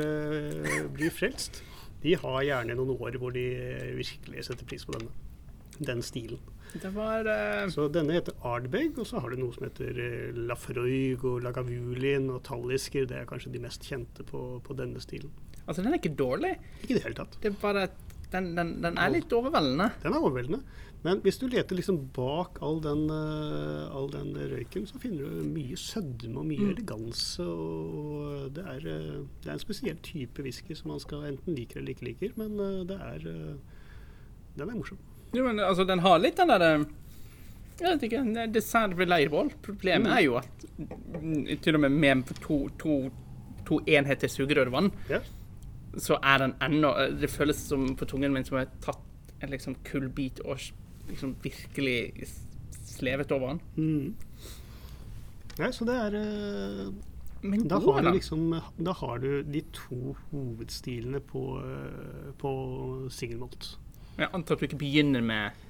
blir 0.91 1.15
frelst, 1.15 1.63
de 2.03 2.17
har 2.19 2.41
gjerne 2.43 2.75
noen 2.79 2.97
år 2.97 3.19
hvor 3.21 3.35
de 3.37 3.45
virkelig 3.99 4.49
setter 4.49 4.67
pris 4.67 4.87
på 4.89 4.97
denne. 4.97 5.13
Den 5.81 6.03
stilen. 6.05 6.41
Det 6.71 6.91
var 6.95 7.27
uh... 7.27 7.69
Så 7.73 7.87
denne 7.91 8.15
heter 8.15 8.37
Ardbeg, 8.47 8.99
og 9.01 9.07
så 9.09 9.23
har 9.23 9.33
du 9.33 9.41
noe 9.41 9.55
som 9.55 9.65
heter 9.67 9.97
Lafroig 10.37 11.25
og 11.25 11.41
Lagavulin 11.45 12.29
og 12.31 12.43
Tallisker. 12.47 13.09
Det 13.11 13.17
er 13.23 13.31
kanskje 13.31 13.53
de 13.55 13.63
mest 13.63 13.87
kjente 13.89 14.27
på, 14.29 14.61
på 14.67 14.77
denne 14.79 15.01
stilen. 15.03 15.33
Altså, 15.65 15.83
den 15.83 15.93
er 15.93 15.99
ikke 15.99 16.15
dårlig. 16.19 16.53
Ikke 16.83 16.95
i 16.95 16.99
det 16.99 17.05
hele 17.07 17.19
tatt. 17.19 17.37
Det 17.43 17.51
er 17.53 17.59
bare 17.63 17.89
at 17.89 17.99
den, 18.31 18.53
den, 18.55 18.77
den 18.85 18.99
er 19.01 19.11
litt 19.11 19.33
overveldende. 19.35 19.89
Den 20.05 20.15
er 20.15 20.23
overveldende. 20.23 20.61
Men 21.03 21.21
hvis 21.25 21.39
du 21.41 21.47
leter 21.49 21.77
liksom 21.79 21.97
bak 22.13 22.59
all 22.61 22.81
den, 22.85 23.07
eh, 23.09 23.97
all 23.97 24.11
den 24.13 24.35
røyken, 24.37 24.85
så 24.87 24.99
finner 25.01 25.25
du 25.25 25.47
mye 25.49 25.77
sødme 25.81 26.37
og 26.43 26.47
mye 26.47 26.61
Mm. 26.61 26.71
eleganse. 26.75 27.41
Og 27.47 28.53
det 28.53 28.65
er, 28.67 28.77
eh, 28.89 29.23
det 29.41 29.49
er 29.49 29.53
en 29.55 29.59
spesiell 29.63 29.97
type 30.05 30.43
whisky 30.45 30.75
som 30.77 30.91
man 30.91 31.01
skal 31.01 31.25
enten 31.25 31.55
liker 31.57 31.81
eller 31.81 31.95
ikke 31.95 32.05
liker. 32.11 32.33
Men 32.37 32.61
eh, 32.61 32.85
det 32.85 33.01
er 33.01 33.57
Den 34.59 34.69
er 34.69 34.75
morsom. 34.75 34.99
Jo, 35.33 35.45
men 35.47 35.59
altså, 35.61 35.85
den 35.87 36.01
har 36.01 36.19
litt 36.19 36.37
den 36.37 36.49
derre 36.49 36.87
Jeg 37.81 37.99
vet 37.99 38.03
ikke, 38.11 38.53
dessert 38.53 38.91
leirbål. 38.99 39.53
Problemet 39.63 40.11
Mm. 40.11 40.17
er 40.19 40.23
jo 40.25 40.35
at 40.37 40.65
mm, 41.23 41.61
til 41.63 41.75
og 41.77 41.81
med 41.81 41.91
med 41.93 42.25
to, 42.43 42.69
to, 42.79 43.11
to 43.65 43.79
enheter 43.87 44.29
sugerørvann, 44.29 44.91
yeah. 45.11 45.23
så 45.97 46.19
er 46.23 46.39
den 46.39 46.53
ennå 46.61 46.93
Det 47.21 47.31
føles 47.31 47.57
som 47.57 47.97
på 47.97 48.05
tungen 48.07 48.33
min 48.35 48.45
som 48.45 48.59
jeg 48.59 48.67
har 48.67 48.93
tatt 48.93 48.99
en 49.43 49.49
liksom 49.51 49.77
kullbit 49.85 50.41
og 50.45 50.59
liksom 51.13 51.37
virkelig 51.43 52.29
slevet 52.87 53.33
over 53.35 53.55
han. 53.55 53.63
Mm. 53.77 54.15
Nei, 55.61 55.71
så 55.77 55.87
det 55.89 55.97
er 55.97 56.17
uh, 56.17 56.93
Men 57.43 57.67
da 57.69 57.81
har, 57.83 58.03
du 58.05 58.11
liksom, 58.15 58.55
da 58.81 58.95
har 58.97 59.21
du 59.23 59.43
de 59.45 59.63
to 59.77 60.15
hovedstilene 60.31 61.21
på, 61.25 61.45
uh, 61.61 62.31
på 62.41 62.53
single 63.13 63.43
malt. 63.45 63.75
Jeg 64.21 64.29
antar 64.37 64.57
at 64.57 64.63
du 64.63 64.69
ikke 64.69 64.81
begynner 64.83 65.25
med, 65.25 65.61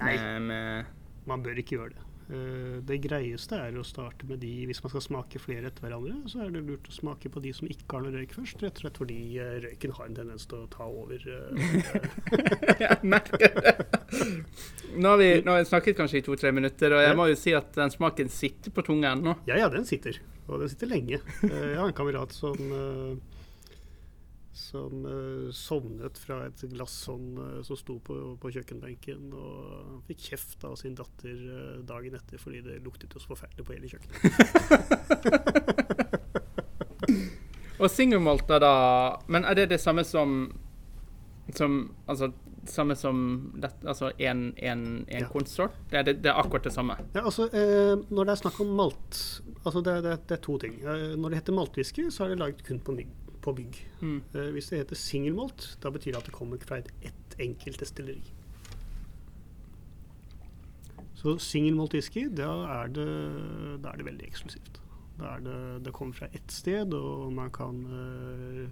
Nei. 0.00 0.14
med, 0.16 0.46
med 0.50 1.28
Man 1.30 1.42
bør 1.44 1.58
ikke 1.62 1.76
gjøre 1.78 1.94
det. 1.94 2.09
Eh, 2.30 2.76
Det 2.86 2.96
greieste 3.02 3.56
er 3.58 3.74
å 3.74 3.82
starte 3.84 4.26
med 4.28 4.38
de 4.38 4.50
Hvis 4.68 4.78
man 4.84 4.90
skal 4.92 5.02
smake 5.02 5.40
flere 5.42 5.66
etter 5.66 5.82
hverandre, 5.88 6.14
så 6.30 6.44
er 6.44 6.50
det 6.54 6.62
lurt 6.66 6.86
å 6.86 6.94
smake 6.94 7.30
på 7.32 7.42
de 7.42 7.50
som 7.56 7.66
ikke 7.70 7.96
har 7.96 8.04
noe 8.04 8.14
røyk 8.14 8.34
først. 8.36 8.62
Rett 8.62 8.78
og 8.78 8.84
slett 8.84 9.00
fordi 9.02 9.16
eh, 9.42 9.56
røyken 9.66 9.94
har 9.98 10.06
en 10.06 10.14
tendens 10.20 10.46
til 10.46 10.62
å 10.62 10.68
ta 10.70 10.86
over. 10.86 11.18
Jeg 12.80 12.98
merker 13.02 13.38
det. 13.42 13.74
Nå 15.00 15.08
har 15.12 15.18
vi, 15.20 15.28
nå 15.42 15.52
har 15.54 15.62
vi 15.64 15.68
snakket 15.70 15.98
kanskje 15.98 16.20
i 16.20 16.24
to-tre 16.26 16.50
minutter, 16.54 16.94
og 16.96 17.02
jeg 17.04 17.16
må 17.18 17.26
jo 17.30 17.36
si 17.38 17.52
at 17.56 17.72
den 17.76 17.92
smaken 17.94 18.30
sitter 18.32 18.74
på 18.74 18.82
tunga 18.86 19.12
ennå. 19.16 19.36
Ja, 19.50 19.58
ja, 19.64 19.68
den 19.72 19.86
sitter. 19.88 20.18
Og 20.50 20.62
den 20.64 20.70
sitter 20.72 20.90
lenge. 20.90 21.20
Eh, 21.46 21.66
Jeg 21.74 21.78
har 21.78 21.86
en 21.90 21.94
kamerat 21.96 22.32
som 22.34 22.56
som 24.52 25.04
uh, 25.06 25.50
sovnet 25.54 26.18
fra 26.18 26.46
et 26.48 26.62
glass 26.72 26.94
sånn, 27.06 27.38
uh, 27.38 27.62
som 27.66 27.78
sto 27.78 27.98
på, 28.04 28.16
på 28.40 28.50
kjøkkenbenken, 28.56 29.30
og 29.36 30.00
fikk 30.08 30.20
kjeft 30.32 30.64
av 30.66 30.74
sin 30.80 30.96
datter 30.98 31.36
uh, 31.46 31.78
dagen 31.86 32.16
etter 32.18 32.40
fordi 32.42 32.60
det 32.66 32.80
luktet 32.84 33.14
jo 33.14 33.22
så 33.22 33.32
forferdelig 33.34 33.66
på 33.66 33.74
hele 33.76 33.90
kjøkkenet. 33.92 34.18
Og 37.80 37.88
singelmolter, 37.88 38.58
er 38.58 38.60
da 38.60 38.74
Men 39.32 39.46
er 39.48 39.56
det 39.56 39.70
det 39.70 39.80
samme 39.80 40.04
som 40.04 40.50
som 41.56 41.94
Altså 42.06 42.28
samme 42.68 42.94
som 42.94 43.16
det, 43.56 43.70
altså 43.88 44.10
en, 44.18 44.52
en, 44.56 45.06
en 45.08 45.24
Ja. 45.24 45.28
konsort? 45.32 45.72
Det, 45.90 46.02
det, 46.06 46.14
det 46.22 46.30
er 46.30 46.36
akkurat 46.38 46.64
det 46.64 46.72
samme. 46.74 46.94
Ja, 47.14 47.24
altså, 47.24 47.48
når 48.10 48.24
det 48.28 48.34
er 48.34 48.40
snakk 48.42 48.60
om 48.60 48.74
malt 48.76 49.40
altså 49.64 49.80
det, 49.80 49.94
det, 50.04 50.12
det 50.28 50.36
er 50.36 50.42
to 50.44 50.58
ting. 50.58 50.76
Når 51.16 51.28
det 51.28 51.40
heter 51.40 51.56
maltwhisky, 51.56 52.10
så 52.12 52.24
er 52.24 52.28
det 52.34 52.38
laget 52.40 52.62
kun 52.66 52.80
på, 52.84 52.94
mygg, 52.96 53.10
på 53.42 53.54
bygg. 53.56 53.78
Mm. 54.00 54.20
Eh, 54.34 54.50
hvis 54.54 54.70
det 54.70 54.82
heter 54.82 54.98
single 54.98 55.34
malt, 55.36 55.78
da 55.82 55.90
betyr 55.90 56.12
det 56.12 56.22
at 56.22 56.28
det 56.28 56.36
kommer 56.36 56.60
fra 56.64 56.80
et, 56.80 56.92
ett 57.02 57.36
enkelt 57.40 57.80
destilleri. 57.80 58.22
Så 61.20 61.36
single 61.38 61.76
malt 61.76 61.94
whisky, 61.94 62.28
da 62.32 62.50
er 62.80 62.92
det, 62.96 63.08
da 63.84 63.92
er 63.92 64.00
det 64.00 64.06
veldig 64.06 64.28
eksklusivt. 64.28 64.80
Da 65.20 65.34
er 65.36 65.44
det, 65.44 65.58
det 65.84 65.92
kommer 65.92 66.16
fra 66.16 66.30
ett 66.32 66.52
sted, 66.52 66.94
og 66.96 67.32
man 67.36 67.52
kan 67.52 67.82
eh, 67.84 68.68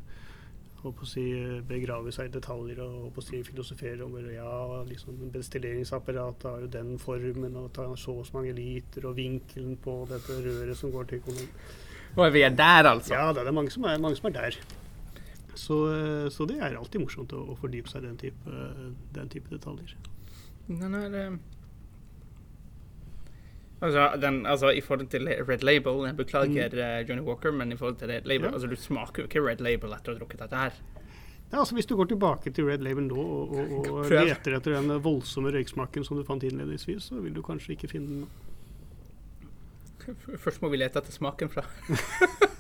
håper 0.82 1.04
å 1.04 1.08
si, 1.10 1.24
begrave 1.68 2.12
seg 2.14 2.28
i 2.28 2.32
detaljer 2.36 2.80
og 2.84 3.08
håper 3.08 3.22
å 3.22 3.26
si, 3.26 3.42
filosofere 3.46 4.06
over 4.06 4.28
ja, 4.30 4.54
liksom 4.86 5.18
bestilleringsapparatet 5.34 6.46
har 6.48 6.64
jo 6.64 6.70
den 6.78 6.94
formen 7.02 7.56
og 7.58 7.72
tar 7.74 7.90
så 7.98 8.14
og 8.20 8.26
så 8.28 8.38
mange 8.38 8.54
liter 8.56 9.08
og 9.08 9.16
vinkelen 9.18 9.76
på 9.82 10.00
dette 10.10 10.38
røret 10.44 10.78
som 10.78 10.94
går 10.94 11.10
til 11.10 11.22
kommunen. 11.26 11.50
Og 12.16 12.32
vi 12.34 12.42
er 12.46 12.54
der, 12.54 12.88
altså? 12.88 13.14
Ja, 13.14 13.32
det 13.34 13.44
er 13.46 13.54
mange 13.54 13.74
som 13.74 13.84
er, 13.86 13.98
mange 14.02 14.18
som 14.18 14.30
er 14.30 14.36
der. 14.38 14.60
Så, 15.58 15.76
eh, 15.90 16.30
så, 16.30 16.46
det 16.46 16.60
er 16.62 16.78
alltid 16.78 17.02
morsomt 17.02 17.34
å, 17.34 17.42
å 17.52 17.58
fordype 17.58 17.90
seg 17.90 18.06
i 18.06 18.10
den 18.12 18.96
den 19.14 19.30
type 19.32 19.50
detaljer. 19.50 19.96
Den 20.68 20.94
er... 20.94 21.38
Altså, 23.78 24.08
den, 24.18 24.40
altså, 24.46 24.72
I 24.74 24.80
forhold 24.82 25.06
til 25.12 25.28
Red 25.28 25.62
Label 25.62 26.06
Jeg 26.08 26.16
beklager 26.18 26.72
mm. 26.72 26.78
Eh, 26.82 27.08
Johnny 27.08 27.22
Walker, 27.22 27.52
men 27.54 27.72
i 27.72 27.76
forhold 27.76 27.96
til 28.00 28.10
Red 28.10 28.26
Label 28.26 28.48
ja. 28.48 28.52
altså, 28.52 28.66
Du 28.66 28.76
smaker 28.76 29.22
jo 29.22 29.28
ikke 29.28 29.44
Red 29.44 29.62
Label 29.62 29.94
etter 29.94 30.12
å 30.12 30.16
ha 30.16 30.18
drukket 30.18 30.42
dette 30.42 30.62
her. 30.64 30.80
Ja, 31.52 31.60
altså 31.60 31.78
Hvis 31.78 31.86
du 31.86 31.94
går 31.96 32.10
tilbake 32.10 32.50
til 32.52 32.66
Red 32.68 32.82
Label 32.84 33.06
nå 33.06 33.22
og, 33.22 33.54
og, 33.54 33.88
og 33.88 34.10
leter 34.10 34.58
etter 34.58 34.76
den 34.76 34.92
voldsomme 35.04 35.54
røyksmaken 35.54 36.04
som 36.04 36.18
du 36.18 36.26
fant 36.26 36.44
innledningsvis, 36.44 37.08
så 37.12 37.22
vil 37.22 37.34
du 37.36 37.42
kanskje 37.46 37.76
ikke 37.76 37.92
finne 37.94 38.10
den 38.10 38.20
nå. 38.26 38.30
Først 40.40 40.62
må 40.64 40.70
vi 40.72 40.80
lete 40.80 40.98
etter 40.98 41.12
smaken 41.12 41.50
fra 41.52 41.66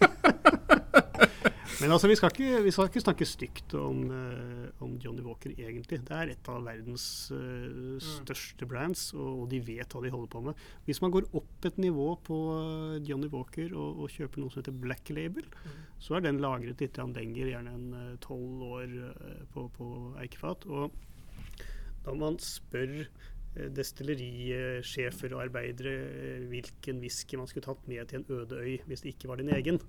Men 1.78 1.92
altså, 1.94 2.08
vi 2.10 2.16
skal 2.18 2.32
ikke, 2.32 2.62
vi 2.64 2.72
skal 2.74 2.88
ikke 2.88 3.02
snakke 3.04 3.26
stygt 3.28 3.74
om, 3.78 4.00
uh, 4.10 4.82
om, 4.82 4.96
Johnny 5.02 5.22
Walker, 5.22 5.52
egentlig. 5.54 6.00
Det 6.08 6.16
er 6.16 6.32
et 6.32 6.50
av 6.50 6.64
verdens 6.66 7.04
uh, 7.30 7.98
største 8.02 8.66
brands, 8.66 9.04
og, 9.14 9.28
og, 9.28 9.44
de 9.52 9.60
vet 9.62 9.94
hva 9.94 10.02
de 10.02 10.12
holder 10.14 10.32
på 10.32 10.42
med. 10.48 10.64
Hvis 10.88 11.02
man 11.04 11.14
går 11.14 11.28
opp 11.38 11.68
et 11.70 11.78
nivå 11.78 12.08
på 12.26 12.38
uh, 12.50 12.96
Johnny 13.06 13.30
Walker 13.30 13.70
og, 13.76 14.02
og, 14.02 14.10
kjøper 14.14 14.42
noe 14.42 14.54
som 14.54 14.64
heter 14.64 14.80
Black 14.86 15.12
Label, 15.14 15.46
mm. 15.46 15.78
så 16.02 16.18
er 16.18 16.26
den 16.26 16.42
lagret 16.42 16.82
litt 16.82 16.98
lenger, 16.98 17.52
gjerne 17.52 17.76
enn 17.78 18.18
tolv 18.24 18.64
år 18.66 18.98
på, 19.54 19.68
på 19.78 19.92
eikefat. 20.24 20.66
Og 20.66 20.90
da 22.08 22.14
man 22.18 22.40
spør 22.42 23.06
destillerisjefer 23.56 25.32
og 25.34 25.42
arbeidere 25.48 25.92
eh, 26.06 26.46
hvilken 26.50 27.00
whisky 27.02 27.38
man 27.40 27.48
skulle 27.50 27.66
tatt 27.66 27.86
med 27.90 28.06
til 28.10 28.20
en 28.20 28.32
øde 28.36 28.60
øy 28.60 28.76
hvis 28.86 29.02
det 29.02 29.14
ikke 29.14 29.30
var 29.30 29.40
din 29.40 29.52
egen, 29.54 29.80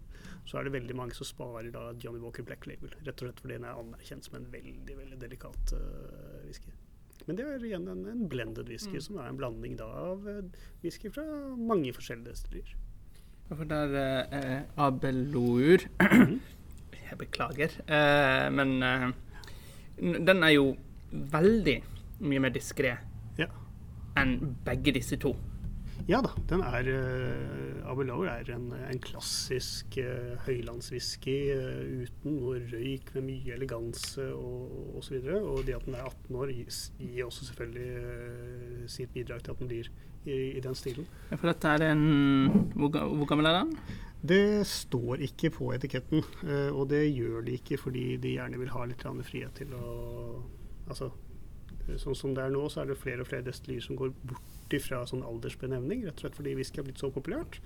så 0.45 0.57
er 0.57 0.65
det 0.65 0.73
veldig 0.73 0.95
mange 0.97 1.17
som 1.17 1.27
sparer 1.27 1.69
da 1.73 1.91
Johnny 2.01 2.21
Walker 2.23 2.45
Black 2.45 2.65
Label. 2.67 2.93
Rett 3.05 3.21
og 3.21 3.27
slett 3.27 3.41
fordi 3.43 3.57
den 3.57 3.67
er 3.69 3.79
anerkjent 3.79 4.25
som 4.25 4.39
en 4.39 4.47
veldig 4.51 4.95
veldig 4.97 5.19
delikat 5.21 5.73
uh, 5.77 6.39
whisky. 6.47 6.73
Men 7.27 7.37
det 7.37 7.45
er 7.45 7.65
igjen 7.67 7.87
en, 7.91 8.05
en 8.09 8.23
blended 8.31 8.71
whisky, 8.71 8.97
mm. 8.97 9.05
som 9.05 9.19
er 9.19 9.29
en 9.29 9.37
blanding 9.37 9.75
da 9.77 9.89
av 10.07 10.23
whisky 10.81 11.11
fra 11.13 11.25
mange 11.59 11.93
forskjellige 11.93 12.31
destillerier. 12.31 12.77
For 13.49 13.69
der 13.69 13.93
er 13.99 14.33
uh, 14.33 14.87
Abelour. 14.87 15.85
Jeg 17.09 17.17
beklager, 17.17 17.73
uh, 17.89 18.47
men 18.53 18.75
den 19.97 20.43
er 20.45 20.51
jo 20.53 20.67
veldig 21.09 21.79
mye 22.21 22.41
mer 22.43 22.53
diskré 22.53 22.91
enn 24.17 24.55
begge 24.65 24.95
disse 24.95 25.19
to. 25.21 25.35
Ja 26.09 26.21
da. 26.25 26.31
den 26.49 26.61
er 26.65 26.87
uh, 26.89 27.89
Abelauer 27.91 28.29
er 28.31 28.47
en, 28.55 28.71
en 28.73 29.01
klassisk 29.03 29.99
uh, 30.01 30.39
høylandswhisky 30.45 31.35
uh, 31.53 32.03
uten 32.05 32.37
noe 32.39 32.59
røyk, 32.71 33.11
med 33.17 33.27
mye 33.27 33.57
eleganse 33.57 34.25
og 34.33 34.97
osv. 34.97 35.19
Og, 35.21 35.49
og 35.51 35.63
det 35.67 35.77
at 35.77 35.85
den 35.85 35.97
er 35.99 36.07
18 36.07 36.39
år, 36.41 36.53
gir, 36.55 36.79
gir 37.03 37.27
også 37.27 37.49
selvfølgelig 37.51 37.89
uh, 38.01 38.83
sitt 38.89 39.13
bidrag 39.13 39.45
til 39.45 39.53
at 39.53 39.61
den 39.61 39.71
blir 39.71 39.91
i, 40.25 40.39
i 40.57 40.63
den 40.63 40.77
stilen. 40.77 41.07
Ja, 41.29 41.37
for 41.37 41.51
dette 41.51 41.75
er 41.77 41.89
en 41.91 42.05
Hvor, 42.73 42.89
hvor 42.89 43.29
gammel 43.29 43.51
er 43.51 43.61
den? 43.61 43.77
Det 44.19 44.43
står 44.67 45.21
ikke 45.29 45.53
på 45.55 45.69
etiketten, 45.71 46.25
og 46.75 46.89
det 46.91 47.05
gjør 47.07 47.45
de 47.45 47.53
ikke 47.55 47.77
fordi 47.79 48.17
de 48.19 48.33
gjerne 48.33 48.59
vil 48.59 48.73
ha 48.73 48.81
litt 48.89 49.05
frihet 49.23 49.61
til 49.61 49.71
å 49.77 49.91
Altså 50.89 51.11
Sånn 51.97 52.17
som 52.17 52.33
det 52.37 52.45
er 52.45 52.53
nå, 52.53 52.65
så 52.69 52.83
er 52.83 52.91
det 52.91 52.99
flere 52.99 53.23
og 53.23 53.29
flere 53.29 53.47
destillerier 53.47 53.85
som 53.85 53.97
går 53.99 54.13
bort 54.29 54.75
ifra 54.75 55.01
sånn 55.09 55.25
aldersbenevning, 55.25 56.05
rett 56.05 56.19
og 56.19 56.25
slett 56.25 56.37
fordi 56.37 56.55
whisky 56.59 56.81
har 56.81 56.87
blitt 56.89 57.01
så 57.01 57.09
populært. 57.13 57.59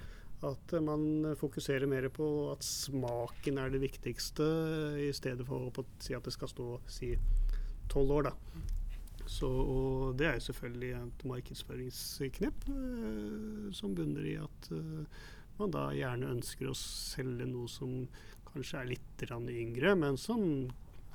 At 0.43 0.73
man 0.83 1.35
fokuserer 1.39 1.87
mer 1.87 2.09
på 2.11 2.27
at 2.51 2.65
smaken 2.67 3.59
er 3.61 3.71
det 3.71 3.83
viktigste, 3.83 4.47
i 4.99 5.11
stedet 5.15 5.47
for 5.47 5.69
å 5.69 5.85
si 6.03 6.15
at 6.15 6.25
det 6.27 6.35
skal 6.35 6.51
stå 6.51 6.69
si 6.91 7.13
tolv 7.91 8.17
år. 8.17 8.31
da. 8.31 8.33
Så, 9.29 9.47
og 9.47 10.17
det 10.19 10.27
er 10.27 10.35
jo 10.35 10.47
selvfølgelig 10.49 10.89
et 10.97 11.23
markedsføringsknepp 11.31 12.65
eh, 12.73 13.69
som 13.75 13.93
bunner 13.95 14.25
i 14.27 14.35
at 14.41 14.67
eh, 14.75 15.21
man 15.61 15.71
da 15.71 15.85
gjerne 15.95 16.33
ønsker 16.35 16.67
å 16.67 16.75
selge 16.75 17.47
noe 17.47 17.71
som 17.71 18.01
kanskje 18.51 18.81
er 18.81 18.89
litt 18.91 19.23
yngre, 19.31 19.95
men 19.95 20.19
som 20.19 20.43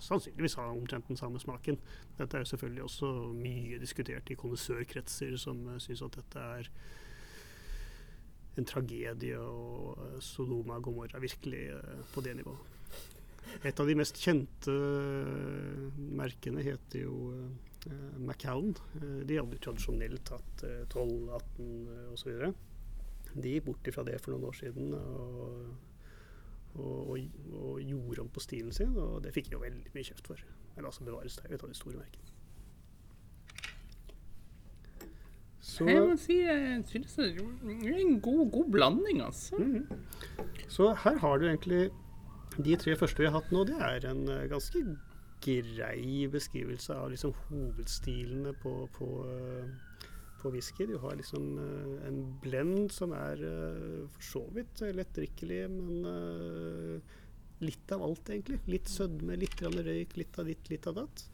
sannsynligvis 0.05 0.57
ha 0.59 0.69
omtrent 0.73 1.09
den 1.09 1.19
samme 1.19 1.41
smaken. 1.43 1.79
Dette 2.19 2.41
er 2.41 2.49
selvfølgelig 2.49 2.85
også 2.87 3.11
mye 3.37 3.81
diskutert 3.83 4.31
i 4.31 4.37
kondisørkretser, 4.39 5.37
som 5.41 5.65
uh, 5.67 5.79
syns 5.83 6.05
at 6.07 6.19
dette 6.21 6.45
er 6.59 6.71
en 8.59 8.67
tragedie, 8.69 9.39
og 9.39 9.99
uh, 9.99 10.19
Sodoma 10.25 10.79
og 10.79 10.89
Gomorra 10.89 11.23
virkelig 11.23 11.69
uh, 11.77 12.03
på 12.15 12.25
det 12.27 12.37
nivået. 12.39 12.75
Et 13.65 13.81
av 13.81 13.89
de 13.89 13.97
mest 13.97 14.19
kjente 14.21 14.73
merkene 15.97 16.61
heter 16.63 17.07
jo 17.07 17.33
Macown. 18.21 18.75
de 19.25 19.39
hadde 19.39 19.57
jo 19.57 19.63
tradisjonelt 19.65 20.33
hatt 20.35 20.65
12, 20.93 21.31
18 21.33 22.11
osv. 22.13 22.43
De 23.33 23.55
gikk 23.55 23.71
bort 23.71 23.89
ifra 23.89 24.05
det 24.05 24.19
for 24.21 24.35
noen 24.35 24.51
år 24.51 24.59
siden. 24.59 24.93
og 24.93 25.88
og, 26.79 27.11
og, 27.11 27.19
og, 27.53 27.81
gjorde 27.83 28.25
om 28.25 28.33
på 28.33 28.41
stilen 28.41 28.73
sin, 28.73 28.97
og 28.97 29.23
det 29.25 29.35
fikk 29.35 29.51
de 29.51 29.57
jo 29.59 29.63
veldig 29.63 29.95
mye 29.95 30.09
kjeft 30.11 30.27
for. 30.27 30.43
Men 30.77 30.89
altså 30.89 31.05
bevares, 31.05 31.37
det 31.37 31.47
er 31.47 31.55
jo 31.55 31.61
et 31.61 31.65
av 31.67 31.73
de 31.73 31.79
store 31.79 32.01
merkene. 32.01 32.35
Så, 35.69 35.85
jeg 35.85 36.05
må 36.07 36.15
si 36.17 36.37
jeg 36.39 36.83
synes 36.89 37.17
det 37.19 37.27
er 37.43 37.99
en 37.99 38.21
god, 38.25 38.45
god 38.55 38.71
blanding, 38.73 39.23
altså. 39.23 39.57
Mm 39.59 39.75
-hmm. 39.75 39.97
Så 40.69 40.95
her 41.05 41.19
har 41.19 41.37
du 41.39 41.47
egentlig 41.47 41.91
De 42.65 42.77
tre 42.77 42.97
første 42.97 43.19
vi 43.19 43.25
har 43.25 43.33
hatt 43.33 43.53
nå, 43.53 43.65
det 43.65 43.77
er 43.81 44.11
en 44.11 44.29
uh, 44.29 44.51
ganske 44.51 44.97
grei 45.41 46.27
beskrivelse 46.27 46.95
av 46.95 47.11
liksom 47.11 47.33
hovedstilene 47.33 48.53
på, 48.53 48.89
på 48.93 49.05
uh, 49.27 49.69
på 50.43 50.51
whisky. 50.51 50.87
Du 50.87 50.97
har 51.03 51.17
liksom 51.17 51.59
uh, 51.59 52.07
en 52.09 52.23
blend 52.43 52.93
som 52.93 53.13
er 53.17 53.43
uh, 53.43 54.07
for 54.15 54.29
så 54.31 54.45
vidt 54.55 54.83
lettdrikkelig, 54.95 55.61
men 55.73 56.07
uh, 56.07 57.19
litt 57.65 57.93
av 57.95 58.05
alt, 58.07 58.31
egentlig. 58.31 58.61
Litt 58.71 58.91
sødme, 58.91 59.39
litt 59.39 59.61
røyk, 59.63 60.17
litt 60.21 60.39
av 60.39 60.49
ditt, 60.49 60.71
litt 60.71 60.87
av 60.91 61.01
datt. 61.03 61.29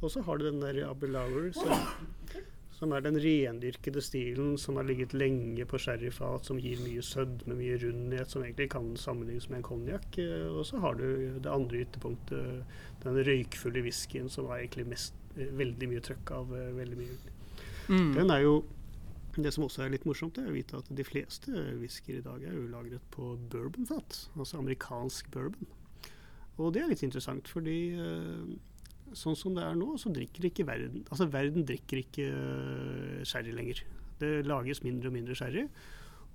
Og 0.00 0.12
så 0.12 0.24
har 0.24 0.38
du 0.38 0.46
den 0.48 0.62
der 0.62 0.82
Abelauer, 0.88 1.50
som, 1.56 1.72
som 2.76 2.92
er 2.96 3.04
den 3.04 3.18
rendyrkede 3.20 4.00
stilen 4.04 4.54
som 4.60 4.78
har 4.80 4.88
ligget 4.88 5.12
lenge 5.16 5.64
på 5.68 5.80
sherryfat, 5.80 6.48
som 6.48 6.60
gir 6.60 6.80
mye 6.84 7.04
sødme, 7.04 7.56
mye 7.56 7.80
rundhet, 7.82 8.32
som 8.32 8.44
egentlig 8.44 8.70
kan 8.72 8.94
sammenlignes 9.00 9.50
med 9.50 9.60
en 9.60 9.68
konjakk. 9.68 10.20
Og 10.52 10.62
så 10.68 10.80
har 10.84 10.96
du 11.00 11.06
det 11.40 11.52
andre 11.52 11.84
ytterpunktet, 11.84 12.78
den 13.04 13.20
røykfulle 13.28 13.84
whiskyen, 13.84 14.32
som 14.32 14.48
er 14.48 14.62
egentlig 14.62 14.88
mest, 14.94 15.20
veldig 15.36 15.92
mye 15.92 16.04
trøkk 16.04 16.32
av 16.36 16.56
veldig 16.76 16.96
mye 17.00 17.36
Mm. 17.88 18.12
Den 18.16 18.30
er 18.34 18.44
jo 18.44 18.54
det 19.38 19.52
som 19.54 19.64
også 19.64 19.84
er 19.84 19.92
litt 19.94 20.06
morsomt, 20.08 20.38
er 20.40 20.50
å 20.50 20.54
vite 20.54 20.78
at 20.80 20.88
de 20.90 21.06
fleste 21.06 21.52
whiskyer 21.80 22.18
i 22.18 22.24
dag 22.24 22.42
er 22.42 22.56
jo 22.56 22.66
lagret 22.70 23.04
på 23.14 23.34
bourbonfat, 23.52 24.24
altså 24.36 24.58
amerikansk 24.58 25.30
bourbon. 25.34 25.70
Og 26.60 26.74
det 26.74 26.82
er 26.82 26.90
litt 26.90 27.04
interessant, 27.06 27.48
fordi 27.48 27.76
uh, 27.96 28.50
sånn 29.16 29.38
som 29.38 29.54
det 29.56 29.64
er 29.64 29.78
nå, 29.78 29.94
så 30.00 30.12
drikker 30.12 30.50
ikke 30.50 30.66
verden 30.68 31.06
Altså 31.08 31.28
verden 31.30 31.64
drikker 31.66 32.02
ikke 32.02 32.26
uh, 32.34 33.22
sherry 33.24 33.54
lenger. 33.56 33.80
Det 34.20 34.42
lages 34.44 34.82
mindre 34.84 35.08
og 35.08 35.16
mindre 35.16 35.38
sherry. 35.38 35.64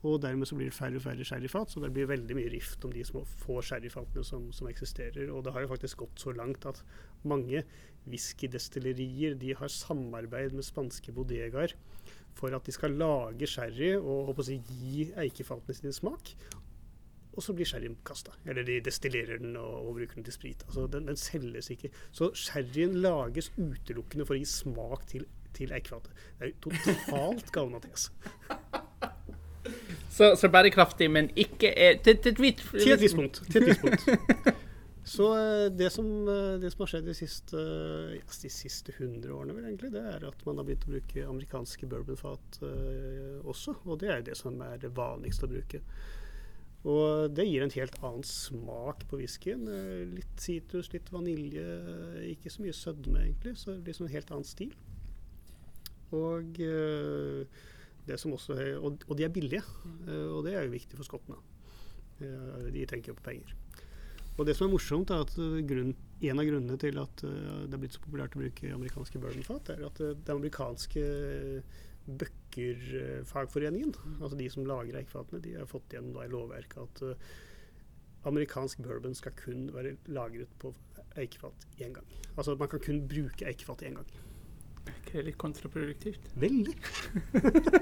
Og 0.06 0.20
dermed 0.22 0.46
så 0.46 0.58
blir 0.58 0.70
det 0.70 0.78
færre 0.78 1.00
og 1.00 1.06
færre 1.06 1.26
sherryfat, 1.26 1.72
så 1.72 1.82
det 1.82 1.92
blir 1.96 2.10
veldig 2.10 2.36
mye 2.38 2.52
rift 2.54 2.84
om 2.86 2.92
de 2.94 3.04
små 3.08 3.24
få 3.42 3.58
sherryfatene 3.66 4.26
som, 4.28 4.52
som, 4.54 4.68
eksisterer. 4.70 5.32
Og 5.34 5.46
det 5.46 5.54
har 5.56 5.66
jo 5.66 5.72
faktisk 5.72 6.04
gått 6.04 6.22
så 6.22 6.34
langt 6.36 6.68
at 6.70 6.84
mange 7.26 7.64
whiskydestillerier 8.06 9.38
de 9.42 9.56
har 9.58 9.72
samarbeid 9.72 10.54
med 10.54 10.68
spanske 10.68 11.16
bodegaer 11.16 11.74
for 12.36 12.54
at 12.54 12.68
de 12.68 12.76
skal 12.76 12.98
lage 13.00 13.50
sherry 13.50 13.96
og 13.96 14.36
å 14.36 14.46
si, 14.46 14.60
gi 14.68 15.10
eikefatene 15.24 15.78
sine 15.78 15.96
smak. 15.96 16.36
Og 17.36 17.44
så 17.44 17.56
blir 17.56 17.68
sherryen 17.68 17.98
kasta. 18.08 18.36
Eller 18.46 18.68
de 18.68 18.78
destillerer 18.86 19.42
den 19.42 19.58
og, 19.60 19.90
og 19.90 19.98
bruker 19.98 20.20
den 20.20 20.28
til 20.28 20.36
sprit. 20.38 20.64
Altså, 20.70 20.86
den, 20.92 21.10
den, 21.10 21.20
selges 21.20 21.72
ikke. 21.74 21.92
Så 22.16 22.30
sherryen 22.38 23.00
lages 23.04 23.50
utelukkende 23.58 24.28
for 24.28 24.38
å 24.38 24.40
gi 24.40 24.48
smak 24.54 25.08
til, 25.12 25.28
til 25.58 25.74
eikefatet. 25.76 26.28
Det 26.38 26.48
er 26.48 26.54
jo 26.54 26.76
totalt 26.86 27.56
galmatese. 27.56 28.14
Så, 30.16 30.32
så, 30.40 30.48
bærekraftig, 30.48 31.10
men 31.12 31.28
ikke 31.36 31.74
er, 31.76 31.98
til, 32.04 32.22
til, 32.24 32.36
til, 32.40 32.56
til 32.72 32.94
et 32.94 33.02
visst 33.02 33.18
punkt. 33.20 33.42
Til 33.52 33.64
et 33.64 33.74
visst 33.74 33.84
punkt. 33.84 34.56
Så 35.06 35.26
eh, 35.38 35.68
det 35.70 35.92
som, 35.94 36.08
eh, 36.32 36.56
det 36.62 36.72
som, 36.74 36.82
har 36.82 36.90
skjedd 36.90 37.06
de 37.06 37.14
siste, 37.14 37.64
de 38.42 38.50
siste 38.50 38.94
100 38.96 39.30
årene, 39.30 39.54
vel 39.54 39.68
egentlig, 39.68 39.92
det 39.94 40.02
er 40.02 40.24
at 40.26 40.46
man 40.48 40.58
har 40.58 40.66
begynt 40.66 40.88
å 40.88 40.94
bruke 40.96 41.26
amerikanske 41.30 41.90
bourbonfat 41.92 42.58
uh, 42.64 43.44
også. 43.46 43.76
Og 43.86 44.00
det 44.02 44.10
er 44.10 44.24
det 44.26 44.38
som 44.40 44.58
er 44.66 44.80
det 44.82 44.96
vanligste 44.98 45.46
å 45.46 45.52
bruke. 45.52 45.84
Og 46.86 47.36
det 47.38 47.46
gir 47.48 47.66
en 47.66 47.74
helt 47.74 47.96
annen 48.02 48.26
smak 48.26 49.06
på 49.10 49.20
whiskyen. 49.22 49.70
Eh, 49.70 50.02
Litt 50.16 50.42
sitrus, 50.42 50.92
litt 50.94 51.10
vanilje, 51.14 51.64
ikke 52.32 52.54
så 52.54 52.66
mye 52.66 52.78
sødme 52.78 53.24
egentlig. 53.28 53.56
Så 53.62 53.78
liksom 53.78 54.08
en 54.08 54.14
helt 54.14 54.34
annen 54.34 54.46
stil. 54.48 54.74
Og 56.14 56.62
eh, 56.62 57.46
som 57.46 57.75
også 58.14 58.58
og, 58.80 59.04
og 59.08 59.18
de 59.18 59.26
er 59.26 59.34
billige, 59.34 59.64
eh, 60.08 60.28
og 60.32 60.44
det 60.46 60.56
er 60.56 60.66
jo 60.66 60.76
viktig 60.76 60.98
for 60.98 61.08
skottene. 61.08 61.38
Eh, 62.22 62.72
De 62.74 62.86
tenker 62.86 63.12
jo 63.12 63.18
på 63.18 63.26
penger. 63.32 63.56
Og 64.38 64.46
det 64.46 64.56
som 64.58 64.68
er 64.68 64.74
morsomt, 64.74 65.10
er 65.10 65.24
at 65.24 65.34
eh, 65.40 65.64
grunn, 65.68 65.96
en 66.22 66.40
av 66.40 66.46
grunnene 66.46 66.78
til 66.78 67.00
at 67.02 67.24
det 67.24 67.74
er 67.74 67.82
blitt 67.82 67.96
så 67.96 68.04
populært 68.04 68.36
å 68.36 68.44
bruke 68.44 68.74
amerikanske 68.74 69.20
bourbonfat, 69.20 69.74
er 69.76 69.86
at 69.88 70.00
den 70.00 70.36
amerikanske 70.36 71.02
bøkkerfagforeningen, 72.06 73.96
altså 74.22 74.38
de 74.38 74.50
som 74.54 74.68
lager 74.70 75.00
eikfatene, 75.00 75.42
de 75.42 75.56
har 75.58 75.70
fått 75.70 75.94
igjennom 75.94 76.22
i 76.22 76.30
lovverket 76.30 76.84
at 76.84 77.04
amerikansk 78.30 78.82
bourbon 78.86 79.18
skal 79.18 79.34
kun 79.38 79.68
være 79.74 79.96
lagret 80.14 80.54
på 80.62 80.72
eikefat 81.20 81.66
én 81.82 81.94
gang. 81.96 82.08
Altså 82.36 82.56
man 82.60 82.70
kan 82.70 82.82
kun 82.84 83.04
bruke 83.10 83.48
eikefat 83.48 83.84
én 83.88 83.98
gang. 84.00 84.10
Er 85.16 85.22
det 85.22 85.30
litt 85.30 85.40
kontraproduktivt? 85.40 86.28
Veldig. 86.36 86.74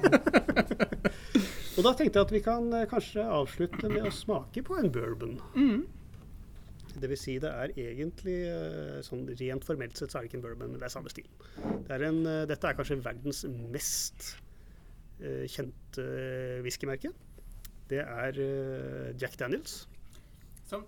og 1.77 1.81
da 1.87 1.93
tenkte 1.97 2.19
jeg 2.19 2.27
at 2.27 2.33
vi 2.35 2.41
kan 2.45 2.67
eh, 2.77 2.85
kanskje 2.91 3.25
avslutte 3.25 3.89
med 3.89 4.05
å 4.05 4.13
smake 4.13 4.61
på 4.67 4.77
en 4.77 4.91
bourbon. 4.93 5.39
Mm. 5.57 5.81
Det 6.93 7.09
vil 7.09 7.17
si 7.17 7.39
det 7.41 7.49
er 7.49 7.73
egentlig 7.73 8.37
eh, 8.51 8.99
sånn 9.01 9.25
rent 9.39 9.65
formelt 9.65 9.97
sett 9.97 10.13
så 10.13 10.19
er 10.19 10.27
det 10.27 10.29
ikke 10.29 10.39
en 10.43 10.45
bourbon, 10.45 10.75
men 10.75 10.83
det 10.83 10.85
er 10.85 10.93
samme 10.93 11.09
stil. 11.09 11.25
Det 11.57 11.97
er 11.97 12.05
en, 12.11 12.21
eh, 12.29 12.43
dette 12.53 12.69
er 12.69 12.77
kanskje 12.77 13.01
verdens 13.01 13.43
mest 13.73 14.35
kjente 15.23 16.03
whiskymerke. 16.65 17.13
Det 17.87 18.01
er 18.01 18.39
Jack 19.21 19.37
Daniels. 19.39 19.85
Som 20.67 20.83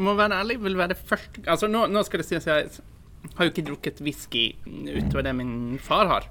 må 0.00 0.14
være 0.18 0.38
ærlig, 0.40 0.56
vil 0.62 0.78
være 0.78 0.94
det 0.94 0.96
første 0.96 1.42
Altså, 1.46 1.68
nå, 1.70 1.84
nå 1.92 2.02
skal 2.06 2.22
det 2.22 2.26
sies 2.26 2.46
jeg 2.48 2.70
har 3.36 3.46
jo 3.46 3.52
ikke 3.52 3.66
drukket 3.68 4.00
whisky 4.04 4.44
utover 4.66 5.26
det 5.26 5.34
min 5.36 5.78
far 5.82 6.08
har. 6.10 6.28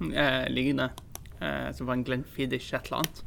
Eh, 0.00 0.50
liggende. 0.50 0.90
Eh, 1.40 1.70
som 1.72 1.86
var 1.86 1.96
en 1.96 2.04
Glenfiddich 2.04 2.72
et 2.74 2.90
eller 2.90 3.02
annet. 3.02 3.22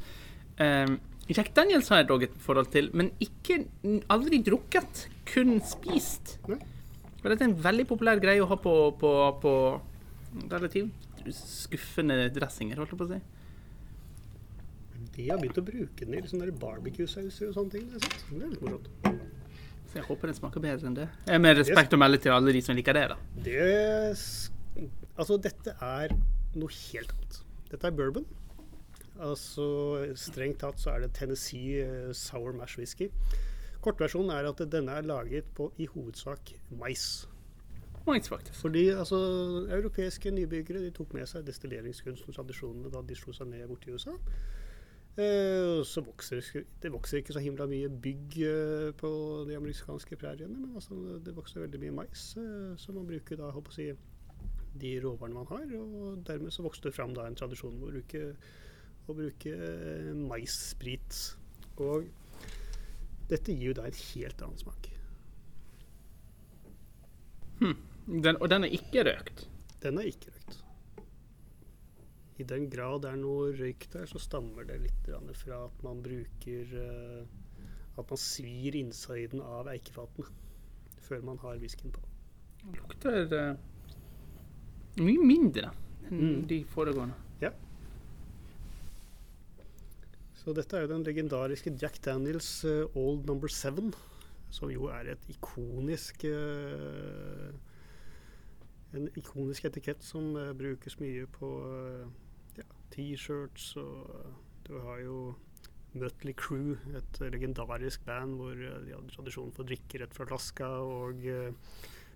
Eh, 0.58 0.96
Jack 1.34 1.54
Daniels 1.56 1.89
har 1.89 2.02
jeg 2.02 2.10
dog 2.12 2.24
et 2.26 2.36
forhold 2.44 2.70
til, 2.74 2.89
men 2.94 3.12
ikke 3.24 3.64
aldri 4.12 4.41
drukket. 4.44 5.08
Kun 5.30 5.58
spist. 5.66 6.38
Mm. 6.50 6.60
Og 7.24 7.30
dette 7.32 7.46
er 7.46 7.50
en 7.50 7.64
veldig 7.64 7.88
populær 7.88 8.20
greie 8.20 8.44
å 8.44 8.50
ha 8.50 8.58
på, 8.60 8.74
på, 9.00 9.14
på 9.39 9.54
relativt 10.52 11.32
skuffende 11.32 12.28
dressinger, 12.36 12.82
holdt 12.82 12.91
jeg 12.91 13.00
på 13.00 13.08
å 13.08 13.14
si. 13.14 13.22
De 15.14 15.30
har 15.30 15.39
begynt 15.39 15.62
å 15.62 15.66
bruke 15.66 16.04
den 16.04 16.18
i 16.18 16.24
liksom 16.24 16.44
barbecue-sauser 16.60 17.52
og 17.52 17.56
sånne 17.56 17.78
ting. 17.78 17.88
Det 17.88 18.02
er, 18.02 18.20
det 18.34 18.41
er 18.41 18.52
litt 18.52 18.66
morsomt. 18.66 18.91
Så 19.94 20.00
jeg 20.00 20.08
håper 20.08 20.32
den 20.32 20.38
smaker 20.39 20.62
bedre 20.64 20.89
enn 20.89 20.96
det. 20.98 21.04
Med 21.38 21.60
respekt 21.60 21.94
å 21.94 21.98
melde 22.02 22.18
til 22.24 22.34
alle 22.34 22.50
de 22.56 22.62
som 22.66 22.74
liker 22.74 22.98
det, 22.98 23.04
da. 23.12 23.18
Det 23.46 23.60
Altså, 25.14 25.36
dette 25.38 25.76
er 25.86 26.16
noe 26.58 26.74
helt 26.74 27.12
annet. 27.14 27.36
Dette 27.70 27.86
er 27.86 27.94
bourbon. 27.94 28.26
Altså, 29.22 29.68
Strengt 30.18 30.64
tatt 30.64 30.82
så 30.82 30.96
er 30.96 31.04
det 31.04 31.12
Tennessee 31.14 31.84
eh, 31.84 32.10
sour 32.18 32.58
mash 32.58 32.80
whisky. 32.82 33.12
Kortversjonen 33.86 34.34
er 34.34 34.50
at 34.50 34.66
denne 34.74 34.98
er 34.98 35.06
laget 35.06 35.54
på 35.54 35.70
i 35.78 35.86
hovedsak 35.94 36.56
mais. 36.72 37.28
Mais, 38.08 38.26
faktisk. 38.26 38.58
Fordi 38.66 38.88
altså, 38.89 39.22
europeiske 39.70 40.34
nybyggere 40.34 40.82
de 40.82 40.89
tok 40.98 41.14
med 41.14 41.30
seg 41.30 41.46
destilleringskunsten 41.46 42.34
og 42.34 42.41
tradisjonene 42.41 42.89
da 42.91 43.06
de 43.06 43.22
slo 43.22 43.38
seg 43.38 43.54
ned 43.54 43.70
borti 43.70 43.94
USA. 43.94 44.18
Eh, 45.14 45.84
så 45.86 46.01
vokser 46.01 46.41
det 46.82 46.89
vokser 46.89 47.20
ikke 47.20 47.36
så 47.36 47.41
himla 47.43 47.68
mye 47.70 47.89
bygg 48.01 48.38
eh, 48.47 48.88
på 48.97 49.09
de 49.45 49.53
amerikanske 49.59 50.18
præriene, 50.18 50.57
men 50.57 50.72
altså, 50.80 50.97
det 51.22 51.36
vokser 51.38 51.61
veldig 51.61 51.82
mye 51.84 51.93
mais, 51.99 52.24
eh, 52.41 52.74
så 52.82 52.95
man 52.95 53.05
bruker 53.05 53.38
da, 53.38 53.51
håper 53.53 53.78
jeg 53.78 53.99
de 54.82 54.95
råvarene 55.03 55.38
man 55.38 55.51
har. 55.51 55.70
Og 55.78 56.26
dermed 56.26 56.51
så 56.51 56.66
vokste 56.66 56.89
det 56.89 56.95
fram 56.97 57.14
da 57.14 57.28
en 57.30 57.38
tradisjon 57.38 57.78
med 57.78 57.91
å 57.91 57.93
bruke, 57.93 58.24
å 59.05 59.18
bruke 59.20 59.53
maissprit. 60.18 61.22
Og 61.78 62.09
dette 63.30 63.53
gir 63.53 63.70
jo 63.70 63.78
da 63.78 63.86
en 63.86 64.01
helt 64.01 64.41
annen 64.41 64.66
smak. 64.66 64.89
Den, 67.61 68.36
og 68.41 68.49
den 68.49 68.66
er 68.66 68.74
ikke 68.74 69.05
røkt. 69.05 69.45
Den 69.86 70.01
er 70.01 70.09
ikke 70.09 70.33
røykt. 70.33 70.33
I 72.44 72.48
den 72.50 72.68
grad 72.72 73.02
det 73.06 73.14
er 73.14 73.20
noe 73.22 73.52
røyk 73.56 73.88
der, 73.94 74.06
så 74.12 74.20
stammer 74.22 74.68
det 74.68 74.82
litt 74.84 75.10
fra 75.39 75.64
at 75.66 75.84
man 75.86 76.02
bruker 76.04 76.74
eh, 76.84 77.24
At 77.98 78.10
man 78.10 78.20
svir 78.20 78.76
innsiden 78.76 79.41
av 79.46 79.68
eikefatene 79.72 80.28
før 81.04 81.22
man 81.28 81.38
har 81.44 81.58
whiskyen 81.62 81.91
på. 81.94 82.02
Det 82.64 82.80
lukter 82.80 83.34
eh, 83.38 83.56
mye 85.04 85.26
mindre 85.26 85.72
enn 85.74 85.80
Mm. 86.14 86.48
de 86.48 86.58
foregående. 86.68 87.16
Ja. 87.41 87.50
Så 90.36 90.52
dette 90.56 90.76
er 90.76 90.84
jo 90.84 90.89
den 90.91 91.06
legendariske 91.08 91.72
Jack 91.80 92.02
Daniels 92.04 92.50
eh, 92.68 92.84
Old 93.00 93.24
Number 93.30 93.48
Seven, 93.52 93.94
som 94.54 94.70
jo 94.72 94.89
er 94.91 95.14
et 95.14 95.24
ikonisk 95.32 96.26
En 98.94 99.08
ikonisk 99.18 99.66
etikett 99.66 100.04
som 100.06 100.34
brukes 100.60 101.00
mye 101.02 101.24
på 101.34 101.48
T-shirts 102.94 103.74
og 103.82 104.34
Du 104.68 104.78
har 104.86 105.02
jo 105.04 105.18
Mutley 105.94 106.34
Crew, 106.34 106.74
et 106.98 107.20
legendarisk 107.22 108.02
band 108.08 108.38
hvor 108.39 108.54
eh, 108.58 108.80
de 108.86 108.96
hadde 108.96 109.12
tradisjon 109.14 109.52
for 109.54 109.62
å 109.66 109.68
drikke 109.70 110.00
rett 110.02 110.16
fra 110.16 110.26
flaska. 110.26 110.70
Og 110.82 111.20
eh, 111.30 111.52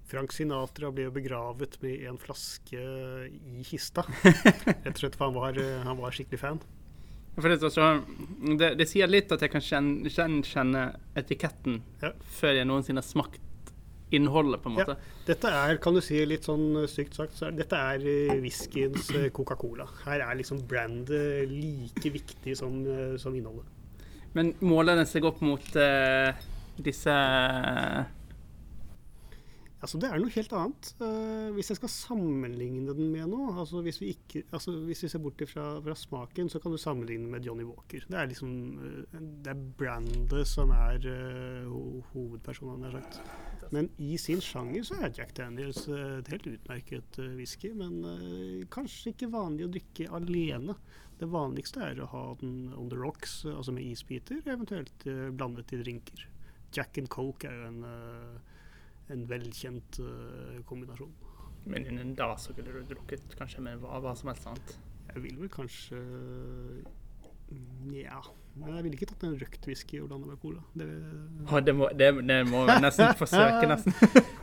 Frank 0.07 0.33
Sinatra 0.33 0.89
ble 0.95 1.05
jo 1.09 1.13
begravet 1.13 1.77
med 1.83 2.07
en 2.09 2.17
flaske 2.17 2.79
i 3.27 3.65
kista. 3.67 4.05
Rett 4.85 4.95
og 4.95 5.01
slett 5.03 5.19
for 5.19 5.27
han 5.27 5.37
var, 5.37 5.59
eh, 5.61 5.83
han 5.85 5.99
var 5.99 6.15
skikkelig 6.15 6.41
fan. 6.41 6.63
Det, 7.37 7.51
altså, 7.61 7.91
det, 8.57 8.71
det 8.79 8.87
sier 8.89 9.11
litt 9.11 9.29
at 9.35 9.43
jeg 9.45 9.51
kan 9.53 9.61
kjenne, 9.61 10.41
kjenne 10.41 10.87
etiketten 11.21 11.83
Ja. 12.01 12.15
før 12.39 12.57
jeg 12.57 12.65
noensinne 12.65 13.03
har 13.03 13.05
smakt 13.05 13.43
innholdet, 14.15 14.61
på 14.63 14.71
en 14.71 14.77
måte. 14.77 14.95
Dette 15.27 15.51
er, 15.51 15.79
kan 15.83 15.95
du 15.95 16.01
si 16.03 16.19
litt 16.25 16.47
sånn 16.47 16.83
eh, 16.83 16.89
stygt 16.91 17.17
sagt, 17.17 17.35
så 17.35 17.49
er, 17.49 17.57
dette 17.57 17.79
er 17.93 18.05
eh, 18.07 18.35
whiskyens 18.43 19.09
eh, 19.17 19.29
Coca-Cola. 19.35 19.87
Her 20.05 20.23
er 20.29 20.37
liksom 20.39 20.61
brandet 20.69 21.49
like 21.51 22.13
viktig 22.13 22.55
som, 22.59 22.79
eh, 22.87 23.17
som 23.19 23.35
innholdet. 23.35 23.67
Men 24.37 24.53
måler 24.63 24.99
den 24.99 25.09
seg 25.09 25.25
opp 25.27 25.41
mot 25.43 25.75
eh, 25.81 26.31
disse 26.77 27.13
Altså, 29.87 30.01
det 30.03 30.07
er 30.11 30.19
noe 30.19 30.33
helt 30.33 30.53
annet. 30.57 30.87
Uh, 30.99 31.53
hvis 31.55 31.69
jeg 31.71 31.77
skal 31.77 31.91
sammenligne 31.93 32.91
den 32.91 33.07
med 33.13 33.29
noe, 33.31 33.53
altså 33.61 33.79
hvis 33.85 34.01
vi, 34.01 34.09
ikke, 34.17 34.41
altså 34.51 34.73
hvis 34.83 35.05
vi 35.05 35.09
ser 35.13 35.21
bort 35.23 35.39
fra, 35.47 35.67
fra 35.85 35.93
smaken, 35.95 36.49
så 36.51 36.59
kan 36.59 36.73
du 36.75 36.79
sammenligne 36.81 37.29
med 37.31 37.47
Johnny 37.47 37.63
Walker. 37.63 38.03
Det 38.03 38.17
er 38.19 38.27
liksom 38.27 38.49
uh, 38.81 39.13
det 39.15 39.53
er 39.53 39.61
brandet 39.79 40.49
som 40.51 40.73
er 40.75 41.07
uh, 41.07 41.69
ho 41.71 42.01
hovedpersonen, 42.09 42.83
nær 42.83 42.97
sagt. 42.97 43.21
Men 43.71 43.87
i 44.03 44.17
sin 44.19 44.43
sjanger 44.43 44.83
så 44.89 44.97
er 44.99 45.13
Jack 45.15 45.31
Daniels 45.39 45.79
et 45.87 46.33
helt 46.33 46.49
utmerket 46.51 47.21
whisky, 47.35 47.71
men 47.75 48.67
kanskje 48.71 49.11
ikke 49.11 49.31
vanlig 49.31 49.65
å 49.65 49.71
drikke 49.71 50.09
alene. 50.19 50.75
Det 51.19 51.31
vanligste 51.31 51.83
er 51.83 52.03
å 52.03 52.09
ha 52.11 52.25
den 52.43 52.73
on 52.75 52.91
the 52.91 52.99
rocks, 52.99 53.39
altså 53.47 53.75
med 53.75 53.87
isbiter, 53.87 54.43
eventuelt 54.47 55.07
blandet 55.35 55.75
i 55.75 55.81
drinker. 55.81 56.27
Jack 56.75 56.99
and 56.99 57.11
Coke 57.11 57.47
er 57.47 57.59
jo 57.59 57.71
en 57.73 57.81
en 59.13 59.23
velkjent 59.29 59.99
uh, 60.03 60.57
kombinasjon. 60.69 61.13
Men 61.67 61.85
innen 61.85 62.15
da 62.15 62.33
så 62.39 62.55
ville 62.55 62.71
du 62.71 62.93
drukket 62.93 63.35
kanskje 63.39 63.63
med 63.63 63.81
hva, 63.83 63.99
hva 64.03 64.15
som 64.15 64.31
helst 64.31 64.47
annet. 64.47 64.75
Jeg 65.13 65.23
vil 65.23 65.39
vel 65.41 65.51
kanskje 65.51 66.01
Ja. 67.91 68.21
Men 68.57 68.73
jeg 68.73 68.83
ville 68.83 68.97
ikke 68.97 69.07
tatt 69.11 69.23
en 69.27 69.35
røkt 69.37 69.67
whisky 69.69 69.99
og 70.01 70.07
blanda 70.09 70.31
med 70.31 70.39
cola. 70.41 70.63
Det, 70.73 70.87
Å, 71.45 71.59
det, 71.61 71.75
må, 71.77 71.89
det, 71.93 72.07
det 72.25 72.37
må 72.49 72.63
vi 72.65 72.77
nesten 72.81 73.13
forsøke, 73.19 73.67
nesten. 73.71 73.93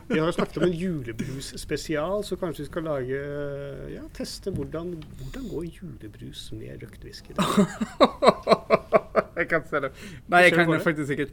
vi 0.07 0.21
har 0.21 0.29
jo 0.29 0.35
snakket 0.37 0.59
om 0.61 0.67
en 0.69 0.77
julebrus 0.79 1.51
spesial, 1.59 2.23
så 2.23 2.37
kanskje 2.39 2.63
vi 2.63 2.69
skal 2.69 2.87
lage 2.87 3.19
Ja, 3.91 4.05
teste 4.15 4.53
hvordan, 4.55 4.95
hvordan 5.19 5.49
går 5.51 5.67
julebrus 5.67 6.47
med 6.55 6.85
røkt 6.85 7.03
whisky. 7.03 7.35
jeg 9.41 9.49
kan 9.51 9.67
se 9.67 9.83
det. 9.83 9.91
Nei, 10.31 10.45
jeg 10.47 10.55
kan 10.55 10.77
faktisk 10.87 11.17
ikke 11.17 11.29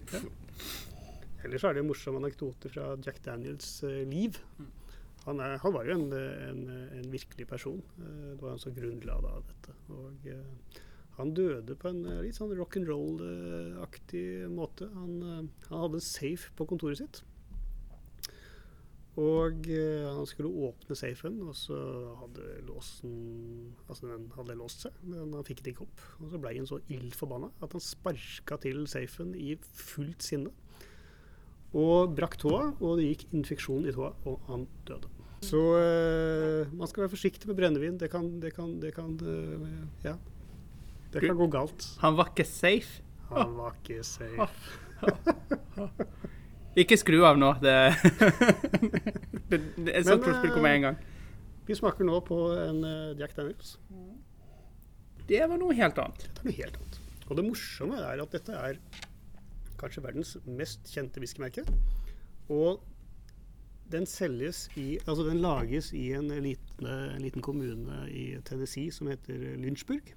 Ellers 1.42 1.64
er 1.66 1.74
det 1.74 1.82
en 1.82 1.90
morsom 1.90 2.18
anekdote 2.20 2.70
fra 2.70 2.92
Jack 3.02 3.22
Daniels 3.24 3.82
eh, 3.88 4.02
liv. 4.08 4.38
Han, 5.26 5.42
er, 5.42 5.58
han 5.62 5.74
var 5.74 5.86
jo 5.86 5.96
en, 5.96 6.08
en, 6.14 6.62
en 6.98 7.10
virkelig 7.12 7.46
person. 7.50 7.82
Eh, 7.98 8.30
det 8.32 8.40
var 8.42 8.54
han 8.54 8.62
som 8.62 8.76
grunnla 8.76 9.18
da 9.24 9.34
dette. 9.50 9.76
Og 9.94 10.30
eh, 10.30 10.80
han 11.18 11.34
døde 11.36 11.76
på 11.76 11.90
en 11.90 12.06
litt 12.24 12.38
sånn 12.38 12.54
rock'n'roll-aktig 12.56 14.48
måte. 14.54 14.88
Han, 14.94 15.18
han 15.68 15.84
hadde 15.84 16.00
en 16.00 16.06
safe 16.06 16.54
på 16.56 16.66
kontoret 16.70 17.02
sitt. 17.02 17.22
Og 19.20 19.66
eh, 19.68 20.06
han 20.08 20.24
skulle 20.24 20.48
åpne 20.48 20.96
safen, 20.96 21.36
og 21.44 21.52
så 21.56 21.76
hadde 22.22 22.62
låsen 22.64 23.74
Altså, 23.84 24.06
den 24.08 24.30
hadde 24.32 24.56
låst 24.56 24.86
seg, 24.86 24.96
men 25.04 25.34
han 25.36 25.44
fikk 25.44 25.60
det 25.64 25.74
ikke 25.74 25.84
opp. 25.84 26.04
Og 26.22 26.32
så 26.32 26.40
ble 26.40 26.54
han 26.56 26.68
så 26.68 26.80
ild 26.88 27.12
forbanna 27.16 27.50
at 27.60 27.76
han 27.76 27.84
sparka 27.84 28.56
til 28.62 28.86
safen 28.88 29.34
i 29.36 29.52
fullt 29.60 30.24
sinne. 30.24 30.54
Og 31.72 32.12
brakk 32.16 32.36
tåa, 32.40 32.74
og 32.84 32.98
det 33.00 33.08
gikk 33.08 33.22
infeksjon 33.32 33.86
i 33.88 33.92
tåa, 33.94 34.10
og 34.28 34.40
han 34.50 34.66
døde. 34.88 35.08
Så 35.42 35.58
eh, 35.80 36.68
man 36.76 36.86
skal 36.90 37.04
være 37.04 37.12
forsiktig 37.14 37.48
med 37.50 37.56
brennevin. 37.58 37.96
Det 37.98 38.10
kan, 38.12 38.28
det 38.42 38.52
kan, 38.54 38.76
det 38.82 38.92
kan 38.94 39.16
eh, 39.18 40.06
Ja. 40.06 40.14
Det 41.12 41.20
kan 41.20 41.36
gå 41.36 41.46
galt. 41.52 41.86
Han 42.00 42.14
var 42.16 42.30
ikke 42.30 42.46
safe. 42.48 43.02
Han 43.32 43.56
var 43.58 43.74
ikke 43.82 44.04
safe. 44.06 44.48
Ikke 46.72 46.96
skru 46.96 47.18
av 47.28 47.36
nå. 47.36 47.50
Det, 47.60 47.68
er 49.92 50.06
sånt 50.06 50.24
ordspill 50.24 50.54
kommer 50.54 50.70
med 50.70 50.76
en 50.78 50.86
gang. 50.86 50.96
Vi 51.68 51.76
smaker 51.76 52.08
nå 52.08 52.16
på 52.24 52.38
en 52.56 52.80
eh, 52.88 53.12
Jack 53.20 53.36
Daniels. 53.36 53.74
Det 55.28 55.42
var 55.44 55.60
noe 55.60 55.76
helt 55.76 56.00
annet. 56.00 56.24
Det 56.32 56.40
er 56.40 56.48
noe 56.48 56.56
helt 56.62 56.80
annet. 56.80 56.96
Og 57.28 57.36
det 57.36 57.44
morsomme 57.44 58.00
er 58.00 58.24
at 58.24 58.32
dette 58.38 58.56
er 58.56 58.80
kanskje 59.82 60.04
verdens 60.06 60.36
mest 60.46 60.88
kjente 60.92 61.22
whiskymerke. 61.22 61.66
Og 62.52 62.82
den 63.92 64.06
selges 64.08 64.70
i 64.80 64.96
Altså 65.06 65.26
den 65.26 65.42
lages 65.44 65.92
i 65.92 66.12
en 66.16 66.30
liten, 66.42 66.86
en 66.86 67.22
liten 67.22 67.42
kommune 67.44 68.06
i 68.10 68.36
Tennessee 68.44 68.92
som 68.92 69.10
heter 69.12 69.56
Lynchburg. 69.60 70.14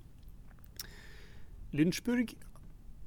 Lynchburg 1.75 2.37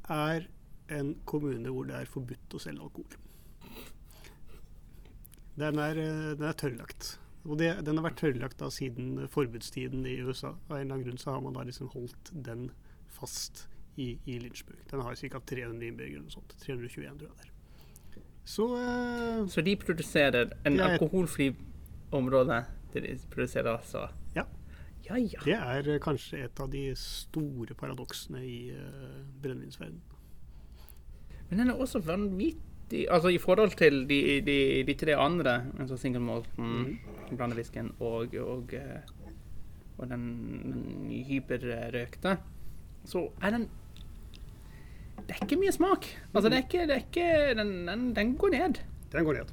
er 0.08 0.44
en 0.92 1.14
kommune 1.24 1.72
hvor 1.72 1.88
det 1.88 1.96
er 1.96 2.10
forbudt 2.10 2.56
å 2.56 2.60
selge 2.60 2.84
alkohol. 2.84 3.16
Den 5.58 5.80
er, 5.82 5.98
eh, 5.98 6.34
den 6.38 6.46
er 6.46 6.52
tørrlagt. 6.52 7.18
Og 7.48 7.58
det, 7.58 7.70
den 7.86 7.96
har 7.96 8.04
vært 8.10 8.20
tørrlagt 8.20 8.60
da 8.60 8.68
siden 8.70 9.24
forbudstiden 9.32 10.04
i 10.06 10.18
USA. 10.20 10.52
Av 10.68 10.76
en 10.76 10.82
eller 10.82 10.94
annen 10.94 11.06
grunn 11.06 11.20
så 11.20 11.32
har 11.32 11.42
man 11.44 11.56
da 11.56 11.64
liksom 11.66 11.90
holdt 11.94 12.32
den 12.32 12.68
fast 13.08 13.66
i, 13.98 14.12
i 14.30 14.38
Lynchburg. 14.38 14.80
Den 14.90 15.02
har 15.02 15.14
ca. 15.18 15.40
300 15.52 15.86
innbyggere 15.90 16.20
eller 16.20 16.28
noe 16.28 16.36
sånt. 16.36 16.54
321 16.62 17.18
tror 17.18 17.28
jeg 17.28 17.38
det 17.38 17.46
er. 17.46 17.54
Så 18.48 18.68
eh, 18.78 19.40
Så 19.52 19.64
de 19.64 19.74
produserer 19.76 20.54
en 20.66 20.78
er 20.78 20.94
alkoholfri 20.94 21.50
område. 22.16 22.62
De 22.94 23.18
produserer 23.30 23.74
altså 23.74 24.08
Ja. 24.36 24.46
Ja, 25.08 25.16
ja. 25.16 25.40
det 25.44 25.56
er 25.56 25.88
eh, 25.94 26.00
kanskje 26.04 26.44
et 26.44 26.60
av 26.60 26.70
de 26.70 26.90
store 26.96 27.74
paradoksene 27.78 28.42
i 28.44 28.70
uh, 28.76 29.20
brennevinsverdenen. 29.40 30.02
Men 31.48 31.62
den 31.62 31.70
er 31.72 31.80
også 31.80 32.02
vanvittig 32.04 33.06
Altså 33.12 33.28
i 33.28 33.38
forhold 33.38 33.74
til 33.76 34.06
de, 34.08 34.40
de, 34.40 34.84
de 34.88 34.94
tre 34.96 35.12
andre, 35.16 35.58
altså 35.80 35.96
single 36.00 36.22
molten, 36.24 36.64
mm. 36.64 37.36
blandewhiskyen 37.36 37.90
og, 38.00 38.32
og, 38.40 38.72
eh, 38.72 39.10
og 39.98 40.08
den, 40.08 40.22
den 40.72 41.10
hyperrøkte, 41.28 42.38
så 43.04 43.26
er 43.42 43.50
den 43.50 43.66
Det 45.26 45.34
er 45.36 45.42
ikke 45.44 45.58
mye 45.60 45.72
smak. 45.74 46.06
Altså, 46.32 46.48
det 46.48 46.56
er 46.58 46.64
ikke, 46.66 46.86
det 46.88 46.94
er 46.96 47.04
ikke 47.04 47.54
den, 47.58 47.72
den, 47.88 48.06
den 48.16 48.36
går 48.40 48.54
ned. 48.54 48.78
Den 49.12 49.24
går 49.26 49.40
ned. 49.40 49.52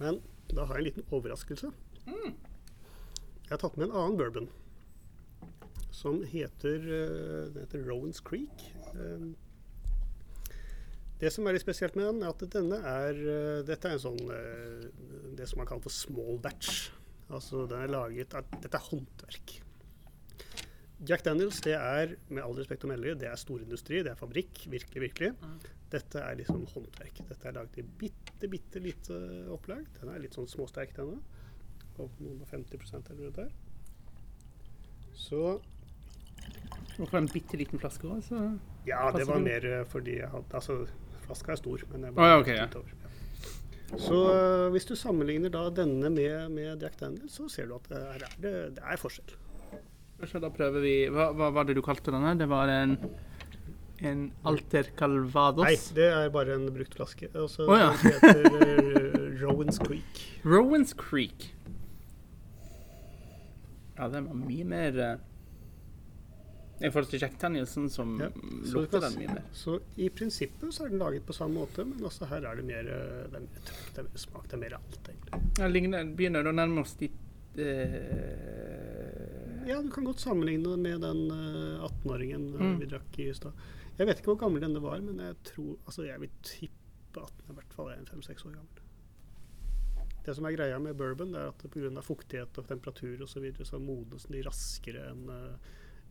Men 0.00 0.18
da 0.52 0.64
har 0.66 0.74
jeg 0.78 0.82
en 0.82 0.88
liten 0.90 1.06
overraskelse. 1.14 1.70
Jeg 2.06 3.50
har 3.52 3.60
tatt 3.62 3.76
med 3.78 3.90
en 3.90 3.96
annen 4.00 4.18
bourbon 4.18 4.48
som 5.92 6.22
heter, 6.26 6.82
eh, 6.88 7.50
heter 7.60 7.82
Rowans 7.86 8.20
Creek. 8.24 8.64
Eh, 8.96 9.26
Det 11.22 11.30
som 11.30 11.46
er 11.46 11.54
litt 11.54 11.62
spesielt 11.62 11.94
med 11.94 12.08
den, 12.08 12.22
er 12.24 12.32
at 12.32 12.40
denne 12.50 12.78
er 12.82 13.18
eh, 13.34 13.58
Dette 13.68 13.86
er 13.86 13.94
en 13.94 14.00
sånn 14.02 15.36
Det 15.38 15.46
som 15.46 15.60
man 15.60 15.68
kaller 15.68 15.84
for 15.84 15.94
small 15.94 16.40
batch. 16.42 16.88
Altså 17.30 17.66
den 17.70 17.84
er 17.84 17.92
laget 17.92 18.34
av 18.34 18.48
Dette 18.56 18.74
er 18.80 18.88
håndverk. 18.88 19.54
Jack 21.08 21.24
Daniels 21.26 21.58
det 21.64 21.74
er 21.74 22.14
med 22.30 22.44
all 22.44 22.54
respekt 22.54 22.84
å 22.86 22.90
melde, 22.90 23.16
det 23.18 23.26
er 23.30 23.38
storindustri, 23.40 24.04
det 24.06 24.12
er 24.12 24.18
fabrikk. 24.18 24.64
Virkelig, 24.70 25.02
virkelig. 25.08 25.32
Dette 25.92 26.22
er 26.22 26.38
liksom 26.38 26.62
håndverk. 26.70 27.20
Dette 27.28 27.48
er 27.48 27.56
laget 27.58 27.82
i 27.82 27.86
bitte, 28.02 28.48
bitte 28.48 28.80
lite 28.82 29.18
opplag. 29.52 29.84
Den 29.98 30.12
er 30.12 30.22
litt 30.22 30.38
sånn 30.38 30.48
småsterk, 30.48 30.94
denne. 30.96 31.18
Og 32.00 32.22
noen 32.22 32.40
og 32.40 32.48
50% 32.48 33.12
eller 33.12 33.28
noe 33.28 33.36
der. 33.36 33.52
Så 35.18 35.42
Hvorfor 36.96 37.18
en 37.18 37.28
bitte 37.30 37.56
liten 37.56 37.80
flaske 37.80 38.08
også? 38.08 38.38
Ja, 38.88 39.04
det 39.14 39.26
var 39.28 39.40
mer 39.42 39.64
eh, 39.68 39.84
fordi 39.88 40.18
jeg 40.18 40.28
hadde 40.32 40.58
Altså, 40.58 40.80
flaska 41.26 41.54
er 41.54 41.60
stor, 41.60 41.84
men 41.92 42.08
jeg 42.08 42.16
bare 42.16 42.32
ja, 42.32 42.40
ok, 42.40 42.50
ja. 42.56 42.66
over. 42.80 42.96
Ja. 43.02 43.98
Så 44.02 44.18
øh, 44.32 44.66
hvis 44.72 44.88
du 44.88 44.94
sammenligner 44.96 45.52
da 45.52 45.66
denne 45.70 46.10
med, 46.10 46.48
med 46.52 46.82
Jack 46.82 46.98
Daniels, 47.00 47.36
så 47.36 47.48
ser 47.52 47.68
du 47.70 47.76
at 47.76 47.88
det 47.92 48.02
er, 48.02 48.26
det, 48.42 48.52
det 48.78 48.84
er 48.84 49.00
forskjell. 49.00 49.36
Så 50.30 50.38
da 50.38 50.52
prøver 50.54 50.84
vi 50.84 50.96
Hva, 51.10 51.32
hva 51.34 51.50
var 51.54 51.66
det 51.66 51.74
du 51.76 51.82
kalte 51.84 52.14
denne? 52.14 52.36
Det 52.38 52.46
var 52.50 52.70
en 52.70 52.96
en 54.02 54.22
Alter 54.42 54.88
Calvados? 54.98 55.64
Nei, 55.64 55.76
det 55.94 56.08
er 56.10 56.30
bare 56.34 56.56
en 56.58 56.68
brukt 56.74 56.94
flaske. 56.98 57.28
Altså, 57.38 57.66
oh, 57.68 57.78
ja. 57.78 57.92
Den 58.02 58.16
heter 58.16 58.56
øh, 58.66 59.42
Rowans 59.42 59.78
Creek. 59.78 60.22
Rowans 60.44 60.94
Creek. 60.98 61.52
Ja, 63.98 64.08
den 64.10 64.26
var 64.26 64.38
mye 64.40 64.64
mer 64.66 64.98
eh, 65.04 65.20
I 66.82 66.90
forhold 66.90 67.12
til 67.12 67.22
Jack 67.22 67.36
Danielson, 67.38 67.88
som 67.92 68.16
Ja, 68.18 68.32
lukter 68.74 69.04
den 69.04 69.20
mye 69.20 69.36
mer. 69.36 69.44
Så 69.54 69.78
i 69.94 70.08
prinsippet 70.10 70.74
så 70.74 70.88
er 70.88 70.94
den 70.94 71.02
laget 71.02 71.26
på 71.28 71.36
samme 71.36 71.60
måte, 71.62 71.86
men 71.86 72.02
også 72.02 72.26
her 72.32 72.48
er 72.48 72.58
det 72.58 72.66
mer, 72.66 72.88
det 72.88 73.38
er 73.38 73.44
mer 73.44 73.66
det 73.68 74.02
er 74.02 74.08
mer 74.08 74.24
smak, 74.24 74.48
det 74.48 74.58
er 74.58 74.64
mer 74.64 74.78
alt, 74.80 75.12
egentlig. 75.12 75.44
Ja, 75.62 76.02
begynner 76.18 76.50
å 76.50 76.56
nærme 76.56 76.82
oss 76.82 76.96
de 76.98 77.12
eh, 77.58 79.68
Ja, 79.68 79.78
du 79.82 79.90
kan 79.94 80.04
godt 80.04 80.20
sammenligne 80.20 80.70
det 80.72 80.78
med 80.82 80.98
den 81.02 81.30
øh, 81.30 81.84
18-åringen 81.84 82.54
øh, 82.54 82.60
Mm. 82.60 82.80
vi 82.80 82.86
drakk 82.86 83.18
i 83.18 83.32
stad. 83.34 83.52
Jeg 83.98 84.06
vet 84.06 84.16
ikke 84.18 84.32
hvor 84.32 84.40
gammel 84.40 84.62
denne 84.62 84.82
var, 84.82 85.00
men 85.00 85.20
jeg 85.20 85.34
tror 85.44 85.76
Altså, 85.86 86.02
jeg 86.02 86.20
vil 86.20 86.30
tippe 86.42 87.20
at 87.22 87.32
den 87.42 87.52
i 87.52 87.54
hvert 87.54 87.74
fall 87.76 87.86
er 87.92 87.98
en 88.00 88.06
fem-seks 88.06 88.44
år 88.44 88.50
gammel. 88.56 88.80
Det 90.26 90.36
som 90.36 90.44
er 90.44 90.56
greia 90.56 90.78
med 90.78 90.94
bourbon, 90.94 91.32
det 91.34 91.40
er 91.40 91.48
at 91.48 91.70
pga. 91.70 92.00
fuktighet 92.00 92.58
og 92.58 92.66
temperatur 92.68 93.22
osv. 93.22 93.26
Så, 93.26 93.40
videre, 93.40 93.64
så 93.64 93.78
modnes 93.78 94.22
den 94.24 94.44
raskere 94.46 95.10
enn 95.10 95.30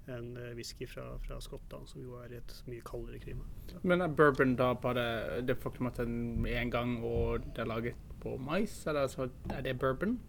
en 0.10 0.38
øh, 0.38 0.56
whisky 0.56 0.88
fra, 0.90 1.18
fra 1.22 1.40
Skottland, 1.42 1.88
som 1.88 2.02
jo 2.02 2.14
er 2.20 2.34
et 2.38 2.64
mye 2.68 2.82
kaldere 2.82 3.20
klima. 3.20 3.44
Ja. 3.72 3.78
Men 3.84 4.02
er 4.02 4.08
bourbon 4.08 4.56
da 4.56 4.74
bare 4.74 5.42
det 5.42 5.58
faktum 5.58 5.86
at 5.88 5.98
den 5.98 6.46
er 6.46 6.62
en 6.62 6.72
gang 6.72 7.04
og 7.04 7.40
det 7.56 7.62
er 7.62 7.66
laget 7.70 7.96
på 8.22 8.38
mais? 8.38 8.88
Eller 8.88 9.02
altså, 9.02 9.30
er 9.50 9.62
det 9.62 9.80
bourbon? 9.80 10.20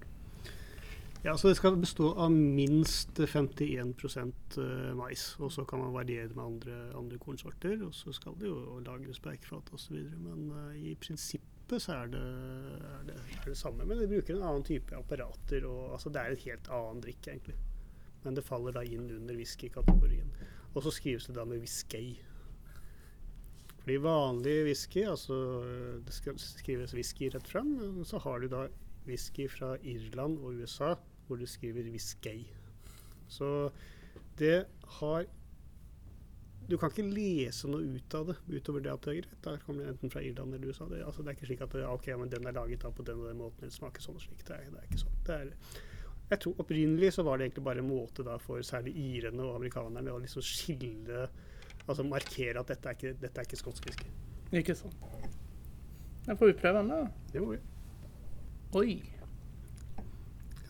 Ja, 1.23 1.37
så 1.39 1.49
Det 1.49 1.55
skal 1.55 1.77
bestå 1.79 2.09
av 2.19 2.33
minst 2.33 3.19
51% 3.21 4.57
øh, 4.59 4.95
mais. 4.99 5.37
Og 5.39 5.53
så 5.55 5.63
kan 5.65 5.79
man 5.79 5.93
variere 5.95 6.33
med 6.35 6.45
andre, 6.45 6.79
andre 6.99 7.19
kornsorter. 7.19 7.85
Og 7.87 7.95
så 7.95 8.13
skal 8.13 8.35
det 8.41 8.49
jo 8.49 8.81
lagres 8.83 9.21
på 9.23 9.31
eikefat 9.31 9.71
osv. 9.73 10.01
Men 10.19 10.49
uh, 10.51 10.73
i 10.75 10.97
prinsippet 10.99 11.85
så 11.85 11.95
er 11.95 12.11
det, 12.11 12.23
er, 12.23 13.05
det, 13.07 13.15
er 13.37 13.47
det 13.47 13.55
samme. 13.57 13.87
Men 13.87 14.01
de 14.01 14.09
bruker 14.11 14.35
en 14.35 14.49
annen 14.49 14.67
type 14.67 14.97
apparater. 14.99 15.69
Og, 15.69 15.93
altså, 15.93 16.11
det 16.11 16.25
er 16.25 16.35
en 16.35 16.43
helt 16.43 16.73
annen 16.81 17.05
drikk, 17.07 17.31
egentlig. 17.31 17.55
Men 18.25 18.35
det 18.35 18.45
faller 18.49 18.75
da 18.75 18.83
inn 18.83 19.07
under 19.07 19.39
whisky-kategorien. 19.39 20.35
Og 20.75 20.83
så 20.83 20.91
skrives 20.91 21.31
det 21.31 21.37
da 21.39 21.47
med 21.47 21.63
whisky. 21.63 22.17
Fordi 23.85 24.01
vanlig 24.03 24.59
whisky, 24.67 25.07
altså 25.07 25.39
det 26.03 26.15
skal 26.15 26.39
skrives 26.39 26.95
whisky 26.95 27.31
rett 27.31 27.49
fram, 27.51 27.73
så 28.07 28.19
har 28.27 28.43
du 28.43 28.51
da 28.51 28.67
whisky 29.07 29.49
fra 29.51 29.77
Irland 29.83 30.39
og 30.39 30.63
USA 30.63 30.95
hvor 31.27 31.39
du 31.41 31.47
skriver 31.47 31.89
whisky. 31.91 32.43
Så 33.29 33.71
det 34.39 34.65
har 34.99 35.27
Du 36.69 36.77
kan 36.79 36.93
ikke 36.93 37.05
lese 37.11 37.69
noe 37.69 37.83
ut 37.83 38.15
av 38.15 38.29
det 38.31 38.37
utover 38.49 38.81
det 38.85 38.93
at 38.93 39.03
det 39.05 39.11
er 39.11 39.17
greit. 39.19 39.33
Da 39.45 39.57
kommer 39.65 39.83
det 39.83 39.93
enten 39.93 40.13
fra 40.13 40.23
Irland 40.23 40.55
eller 40.55 40.71
USA. 40.71 40.87
Det, 40.89 41.01
altså, 41.05 41.23
det 41.23 41.33
er 41.33 41.37
ikke 41.37 41.49
slik 41.51 41.65
at 41.65 41.73
det, 41.75 41.83
ok, 41.85 42.07
men 42.21 42.31
den 42.31 42.47
er 42.47 42.55
laget 42.55 42.85
da 42.85 42.93
på 42.95 43.03
den 43.03 43.19
og 43.19 43.27
den 43.29 43.41
måten, 43.41 43.65
eller 43.67 43.75
smaker 43.75 44.05
sånn 44.05 44.17
og 44.17 44.23
slik. 44.23 44.45
Det 44.47 44.55
er, 44.55 44.69
det 44.71 44.79
er 44.79 44.87
ikke 44.87 45.01
sånn. 45.03 45.17
Det 45.27 45.39
er, 45.41 45.51
jeg 46.31 46.41
tror 46.45 46.63
Opprinnelig 46.63 47.11
så 47.17 47.25
var 47.27 47.37
det 47.37 47.49
egentlig 47.49 47.65
bare 47.67 47.83
en 47.83 47.91
måte 47.91 48.25
da 48.25 48.39
for 48.41 48.63
særlig 48.65 48.95
irene 48.97 49.43
og 49.45 49.59
amerikanerne 49.59 50.15
å 50.15 50.23
liksom 50.23 50.45
skille 50.47 51.27
Altså 51.83 52.07
markere 52.07 52.61
at 52.63 52.69
dette 52.71 52.89
er 52.89 52.95
ikke, 52.95 53.11
dette 53.19 53.43
er 53.43 53.49
ikke 53.49 53.59
skotsk 53.59 53.89
whisky. 53.89 54.07
Ikke 54.55 54.77
sant. 54.79 54.95
Da 56.29 56.37
får 56.39 56.53
vi 56.53 56.55
prøve 56.61 56.79
den, 56.79 56.93
da. 56.93 57.01
Det 57.33 57.43
må 57.43 57.57
vi. 57.57 57.59
Oi. 58.79 59.22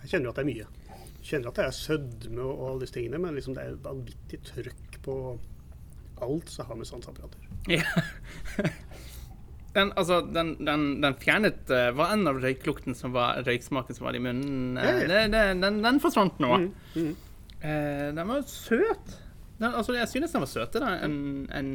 Jeg 0.02 0.10
kjenner 0.14 0.32
at 0.32 0.38
det 0.40 0.44
er 0.44 0.50
mye. 0.50 0.66
Jeg 1.22 1.28
kjenner 1.30 1.52
at 1.52 1.58
det 1.60 1.64
er 1.68 1.76
sødme 1.78 2.42
og 2.44 2.62
alle 2.68 2.84
disse 2.84 2.96
tingene, 2.96 3.20
men 3.22 3.36
liksom 3.38 3.54
det 3.56 3.64
er 3.68 3.76
vanvittig 3.84 4.40
trøkk 4.48 4.96
på 5.04 5.16
alt 6.22 6.50
som 6.50 6.66
har 6.68 6.78
med 6.78 6.86
sanseapparater. 6.90 7.38
Ja. 7.70 7.86
Den, 9.72 9.88
altså, 9.96 10.18
den, 10.20 10.50
den, 10.66 10.82
den 11.00 11.14
fjernet 11.16 11.70
uh, 11.72 11.94
var 11.96 12.10
en 12.12 12.26
av 12.28 12.36
røyklukten 12.42 12.92
som 12.92 13.14
var 13.14 13.38
røyksmaken 13.46 13.96
som 13.96 14.04
var 14.04 14.18
i 14.18 14.20
munnen. 14.20 14.76
uh, 14.76 14.84
Ja, 14.84 14.98
ja. 15.00 15.28
Det, 15.32 15.44
den, 15.62 15.78
den 15.80 16.00
forsvant 16.02 16.36
nå. 16.44 16.50
Mm, 16.60 16.66
mm. 16.92 17.14
Uh, 17.62 18.10
den 18.18 18.20
var 18.28 18.42
søt. 18.52 19.14
Den, 19.62 19.70
altså, 19.78 19.94
jeg 19.96 20.10
synes 20.12 20.34
den 20.36 20.44
var 20.44 20.50
søtere 20.52 20.90
enn 21.06 21.16
en 21.56 21.72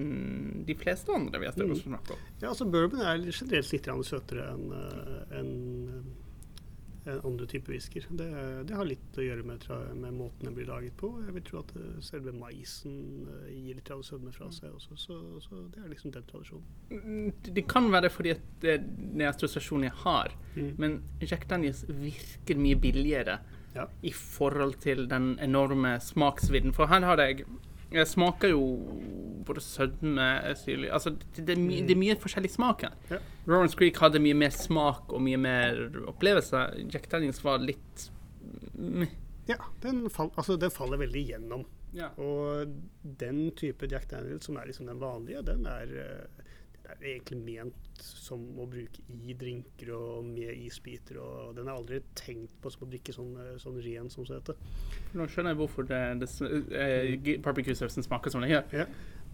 de 0.68 0.76
fleste 0.78 1.10
andre 1.16 1.40
vi 1.42 1.50
har 1.50 1.58
Mm. 1.58 1.74
snakket 1.80 2.14
om. 2.14 2.22
Ja, 2.42 2.50
altså 2.52 2.68
Bourbon 2.70 3.02
er 3.02 3.18
generelt 3.32 3.72
litt 3.74 3.90
søtere 4.06 4.46
enn 4.54 4.66
eh, 4.78 5.40
enn 5.40 5.52
enn 5.98 6.04
andre 7.08 7.48
typer 7.50 7.74
whisker. 7.74 8.06
Det, 8.10 8.28
det, 8.68 8.76
har 8.76 8.88
litt 8.88 9.18
å 9.20 9.26
gjøre 9.26 9.46
med, 9.48 9.66
med, 9.96 10.16
måten 10.16 10.50
den 10.50 10.56
blir 10.58 10.70
laget 10.70 10.96
på. 11.00 11.10
Jeg 11.26 11.36
vil 11.38 11.46
tro 11.48 11.62
at 11.62 11.74
eh, 11.80 12.00
selve 12.06 12.34
maisen 12.36 13.28
eh, 13.34 13.52
gir 13.56 13.78
litt 13.80 13.92
av 13.94 14.04
sødme 14.06 14.34
fra 14.36 14.50
seg 14.54 14.74
også, 14.76 14.98
så, 15.00 15.20
så, 15.44 15.62
det 15.74 15.84
er 15.84 15.92
liksom 15.92 16.14
den 16.16 16.28
tradisjonen. 16.30 16.66
Mm, 16.92 17.30
det 17.60 17.66
kan 17.70 17.90
være 17.94 18.12
fordi 18.14 18.34
at 18.36 18.50
det 18.64 18.74
er 18.76 18.84
den 18.88 19.28
assosiasjonen 19.28 19.90
jeg 19.90 19.98
har, 20.04 20.36
mm. 20.56 20.74
men 20.82 21.00
Jack 21.24 21.48
Daniels 21.50 21.86
virker 21.88 22.60
mye 22.60 22.80
billigere 22.82 23.40
ja. 23.76 23.88
i 24.02 24.14
forhold 24.16 24.80
til 24.84 25.06
den 25.10 25.36
enorme 25.44 25.98
smaksvidden. 26.04 26.76
For 26.76 26.90
her 26.92 27.06
har 27.08 27.24
jeg 27.24 27.46
jeg 27.94 28.08
smaker 28.10 28.52
jo 28.52 28.64
både 29.48 29.62
sødme 29.64 30.26
syrlig 30.60 30.90
Altså, 30.92 31.14
det, 31.36 31.46
det, 31.48 31.56
det, 31.56 31.94
er 31.94 32.00
mye 32.00 32.18
forskjellig 32.20 32.52
smak 32.52 32.84
her. 32.84 32.98
Ja. 33.12 33.22
Rowan's 33.48 33.78
Creek 33.80 34.00
hadde 34.04 34.20
mye 34.24 34.36
mer 34.36 34.52
smak 34.56 35.14
og 35.14 35.24
mye 35.24 35.40
mer 35.40 35.80
opplevelse. 36.12 36.66
Jack 36.92 37.08
Daniels 37.12 37.40
var 37.46 37.64
litt 37.64 38.10
mm. 38.76 39.08
Ja, 39.48 39.62
den, 39.82 40.10
fall, 40.12 40.34
altså, 40.36 40.58
den, 40.60 40.74
faller 40.76 41.00
veldig 41.00 41.22
igjennom. 41.22 41.64
Ja. 41.96 42.10
Og 42.20 42.74
den 43.02 43.46
type 43.56 43.88
Jack 43.88 44.10
Daniels 44.12 44.50
som 44.50 44.60
er 44.60 44.68
liksom 44.68 44.90
den 44.90 45.00
vanlige, 45.00 45.46
den 45.48 45.64
er, 45.72 45.94
er 46.88 47.04
egentlig 47.14 47.40
ment 47.44 48.02
som 48.02 48.44
å 48.60 48.68
bruke 48.70 49.04
i 49.10 49.36
drinker 49.38 49.92
og 49.96 50.26
med 50.28 50.54
isbiter. 50.66 51.20
Og 51.22 51.56
den 51.58 51.68
er 51.68 51.76
aldri 51.76 52.02
tenkt 52.18 52.56
på 52.62 52.72
som 52.74 52.86
å 52.86 52.90
drikke 52.92 53.16
sånn, 53.16 53.36
eh, 53.42 53.54
sånn 53.62 53.80
ren, 53.84 54.10
som 54.14 54.26
det 54.28 54.40
heter. 54.40 54.58
Nå 55.18 55.28
skjønner 55.28 55.54
jeg 55.54 55.62
hvorfor 55.62 55.88
det, 55.90 56.02
det 56.24 56.32
eh, 56.78 57.38
barbecue-sausen 57.44 58.06
smaker 58.06 58.34
som 58.34 58.46
den 58.46 58.56
gjør. 58.56 58.84
Ja. 58.84 58.88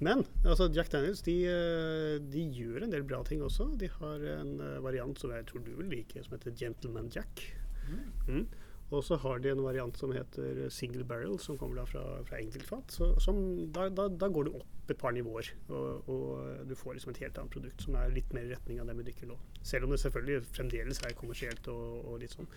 Men 0.03 0.23
altså, 0.43 0.67
Jack 0.73 0.91
Daniels 0.91 1.21
de, 1.25 1.35
eh, 1.47 2.17
de, 2.33 2.45
gjør 2.57 2.85
en 2.85 2.93
del 2.93 3.05
bra 3.07 3.21
ting 3.27 3.43
også. 3.45 3.69
De 3.79 3.89
har 3.99 4.25
en 4.37 4.55
eh, 4.59 4.79
variant 4.83 5.19
som 5.19 5.33
jeg 5.33 5.47
tror 5.49 5.63
du 5.65 5.73
vil 5.77 5.91
like, 5.93 6.23
som 6.25 6.35
heter 6.37 6.55
Gentleman 6.59 7.11
Jack. 7.13 7.45
Mm. 7.87 8.03
Mm. 8.27 8.45
Og 8.93 9.01
så 9.01 9.17
har 9.17 9.39
de 9.41 9.49
en 9.49 9.63
variant 9.65 9.97
som 9.97 10.11
heter 10.13 10.67
single 10.73 11.05
barrel, 11.09 11.39
som 11.41 11.57
kommer 11.57 11.79
da 11.81 11.85
fra, 11.89 12.03
fra 12.27 12.37
enkeltfat. 12.37 12.93
Så, 12.93 13.09
som, 13.23 13.39
da, 13.73 13.87
da, 13.89 14.05
da, 14.11 14.29
går 14.29 14.47
du 14.47 14.57
opp 14.59 14.91
et 14.93 14.99
par 14.99 15.15
nivåer, 15.15 15.49
og, 15.71 16.09
og, 16.11 16.67
du 16.69 16.75
får 16.77 16.97
liksom 16.97 17.13
et 17.13 17.23
helt 17.23 17.39
annet 17.41 17.55
produkt 17.55 17.85
som 17.85 17.97
er 17.97 18.13
litt 18.13 18.33
mer 18.35 18.45
i 18.45 18.53
retning 18.53 18.81
av 18.83 18.91
det 18.91 18.97
vi 18.99 19.07
dykker 19.09 19.31
nå. 19.31 19.39
Selv 19.65 19.87
om 19.87 19.95
det 19.95 20.01
selvfølgelig 20.03 20.45
fremdeles 20.53 21.01
er 21.01 21.17
kommersielt 21.17 21.69
og, 21.73 22.03
og 22.03 22.21
litt 22.21 22.35
sånn. 22.35 22.51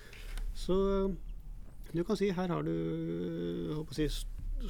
Så 0.57 0.77
du 1.93 2.03
kan 2.05 2.19
si 2.19 2.33
her 2.35 2.53
har 2.53 2.67
du 2.67 2.75
håper 3.79 3.95
å 3.95 3.97
si, 3.97 4.09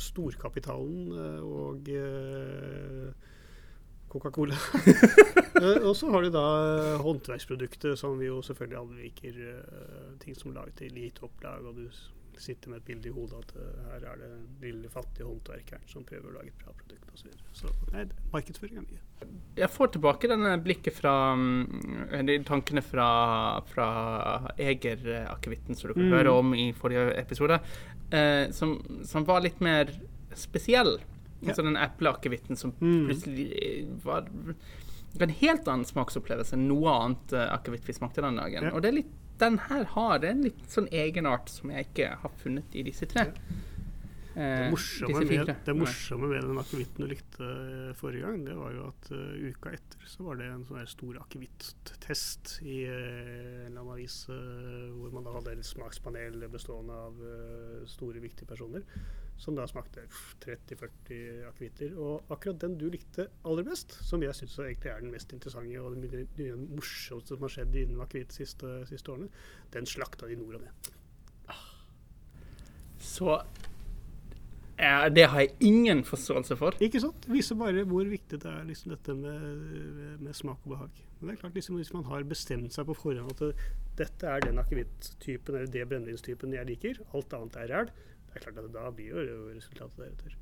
storkapitalen 0.03 1.13
eh, 1.15 1.43
og 1.47 1.89
eh, 1.91 3.11
Coca-Cola. 4.13 4.59
Eh, 5.57 5.87
og 5.89 5.95
så 5.97 6.11
har 6.13 6.21
du 6.21 6.29
da 6.29 6.41
håndverksproduktet, 7.01 7.95
som 7.97 8.19
vi 8.21 8.27
jo 8.27 8.43
selvfølgelig 8.45 8.77
alle 8.77 8.97
liker. 9.07 9.39
ting 10.21 10.37
som 10.37 10.51
er 10.51 10.59
laget 10.59 10.83
i 10.85 10.91
lite 10.93 11.25
opplag, 11.25 11.65
og 11.65 11.79
du 11.79 11.87
sitter 12.41 12.71
med 12.71 12.83
et 12.83 12.85
bilde 12.91 13.09
i 13.09 13.13
hodet 13.15 13.39
at 13.41 13.55
her 13.91 14.05
er 14.11 14.21
det 14.21 14.29
den 14.29 14.45
lille, 14.61 14.91
fattige 14.93 15.27
håndverkeren 15.27 15.89
som 15.89 16.05
prøver 16.05 16.31
å 16.31 16.35
lage 16.37 16.53
et 16.53 16.61
bra 16.61 16.75
produkt 16.77 17.13
osv. 17.15 17.33
Så, 17.53 17.71
så 17.71 17.95
nei, 17.95 18.05
markedsføring 18.35 18.81
er 18.81 18.87
mye. 18.87 19.31
Jeg 19.57 19.71
får 19.73 19.93
tilbake 19.95 20.31
denne 20.31 20.53
blikket 20.63 20.97
fra 20.99 21.15
mm, 21.39 22.27
de 22.29 22.39
tankene 22.47 22.85
fra, 22.85 23.09
fra 23.71 23.89
Eger-akevitten 24.61 25.79
som 25.79 25.91
du 25.91 25.97
kan 25.97 26.11
mm. 26.11 26.17
høre 26.19 26.37
om 26.43 26.55
i 26.57 26.69
forrige 26.77 27.09
episode, 27.23 27.61
eh, 28.13 28.47
som, 28.57 28.77
som, 29.09 29.27
var 29.29 29.45
litt 29.45 29.63
mer 29.65 29.93
spesiell. 30.37 30.99
Altså 31.45 31.63
den 31.67 31.77
epleakevitten 31.77 32.57
som 32.57 32.73
mm. 32.81 33.07
plutselig 33.11 33.47
var 34.05 34.29
en 35.21 35.37
helt 35.41 35.69
annen 35.69 35.87
smaksopplevelse 35.89 36.57
enn 36.57 36.67
noe 36.71 36.93
annet 36.93 37.37
uh, 37.37 37.47
akevitt 37.55 37.89
vi 37.89 37.97
smakte 37.97 38.25
den 38.25 38.41
dagen. 38.41 38.71
Og 38.73 38.83
det 38.85 38.93
er 38.93 38.99
litt, 39.03 39.15
den 39.41 39.61
her 39.69 39.87
har 39.97 40.25
en 40.25 40.45
litt 40.45 40.67
sånn 40.73 40.91
egenart 40.93 41.53
som 41.53 41.73
jeg 41.73 41.91
ikke 41.91 42.13
har 42.23 42.37
funnet 42.43 42.77
i 42.77 42.85
disse 42.87 43.09
tre. 43.11 43.31
Ja. 43.31 43.63
Det 44.37 44.45
eh, 44.45 44.67
morsomme, 44.69 45.23
med, 45.25 45.51
det 45.65 45.73
morsomme 45.73 46.29
med 46.29 46.43
den 46.45 46.59
akevitten 46.61 47.07
du 47.07 47.09
likte 47.09 47.47
uh, 47.47 47.93
forrige 47.97 48.27
gang, 48.27 48.43
det 48.45 48.57
var 48.59 48.75
jo 48.75 48.83
at 48.91 49.07
uh, 49.09 49.47
uka 49.49 49.73
etter 49.73 50.11
så 50.13 50.27
var 50.27 50.37
det 50.37 50.51
en 50.53 50.67
sånn 50.69 50.91
stor 50.93 51.17
akevitt-test 51.23 52.59
i 52.61 52.83
uh, 52.85 52.99
en 52.99 53.71
eller 53.71 53.81
annen 53.81 53.95
avis 53.95 54.19
hvor 54.29 55.15
man 55.15 55.25
da 55.25 55.33
hadde 55.39 55.57
et 55.57 55.65
smakspanel 55.65 56.45
bestående 56.53 57.01
av 57.07 57.25
store, 57.89 58.21
viktige 58.21 58.51
personer 58.51 58.85
som 59.39 59.57
da 59.57 59.67
smakte 59.69 60.07
30-40 60.45 61.45
akevitter. 61.51 61.95
Og 62.01 62.33
akkurat 62.33 62.61
den 62.65 62.77
du 62.81 62.89
likte 62.93 63.29
aller 63.47 63.67
best, 63.67 63.99
som 64.07 64.25
jeg 64.25 64.37
syns 64.37 64.59
egentlig 64.63 64.93
er 64.93 65.05
den 65.05 65.13
mest 65.15 65.33
interessante 65.37 65.83
og 65.83 65.97
den, 66.01 66.67
morsomste 66.73 67.37
som 67.37 67.47
har 67.47 67.55
skjedd 67.57 67.77
innen 67.83 68.03
akevitt 68.05 68.33
de 68.33 68.41
siste, 68.41 68.75
siste, 68.91 69.13
årene, 69.13 69.31
den 69.77 69.89
slakta 69.89 70.29
de 70.31 70.39
nord 70.41 70.61
og 70.61 70.67
ned. 70.67 70.93
Så 73.07 73.41
ja, 74.77 75.09
det 75.09 75.25
har 75.33 75.41
jeg 75.41 75.55
ingen 75.65 76.03
forståelse 76.05 76.57
for. 76.61 76.77
Ikke 76.85 77.01
sant? 77.01 77.23
Det 77.25 77.33
viser 77.33 77.57
bare 77.57 77.85
hvor 77.89 78.05
viktig 78.09 78.41
det 78.43 78.51
er 78.51 78.65
liksom, 78.69 78.93
dette 78.93 79.15
med, 79.17 80.19
med, 80.21 80.35
smak 80.37 80.67
og 80.67 80.75
behag. 80.75 80.99
Men 81.21 81.31
det 81.31 81.37
er 81.37 81.41
klart 81.41 81.55
liksom, 81.57 81.79
Hvis 81.81 81.95
man 81.95 82.05
har 82.05 82.27
bestemt 82.29 82.75
seg 82.75 82.89
på 82.89 82.97
forhånd 82.99 83.33
at 83.33 83.63
dette 83.97 84.29
er 84.29 84.45
den 84.45 84.61
akevitttypen 84.61 85.57
eller 85.57 85.73
det 85.73 85.87
brennevinstypen 85.89 86.53
jeg 86.53 86.69
liker, 86.69 87.01
alt 87.17 87.33
annet 87.39 87.57
er 87.63 87.73
ræl, 87.73 87.95
det 88.43 88.51
er 88.51 88.57
klart 88.57 88.69
at 88.71 88.75
da 88.77 88.91
blir 88.95 89.15
jo 89.15 89.39
resultatet 89.53 90.03
deretter. 90.03 90.37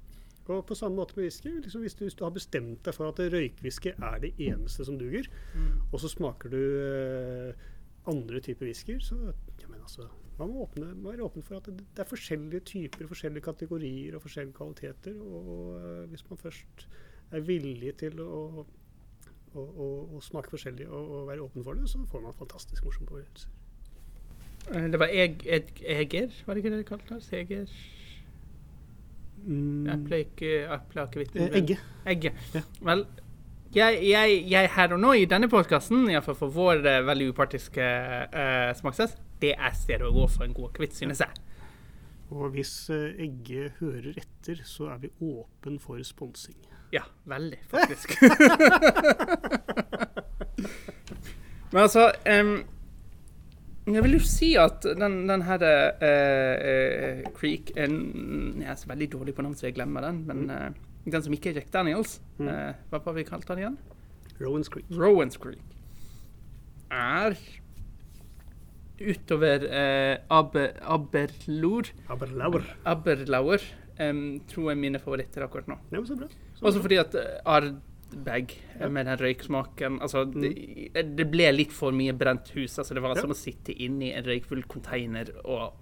Og 0.53 0.67
på 0.69 0.77
samme 0.77 1.01
måte 1.01 1.17
med 1.17 1.25
whisky. 1.25 1.55
Liksom 1.63 1.81
hvis, 1.81 1.95
du, 1.97 2.05
hvis, 2.05 2.17
du, 2.19 2.25
har 2.27 2.35
bestemt 2.35 2.83
deg 2.85 2.97
for 2.97 3.09
at 3.09 3.21
røykwhisky 3.33 3.95
er 3.95 4.19
det 4.21 4.35
eneste 4.37 4.85
som 4.85 4.99
duger, 5.01 5.31
mm. 5.55 5.71
og 5.93 6.03
så 6.03 6.11
smaker 6.13 6.53
du 6.53 6.61
eh, 6.61 7.65
andre 8.11 8.41
typer 8.45 8.69
whiskyer, 8.69 9.01
så 9.01 9.17
ja, 9.25 9.69
men 9.71 9.81
altså, 9.81 10.09
man 10.39 10.51
må 10.51 10.67
åpne, 10.67 10.91
være 11.05 11.25
åpen 11.25 11.43
for 11.47 11.57
at 11.57 11.67
det, 11.71 11.79
det, 11.97 12.05
er 12.05 12.11
forskjellige 12.11 12.61
typer, 12.61 13.09
forskjellige 13.09 13.47
kategorier 13.47 14.17
og 14.17 14.23
forskjellige 14.23 14.57
kvaliteter. 14.59 15.17
Og, 15.23 15.51
og 15.57 15.69
uh, 15.81 16.05
hvis 16.11 16.29
man 16.31 16.41
først 16.41 16.89
er 17.31 17.45
villig 17.47 17.95
til 18.03 18.21
å, 18.21 18.65
å, 19.55 19.61
å, 19.61 19.91
å 20.17 20.23
smake 20.23 20.53
forskjellig 20.53 20.89
og, 20.91 21.03
og, 21.05 21.29
være 21.31 21.47
åpen 21.47 21.65
for 21.65 21.79
det, 21.79 21.89
så 21.89 22.03
får 22.11 22.27
man 22.27 22.37
fantastisk 22.37 22.85
morsomme 22.85 23.09
opplevelser. 23.09 23.61
Eh, 24.73 24.87
det 24.93 25.01
var 25.01 25.13
eg, 25.13 25.43
eg, 25.45 25.69
Eger, 25.83 26.31
var 26.47 26.55
det 26.55 26.63
ikke 26.63 26.73
det 26.73 26.81
de 26.81 26.89
kalte 26.89 27.19
oss? 27.19 27.29
Eger 27.37 27.67
mm. 29.45 30.09
Epleakevitt 30.15 31.37
eh, 31.37 31.59
Egge. 31.61 31.79
Egge. 32.09 32.33
Ja. 32.55 32.63
Vel, 32.89 33.05
jeg, 33.75 33.99
jeg, 34.09 34.45
jeg, 34.51 34.71
her 34.77 34.95
og 34.95 35.01
nå 35.03 35.13
i 35.19 35.27
denne 35.29 35.49
podkasten, 35.53 36.07
iallfall 36.11 36.39
for 36.39 36.55
vår 36.55 36.85
uh, 36.87 37.07
veldig 37.09 37.33
upartiske 37.35 37.83
uh, 37.83 38.71
smakstest, 38.79 39.19
det 39.43 39.53
er 39.59 39.75
stedet 39.77 40.07
å 40.07 40.15
gå 40.15 40.29
for 40.31 40.47
en 40.47 40.55
god 40.57 40.71
akevitt, 40.71 40.95
synes 40.97 41.21
jeg. 41.25 41.33
Og 42.31 42.55
hvis 42.55 42.73
uh, 42.95 43.11
Egge 43.21 43.73
hører 43.81 44.15
etter, 44.15 44.63
så 44.65 44.89
er 44.95 44.99
vi 45.03 45.11
åpen 45.27 45.81
for 45.83 45.99
sponsing. 46.07 46.57
Ja, 46.95 47.03
veldig, 47.29 47.59
faktisk. 47.75 48.15
Men 51.75 51.83
altså 51.83 52.13
um, 52.31 52.63
jeg 53.95 54.05
vil 54.07 54.17
jo 54.17 54.23
si 54.27 54.55
at 54.61 54.87
den, 54.99 55.17
den 55.29 55.45
her 55.47 55.65
uh, 55.65 57.21
Creek 57.37 57.73
er, 57.77 57.91
Jeg 57.91 58.71
er 58.71 58.79
så 58.81 58.91
veldig 58.91 59.11
dårlig 59.13 59.35
på 59.37 59.45
navn, 59.45 59.57
så 59.59 59.69
jeg 59.69 59.77
glemmer 59.79 60.07
den. 60.07 60.23
Men 60.29 60.51
uh, 60.51 60.71
den 61.05 61.25
som 61.25 61.35
ikke 61.37 61.53
er 61.53 61.61
Jack 61.61 61.73
Daniels, 61.75 62.19
mm. 62.39 62.49
uh, 62.49 62.73
hva 62.91 63.03
var 63.05 63.17
vi 63.19 63.27
kalte 63.29 63.53
den 63.53 63.65
igjen? 63.65 63.79
Rowan's 64.41 64.71
Creek. 64.73 64.89
Rowan's 64.91 65.39
Creek. 65.41 65.63
Er 66.91 67.37
utover 69.01 69.65
Aber, 70.31 70.69
Aberlour 70.83 71.89
Aberlauer. 72.09 72.69
Aberlauer 72.87 73.65
um, 73.99 74.21
tror 74.51 74.71
jeg 74.71 74.79
mine 74.79 75.01
favoritter 75.03 75.47
akkurat 75.47 75.67
nå. 75.71 75.79
Ja, 75.91 76.03
så 76.07 76.19
bra. 76.19 76.29
Så 76.55 76.69
Også 76.71 76.83
fordi 76.85 77.01
at 77.03 77.17
Ard 77.45 77.73
bag 78.17 78.53
ja. 78.79 78.89
med 78.89 79.07
den 79.09 79.19
røyksmaken. 79.21 80.01
Altså, 80.05 80.25
mm. 80.27 80.43
det, 80.95 81.07
det, 81.19 81.27
ble 81.31 81.49
litt 81.55 81.73
for 81.75 81.95
mye 81.97 82.15
brent 82.17 82.53
hus. 82.57 82.79
Altså, 82.79 82.95
det 82.95 83.05
var 83.05 83.17
ja. 83.17 83.25
som 83.25 83.35
å 83.35 83.39
sitte 83.39 83.75
inni 83.75 84.13
en 84.15 84.27
røykfull 84.27 84.65
container 84.71 85.33
og 85.45 85.81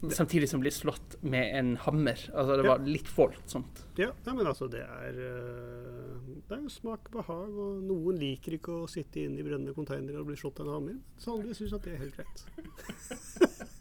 Samtidig 0.00 0.48
som 0.48 0.62
bli 0.62 0.70
slått 0.72 1.18
med 1.20 1.58
en 1.58 1.74
hammer. 1.76 2.16
Altså, 2.32 2.54
det 2.56 2.64
var 2.64 2.84
litt 2.88 3.08
voldsomt. 3.12 3.82
Ja, 4.00 4.08
ja, 4.24 4.32
men 4.32 4.46
altså, 4.48 4.64
det 4.72 4.80
er 4.80 5.18
eh, 5.26 6.30
Det 6.48 6.56
er 6.56 6.62
jo 6.62 6.72
smak 6.72 7.10
behag, 7.12 7.52
og 7.52 7.82
noen 7.84 8.16
liker 8.16 8.56
ikke 8.56 8.78
å 8.80 8.88
sitte 8.88 9.20
inne 9.20 9.42
i 9.42 9.44
brennende 9.44 9.76
containere 9.76 10.22
og 10.22 10.30
bli 10.30 10.38
slått 10.40 10.62
av 10.62 10.70
en 10.70 10.78
hammer. 10.78 10.96
Så 11.20 11.34
andre 11.36 11.56
syns 11.58 11.74
at 11.76 11.84
det 11.84 11.98
er 11.98 12.00
helt 12.00 12.16
greit. 12.16 12.46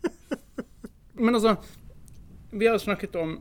men 1.23 1.39
altså, 1.39 1.55
vi 2.51 2.67
har 2.67 2.83
snakket 2.83 3.15
om 3.21 3.37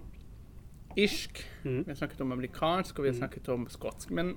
irsk, 0.97 1.43
mm. 1.64 1.82
vi 1.84 1.91
har 1.91 1.99
snakket 1.99 2.20
om 2.24 2.32
amerikansk, 2.32 2.99
og 2.99 3.05
vi 3.05 3.11
har 3.11 3.16
mm. 3.16 3.20
snakket 3.22 3.51
om 3.55 3.66
skotsk. 3.72 4.14
Men 4.14 4.32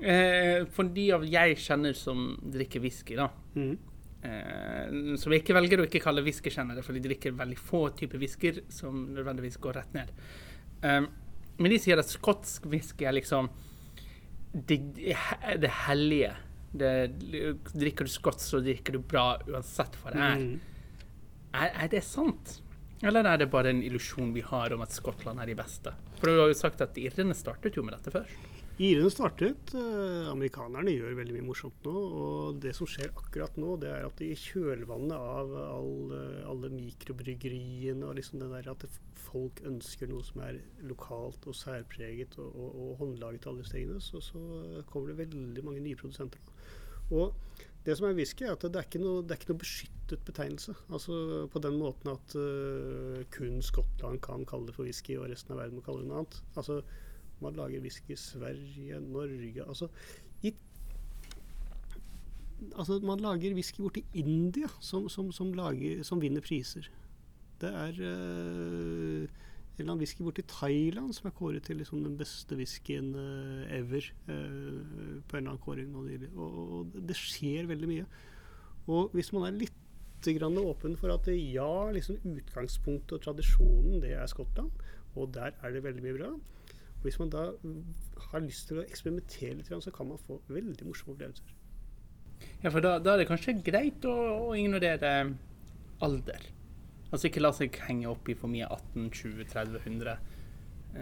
eh, 0.00 0.64
for 0.72 0.88
de 0.96 1.10
av 1.16 1.26
jeg 1.28 1.58
kjenner 1.62 1.96
som 1.98 2.32
drikker 2.40 2.82
whisky, 2.84 3.18
da 3.18 3.28
mm. 3.56 3.76
eh, 4.28 4.96
Som 5.20 5.34
jeg 5.34 5.44
ikke 5.44 5.56
velger 5.58 5.82
å 5.82 5.86
ikke 5.88 6.02
kalle 6.04 6.24
whiskykjennere, 6.26 6.84
for 6.86 6.96
de 6.96 7.04
drikker 7.06 7.36
veldig 7.36 7.60
få 7.60 7.86
typer 7.98 8.22
whiskyer 8.22 8.64
som 8.72 9.06
nødvendigvis 9.16 9.60
går 9.62 9.80
rett 9.80 9.96
ned. 9.96 10.12
Um, 10.82 11.08
men 11.56 11.72
de 11.72 11.80
sier 11.80 12.00
at 12.00 12.10
skotsk 12.10 12.66
whisky 12.68 13.06
er 13.08 13.16
liksom 13.16 13.48
det, 14.52 14.80
det 15.62 15.72
hellige. 15.86 16.34
Det, 16.76 16.90
drikker 17.72 18.04
du 18.04 18.12
skotsk, 18.12 18.44
så 18.44 18.60
drikker 18.60 18.96
du 18.96 19.00
bra 19.00 19.30
uansett 19.48 19.96
hva 20.02 20.12
det 20.12 20.20
er. 20.20 20.42
Mm. 20.42 21.52
er. 21.56 21.70
Er 21.84 21.92
det 21.92 22.02
sant? 22.04 22.58
Eller 23.04 23.28
er 23.28 23.42
det 23.42 23.50
bare 23.52 23.74
en 23.74 23.82
illusjon 23.84 24.30
vi 24.32 24.44
har 24.46 24.72
om 24.72 24.84
at 24.84 24.94
Skottland 24.94 25.42
er 25.42 25.50
de 25.50 25.56
beste? 25.58 25.92
For 26.20 26.30
du 26.30 26.40
har 26.40 26.48
jo 26.48 26.56
sagt 26.56 26.80
at 26.80 26.96
irene 26.96 27.36
startet 27.36 27.76
jo 27.76 27.84
med 27.84 27.96
dette 27.98 28.14
først. 28.14 28.54
Irene 28.76 29.08
startet. 29.08 29.72
Eh, 29.72 30.26
amerikanerne 30.28 30.92
gjør 30.92 31.14
veldig 31.16 31.36
mye 31.36 31.46
morsomt 31.46 31.86
nå. 31.86 31.92
Og 32.20 32.58
det 32.60 32.74
som 32.76 32.88
skjer 32.88 33.12
akkurat 33.12 33.56
nå, 33.60 33.76
det 33.80 33.88
er 33.92 34.04
at 34.04 34.20
i 34.24 34.34
kjølvannet 34.36 35.16
av 35.16 35.52
all, 35.60 36.12
alle 36.48 36.72
mikrobryggeriene 36.72 38.04
og 38.04 38.18
liksom 38.18 38.42
det 38.42 38.50
der 38.52 38.72
at 38.74 38.84
folk 39.26 39.62
ønsker 39.68 40.10
noe 40.10 40.24
som 40.24 40.44
er 40.44 40.60
lokalt 40.88 41.48
og 41.48 41.56
særpreget 41.56 42.36
og, 42.40 42.52
og, 42.52 42.76
og 42.82 43.00
håndlaget 43.00 43.48
alle 43.50 43.64
stegene, 43.66 44.00
så, 44.04 44.20
så, 44.24 44.40
kommer 44.90 45.12
det 45.12 45.22
veldig 45.24 45.64
mange 45.64 45.84
nye 45.84 45.98
produsenter. 45.98 46.40
Og 47.10 47.32
det 47.86 47.94
som 47.94 48.08
er 48.08 48.16
whisky, 48.18 48.42
er 48.44 48.56
at 48.56 48.64
det 48.66 48.80
er 48.80 48.86
ikke 48.88 48.98
noe, 48.98 49.22
er 49.22 49.38
ikke 49.38 49.52
noe 49.52 49.62
beskyttet 49.62 50.22
betegnelse. 50.26 50.74
Altså 50.90 51.46
På 51.52 51.62
den 51.62 51.78
måten 51.78 52.10
at 52.10 52.34
uh, 52.34 53.20
kun 53.34 53.60
Skottland 53.62 54.18
kan 54.24 54.46
kalle 54.48 54.66
det 54.66 54.74
for 54.74 54.88
whisky, 54.88 55.14
og 55.20 55.30
resten 55.30 55.54
av 55.54 55.62
verden 55.62 55.78
må 55.78 55.84
kalle 55.86 56.02
det 56.02 56.10
noe 56.10 56.24
annet. 56.24 56.40
Altså 56.58 56.80
Man 57.44 57.54
lager 57.58 57.84
whisky 57.84 58.14
i 58.14 58.18
Sverige, 58.18 59.00
Norge 59.04 59.66
altså, 59.68 59.90
i, 60.42 60.54
altså 62.74 62.98
Man 63.04 63.22
lager 63.22 63.54
whisky 63.54 63.84
borti 63.84 64.02
India 64.14 64.70
som, 64.80 65.10
som, 65.12 65.30
som, 65.32 65.52
lager, 65.54 66.02
som 66.02 66.22
vinner 66.22 66.42
priser. 66.42 66.90
Det 67.60 67.70
er 67.70 68.02
uh, 68.02 69.42
en 69.76 69.84
eller 69.84 69.92
annen 69.92 70.02
whisky 70.04 70.24
borti 70.24 70.42
Thailand 70.48 71.12
som 71.12 71.28
er 71.28 71.34
kåret 71.36 71.66
til 71.68 71.76
liksom 71.76 72.00
den 72.04 72.16
beste 72.16 72.56
whiskyen 72.56 73.10
uh, 73.14 73.66
ever. 73.76 74.06
Uh, 74.28 75.20
på 75.28 75.36
en 75.36 75.42
eller 75.42 75.52
annen 75.52 75.64
kåring. 75.64 75.90
Og, 75.96 76.46
og, 76.78 76.94
det 76.96 77.16
skjer 77.18 77.68
veldig 77.68 77.90
mye. 77.90 78.06
Og 78.86 79.12
hvis 79.16 79.32
man 79.36 79.48
er 79.48 79.58
litt 79.58 79.82
åpen 80.26 80.96
for 80.98 81.12
at 81.12 81.28
ja, 81.28 81.90
liksom 81.92 82.16
utgangspunktet 82.24 83.12
og 83.12 83.22
tradisjonen 83.22 84.00
det 84.02 84.16
er 84.16 84.26
Skottland, 84.26 84.72
og 85.14 85.28
der 85.34 85.52
er 85.62 85.70
det 85.70 85.84
veldig 85.84 86.02
mye 86.02 86.16
bra. 86.16 86.30
Og 86.32 87.04
hvis 87.04 87.18
man 87.20 87.30
da 87.30 87.52
har 88.32 88.42
lyst 88.42 88.66
til 88.66 88.80
å 88.80 88.86
eksperimentere 88.88 89.54
litt, 89.54 89.70
så 89.70 89.92
kan 89.94 90.08
man 90.08 90.18
få 90.18 90.40
veldig 90.48 90.88
morsomme 90.88 91.14
opplevelser. 91.14 91.52
Ja, 92.64 92.72
for 92.72 92.80
da, 92.80 92.96
da 92.98 93.14
er 93.14 93.22
det 93.22 93.28
kanskje 93.28 93.60
greit 93.62 94.04
å, 94.08 94.16
å 94.48 94.54
ignorere 94.56 95.12
alder. 96.02 96.48
Altså 97.16 97.30
ikke 97.30 97.40
la 97.40 97.52
seg 97.56 97.76
henge 97.86 98.10
opp 98.10 98.26
i 98.28 98.34
for 98.36 98.52
mye 98.52 98.66
18, 98.68 99.06
20, 99.08 99.46
30, 99.48 99.78
100. 99.80 100.16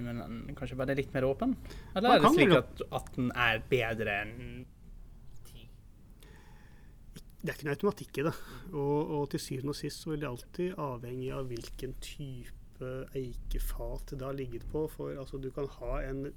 Men 0.05 0.55
kanskje 0.55 0.79
være 0.79 0.95
litt 0.99 1.11
mer 1.15 1.27
åpen? 1.27 1.57
Eller 1.95 2.17
er 2.17 2.23
det 2.23 2.31
slik 2.37 2.55
at 2.55 2.83
18 2.87 3.33
er 3.35 3.63
bedre 3.71 4.15
enn 4.23 4.35
10? 5.49 5.65
Det 7.43 7.51
er 7.51 7.57
ikke 7.57 7.67
noe 7.67 7.75
automatikk 7.75 8.21
i 8.23 8.27
det. 8.29 8.35
Og, 8.73 9.15
og 9.19 9.25
til 9.35 9.43
syvende 9.43 9.75
og 9.75 9.81
sist 9.81 10.05
så 10.05 10.13
vil 10.13 10.23
det 10.23 10.31
alltid 10.31 10.79
avhengig 10.87 11.33
av 11.35 11.51
hvilken 11.51 11.97
type 12.05 12.93
eikefat 13.19 14.15
det 14.15 14.27
har 14.27 14.39
ligget 14.39 14.67
på. 14.71 14.87
For 14.95 15.19
altså, 15.19 15.43
du 15.43 15.51
kan 15.55 15.67
ha 15.81 15.99
en 16.07 16.29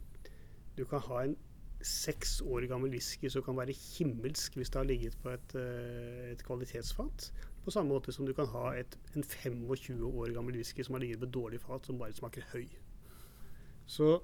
du 0.78 0.84
kan 0.86 1.02
ha 1.06 1.22
en 1.26 1.38
seks 1.86 2.40
år 2.42 2.66
gammel 2.70 2.90
whisky 2.94 3.30
som 3.30 3.46
kan 3.46 3.58
være 3.58 3.76
himmelsk 3.78 4.58
hvis 4.58 4.74
det 4.74 4.80
har 4.80 4.90
ligget 4.90 5.18
på 5.22 5.30
et, 5.34 5.56
eh, 5.62 6.32
et 6.34 6.42
kvalitetsfat. 6.46 7.30
På 7.68 7.74
samme 7.76 7.92
måte 7.92 8.14
som 8.16 8.24
du 8.24 8.32
kan 8.32 8.48
ha 8.54 8.70
et, 8.80 8.94
en 9.12 9.26
25 9.28 9.66
år 10.08 10.32
gammel 10.32 10.56
whisky 10.56 10.86
som 10.88 10.96
har 10.96 11.02
ligget 11.04 11.20
på 11.20 11.28
dårlig 11.36 11.60
fat, 11.60 11.84
som 11.84 11.98
bare 12.00 12.16
smaker 12.16 12.46
høy. 12.54 12.64
Så 13.92 14.22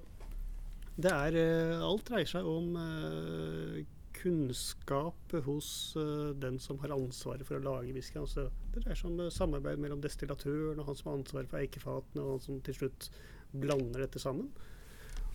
det 0.96 1.10
er 1.12 1.36
eh, 1.36 1.82
Alt 1.84 2.06
dreier 2.08 2.30
seg 2.30 2.48
om 2.48 2.76
uh, 2.78 3.82
kunnskap 4.14 5.34
hos 5.44 5.68
uh, 5.98 6.30
den 6.40 6.56
som 6.62 6.78
har 6.80 6.94
ansvaret 6.94 7.44
for 7.44 7.58
å 7.58 7.64
lage 7.66 7.92
whisky. 7.92 8.16
Altså, 8.22 8.46
det 8.72 8.86
dreier 8.86 9.00
seg 9.02 9.12
om 9.12 9.28
samarbeid 9.34 9.82
mellom 9.82 10.00
destillatøren 10.00 10.80
og 10.80 10.88
han 10.88 11.00
som 11.00 11.10
har 11.10 11.20
ansvaret 11.20 11.52
for 11.52 11.60
eikefatene, 11.60 12.24
og 12.24 12.38
han 12.38 12.44
som 12.46 12.64
til 12.64 12.78
slutt 12.80 13.10
blander 13.52 14.06
dette 14.06 14.22
sammen. 14.22 14.48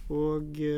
Og 0.09 0.49
det 0.57 0.73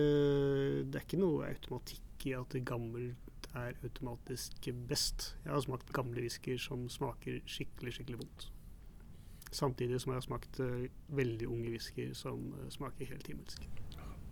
er 0.92 1.06
ikke 1.06 1.22
noe 1.22 1.48
automatikk 1.48 2.28
i 2.28 2.36
at 2.36 2.60
gammelt 2.68 3.31
er 3.56 3.78
automatisk 3.84 4.70
best. 4.88 5.36
Jeg 5.46 5.54
har 5.54 5.62
smakt 5.64 5.94
gamle 5.94 6.24
whiskyer 6.24 6.60
som 6.62 6.88
smaker 6.90 7.42
skikkelig, 7.46 7.94
skikkelig 7.98 8.22
vondt. 8.24 8.52
Samtidig 9.52 10.00
som 10.02 10.14
jeg 10.14 10.22
har 10.22 10.28
smakt 10.28 10.60
uh, 10.64 10.86
veldig 11.12 11.48
unge 11.52 11.74
whiskyer 11.74 12.14
som 12.16 12.54
uh, 12.56 12.68
smaker 12.72 13.10
helt 13.12 13.28
himmelsk. 13.28 13.68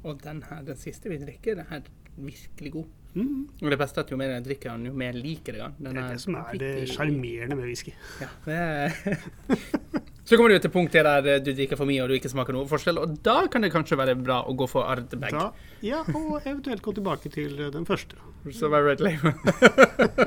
Og 0.03 0.21
den 0.23 0.43
her, 0.47 0.61
den 0.63 0.77
siste 0.79 1.11
vi 1.11 1.19
drikker, 1.19 1.59
den 1.59 1.73
er 1.75 1.81
virkelig 2.15 2.71
god. 2.71 2.85
Mm. 3.13 3.49
Og 3.61 3.71
det 3.71 3.79
beste 3.79 3.99
er 3.99 4.05
at 4.05 4.11
jo 4.11 4.19
mer 4.19 4.31
jeg 4.35 4.45
drikker 4.45 4.71
den, 4.71 4.85
jo 4.85 4.93
mer 4.93 5.17
liker 5.17 5.57
jeg 5.57 5.73
den. 5.79 5.89
Det 5.89 6.03
er 6.03 6.13
det 6.13 6.21
som 6.21 6.37
er 6.39 6.61
det 6.61 6.73
sjarmerende 6.93 7.57
med 7.59 7.65
whisky. 7.65 7.95
Ja, 8.21 8.29
det 8.45 8.55
er 8.55 10.05
Så 10.29 10.37
kommer 10.37 10.51
du 10.53 10.61
til 10.61 10.69
punktet 10.69 11.07
der 11.07 11.25
eh, 11.25 11.39
du 11.41 11.47
drikker 11.57 11.77
for 11.79 11.89
mye 11.89 12.03
og 12.03 12.11
du 12.11 12.13
ikke 12.19 12.29
smaker 12.29 12.53
noe 12.53 12.69
forskjell, 12.69 12.99
og 13.01 13.15
da 13.25 13.47
kan 13.49 13.63
det 13.65 13.71
kanskje 13.73 13.97
være 13.97 14.13
bra 14.19 14.43
å 14.45 14.53
gå 14.53 14.67
for 14.69 14.85
Ardbeg. 14.85 15.33
Ja, 15.81 16.03
og 16.05 16.43
eventuelt 16.43 16.83
gå 16.85 16.93
tilbake 16.99 17.31
til 17.33 17.55
eh, 17.57 17.71
den 17.73 17.87
første. 17.89 18.19
Så 18.53 18.69
var 18.69 18.85
Red 18.85 19.01
Label. 19.01 19.33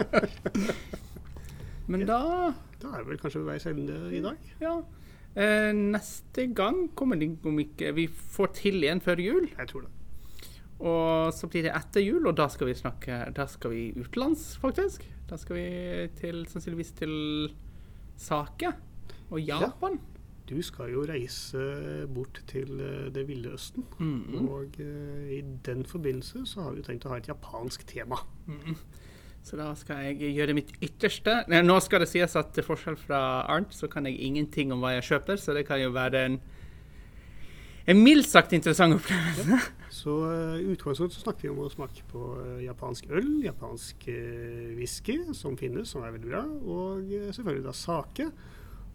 Men 1.93 2.05
da 2.09 2.19
Da 2.83 2.91
er 2.97 3.05
vi 3.05 3.13
vel 3.13 3.23
kanskje 3.23 3.45
ved 3.45 3.53
veis 3.53 3.69
ende 3.71 4.03
i 4.11 4.25
dag. 4.27 4.53
Ja. 4.59 4.75
Eh, 5.39 5.71
neste 5.71 6.51
gang 6.51 6.89
kommer 6.99 7.23
det 7.23 7.37
om 7.47 7.63
ikke 7.63 7.95
vi 7.95 8.11
får 8.11 8.57
til 8.59 8.83
igjen 8.83 9.07
før 9.07 9.23
jul. 9.23 9.51
Jeg 9.55 9.71
tror 9.71 9.87
det. 9.87 9.97
Og 10.83 11.31
så 11.31 11.47
blir 11.47 11.69
det 11.69 11.77
etter 11.79 12.03
jul, 12.03 12.25
og 12.27 12.35
da 12.43 12.51
skal 12.51 12.73
vi 12.73 12.75
snakke 12.75 13.29
Da 13.39 13.47
skal 13.47 13.71
vi 13.71 13.93
utenlands, 13.95 14.57
faktisk. 14.59 15.07
Da 15.31 15.39
skal 15.39 15.63
vi 15.63 15.69
til, 16.19 16.43
sannsynligvis 16.51 16.97
til 16.99 17.21
Sake 18.19 18.75
og 19.33 19.41
Japan. 19.41 19.97
Ja. 19.97 20.13
Du 20.53 20.59
skal 20.65 20.91
jo 20.93 21.05
reise 21.09 21.63
bort 22.13 22.43
til 22.51 22.81
eh, 22.83 23.09
Det 23.15 23.25
ville 23.29 23.53
Østen. 23.55 23.85
Mm 23.99 24.23
-hmm. 24.23 24.49
Og 24.49 24.67
uh, 24.79 25.33
i 25.33 25.43
den 25.67 25.85
forbindelse 25.85 26.47
så 26.47 26.63
har 26.63 26.73
vi 26.73 26.83
tenkt 26.83 27.07
å 27.07 27.09
ha 27.09 27.17
et 27.17 27.29
japansk 27.29 27.87
tema. 27.87 28.17
Mm 28.47 28.59
-hmm. 28.59 28.77
Så 29.43 29.57
da 29.57 29.75
skal 29.75 29.97
jeg 29.97 30.35
gjøre 30.35 30.55
mitt 30.55 30.73
ytterste. 30.83 31.45
Nå 31.63 31.81
skal 31.81 32.01
det 32.01 32.09
sies 32.09 32.37
at 32.37 32.53
til 32.53 32.63
forskjell 32.63 32.97
fra 32.97 33.47
Arnt, 33.49 33.75
så 33.75 33.87
kan 33.87 34.07
jeg 34.07 34.21
ingenting 34.21 34.73
om 34.73 34.81
hva 34.81 34.89
jeg 34.89 35.03
kjøper, 35.03 35.37
så 35.37 35.53
det 35.53 35.67
kan 35.67 35.83
jo 35.83 35.91
være 35.91 36.27
en, 36.27 36.41
en 37.87 38.03
mildt 38.05 38.27
sagt 38.27 38.53
interessant 38.53 38.95
opplevelse. 38.95 39.51
Ja. 39.51 39.59
Så 39.91 40.11
uh, 40.11 40.73
utgangspunktet 40.73 41.15
så 41.15 41.21
snakker 41.21 41.43
vi 41.43 41.49
om 41.49 41.59
å 41.59 41.69
smake 41.69 42.03
på 42.09 42.39
japansk 42.63 43.07
øl, 43.11 43.43
japansk 43.45 43.97
whisky, 44.77 45.19
som 45.33 45.57
finnes, 45.57 45.89
som 45.89 46.03
er 46.03 46.11
veldig 46.11 46.31
bra, 46.31 46.43
og 46.43 47.03
selvfølgelig 47.33 47.65
da 47.65 47.73
sake. 47.73 48.31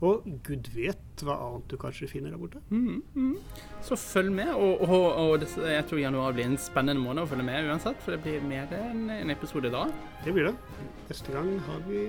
Og 0.06 0.26
gud 0.46 0.68
vet 0.76 1.24
hva 1.26 1.36
annet 1.42 1.72
du 1.72 1.78
kanskje 1.82 2.10
finner 2.12 2.34
der 2.34 2.38
borte. 2.38 2.60
Mm, 2.70 3.00
mm. 3.16 3.38
Så 3.82 3.98
følg 3.98 4.30
med. 4.32 4.52
Og, 4.54 4.84
og, 4.86 5.06
og 5.18 5.40
det, 5.42 5.50
jeg 5.58 5.86
tror 5.90 6.02
januar 6.02 6.36
blir 6.38 6.46
en 6.46 6.60
spennende 6.62 7.02
måned 7.02 7.24
å 7.24 7.30
følge 7.32 7.46
med 7.48 7.70
uansett, 7.72 7.98
for 8.06 8.14
det 8.14 8.22
blir 8.22 8.46
mer 8.46 8.70
enn 8.78 9.08
en 9.14 9.34
episode 9.34 9.72
da. 9.74 9.88
Det 10.26 10.36
blir 10.36 10.52
det. 10.52 10.84
Neste 11.10 11.34
gang 11.34 11.50
har 11.66 11.82
vi 11.88 12.04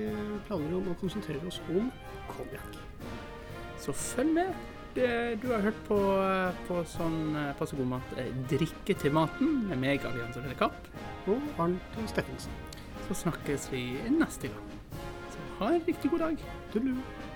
planer 0.48 0.74
om 0.76 0.90
å 0.92 0.96
konsentrere 1.00 1.40
oss 1.48 1.62
om 1.72 1.88
konjakk. 2.28 2.76
Så 3.80 3.96
følg 3.96 4.36
med. 4.36 4.52
Det, 4.98 5.08
du 5.40 5.50
har 5.52 5.62
hørt 5.62 5.78
på, 5.86 5.96
på 6.66 6.78
sånn 6.90 7.36
Passe 7.58 7.76
god 7.78 7.90
mat 7.92 8.14
drikke 8.50 8.96
til 8.98 9.12
maten 9.14 9.60
med 9.68 9.78
meg, 9.80 10.04
Allianz 10.08 10.36
Røde 10.40 10.56
Kapp. 10.58 10.90
Og 11.28 11.60
Arnt 11.62 12.00
Steffensen. 12.10 12.52
Så 13.06 13.16
snakkes 13.22 13.70
vi 13.72 13.86
neste 14.12 14.52
gang. 14.52 15.00
Så 15.32 15.48
ha 15.62 15.72
en 15.72 15.88
riktig 15.88 16.12
god 16.12 16.26
dag. 16.26 16.44
Tudelu. 16.74 16.98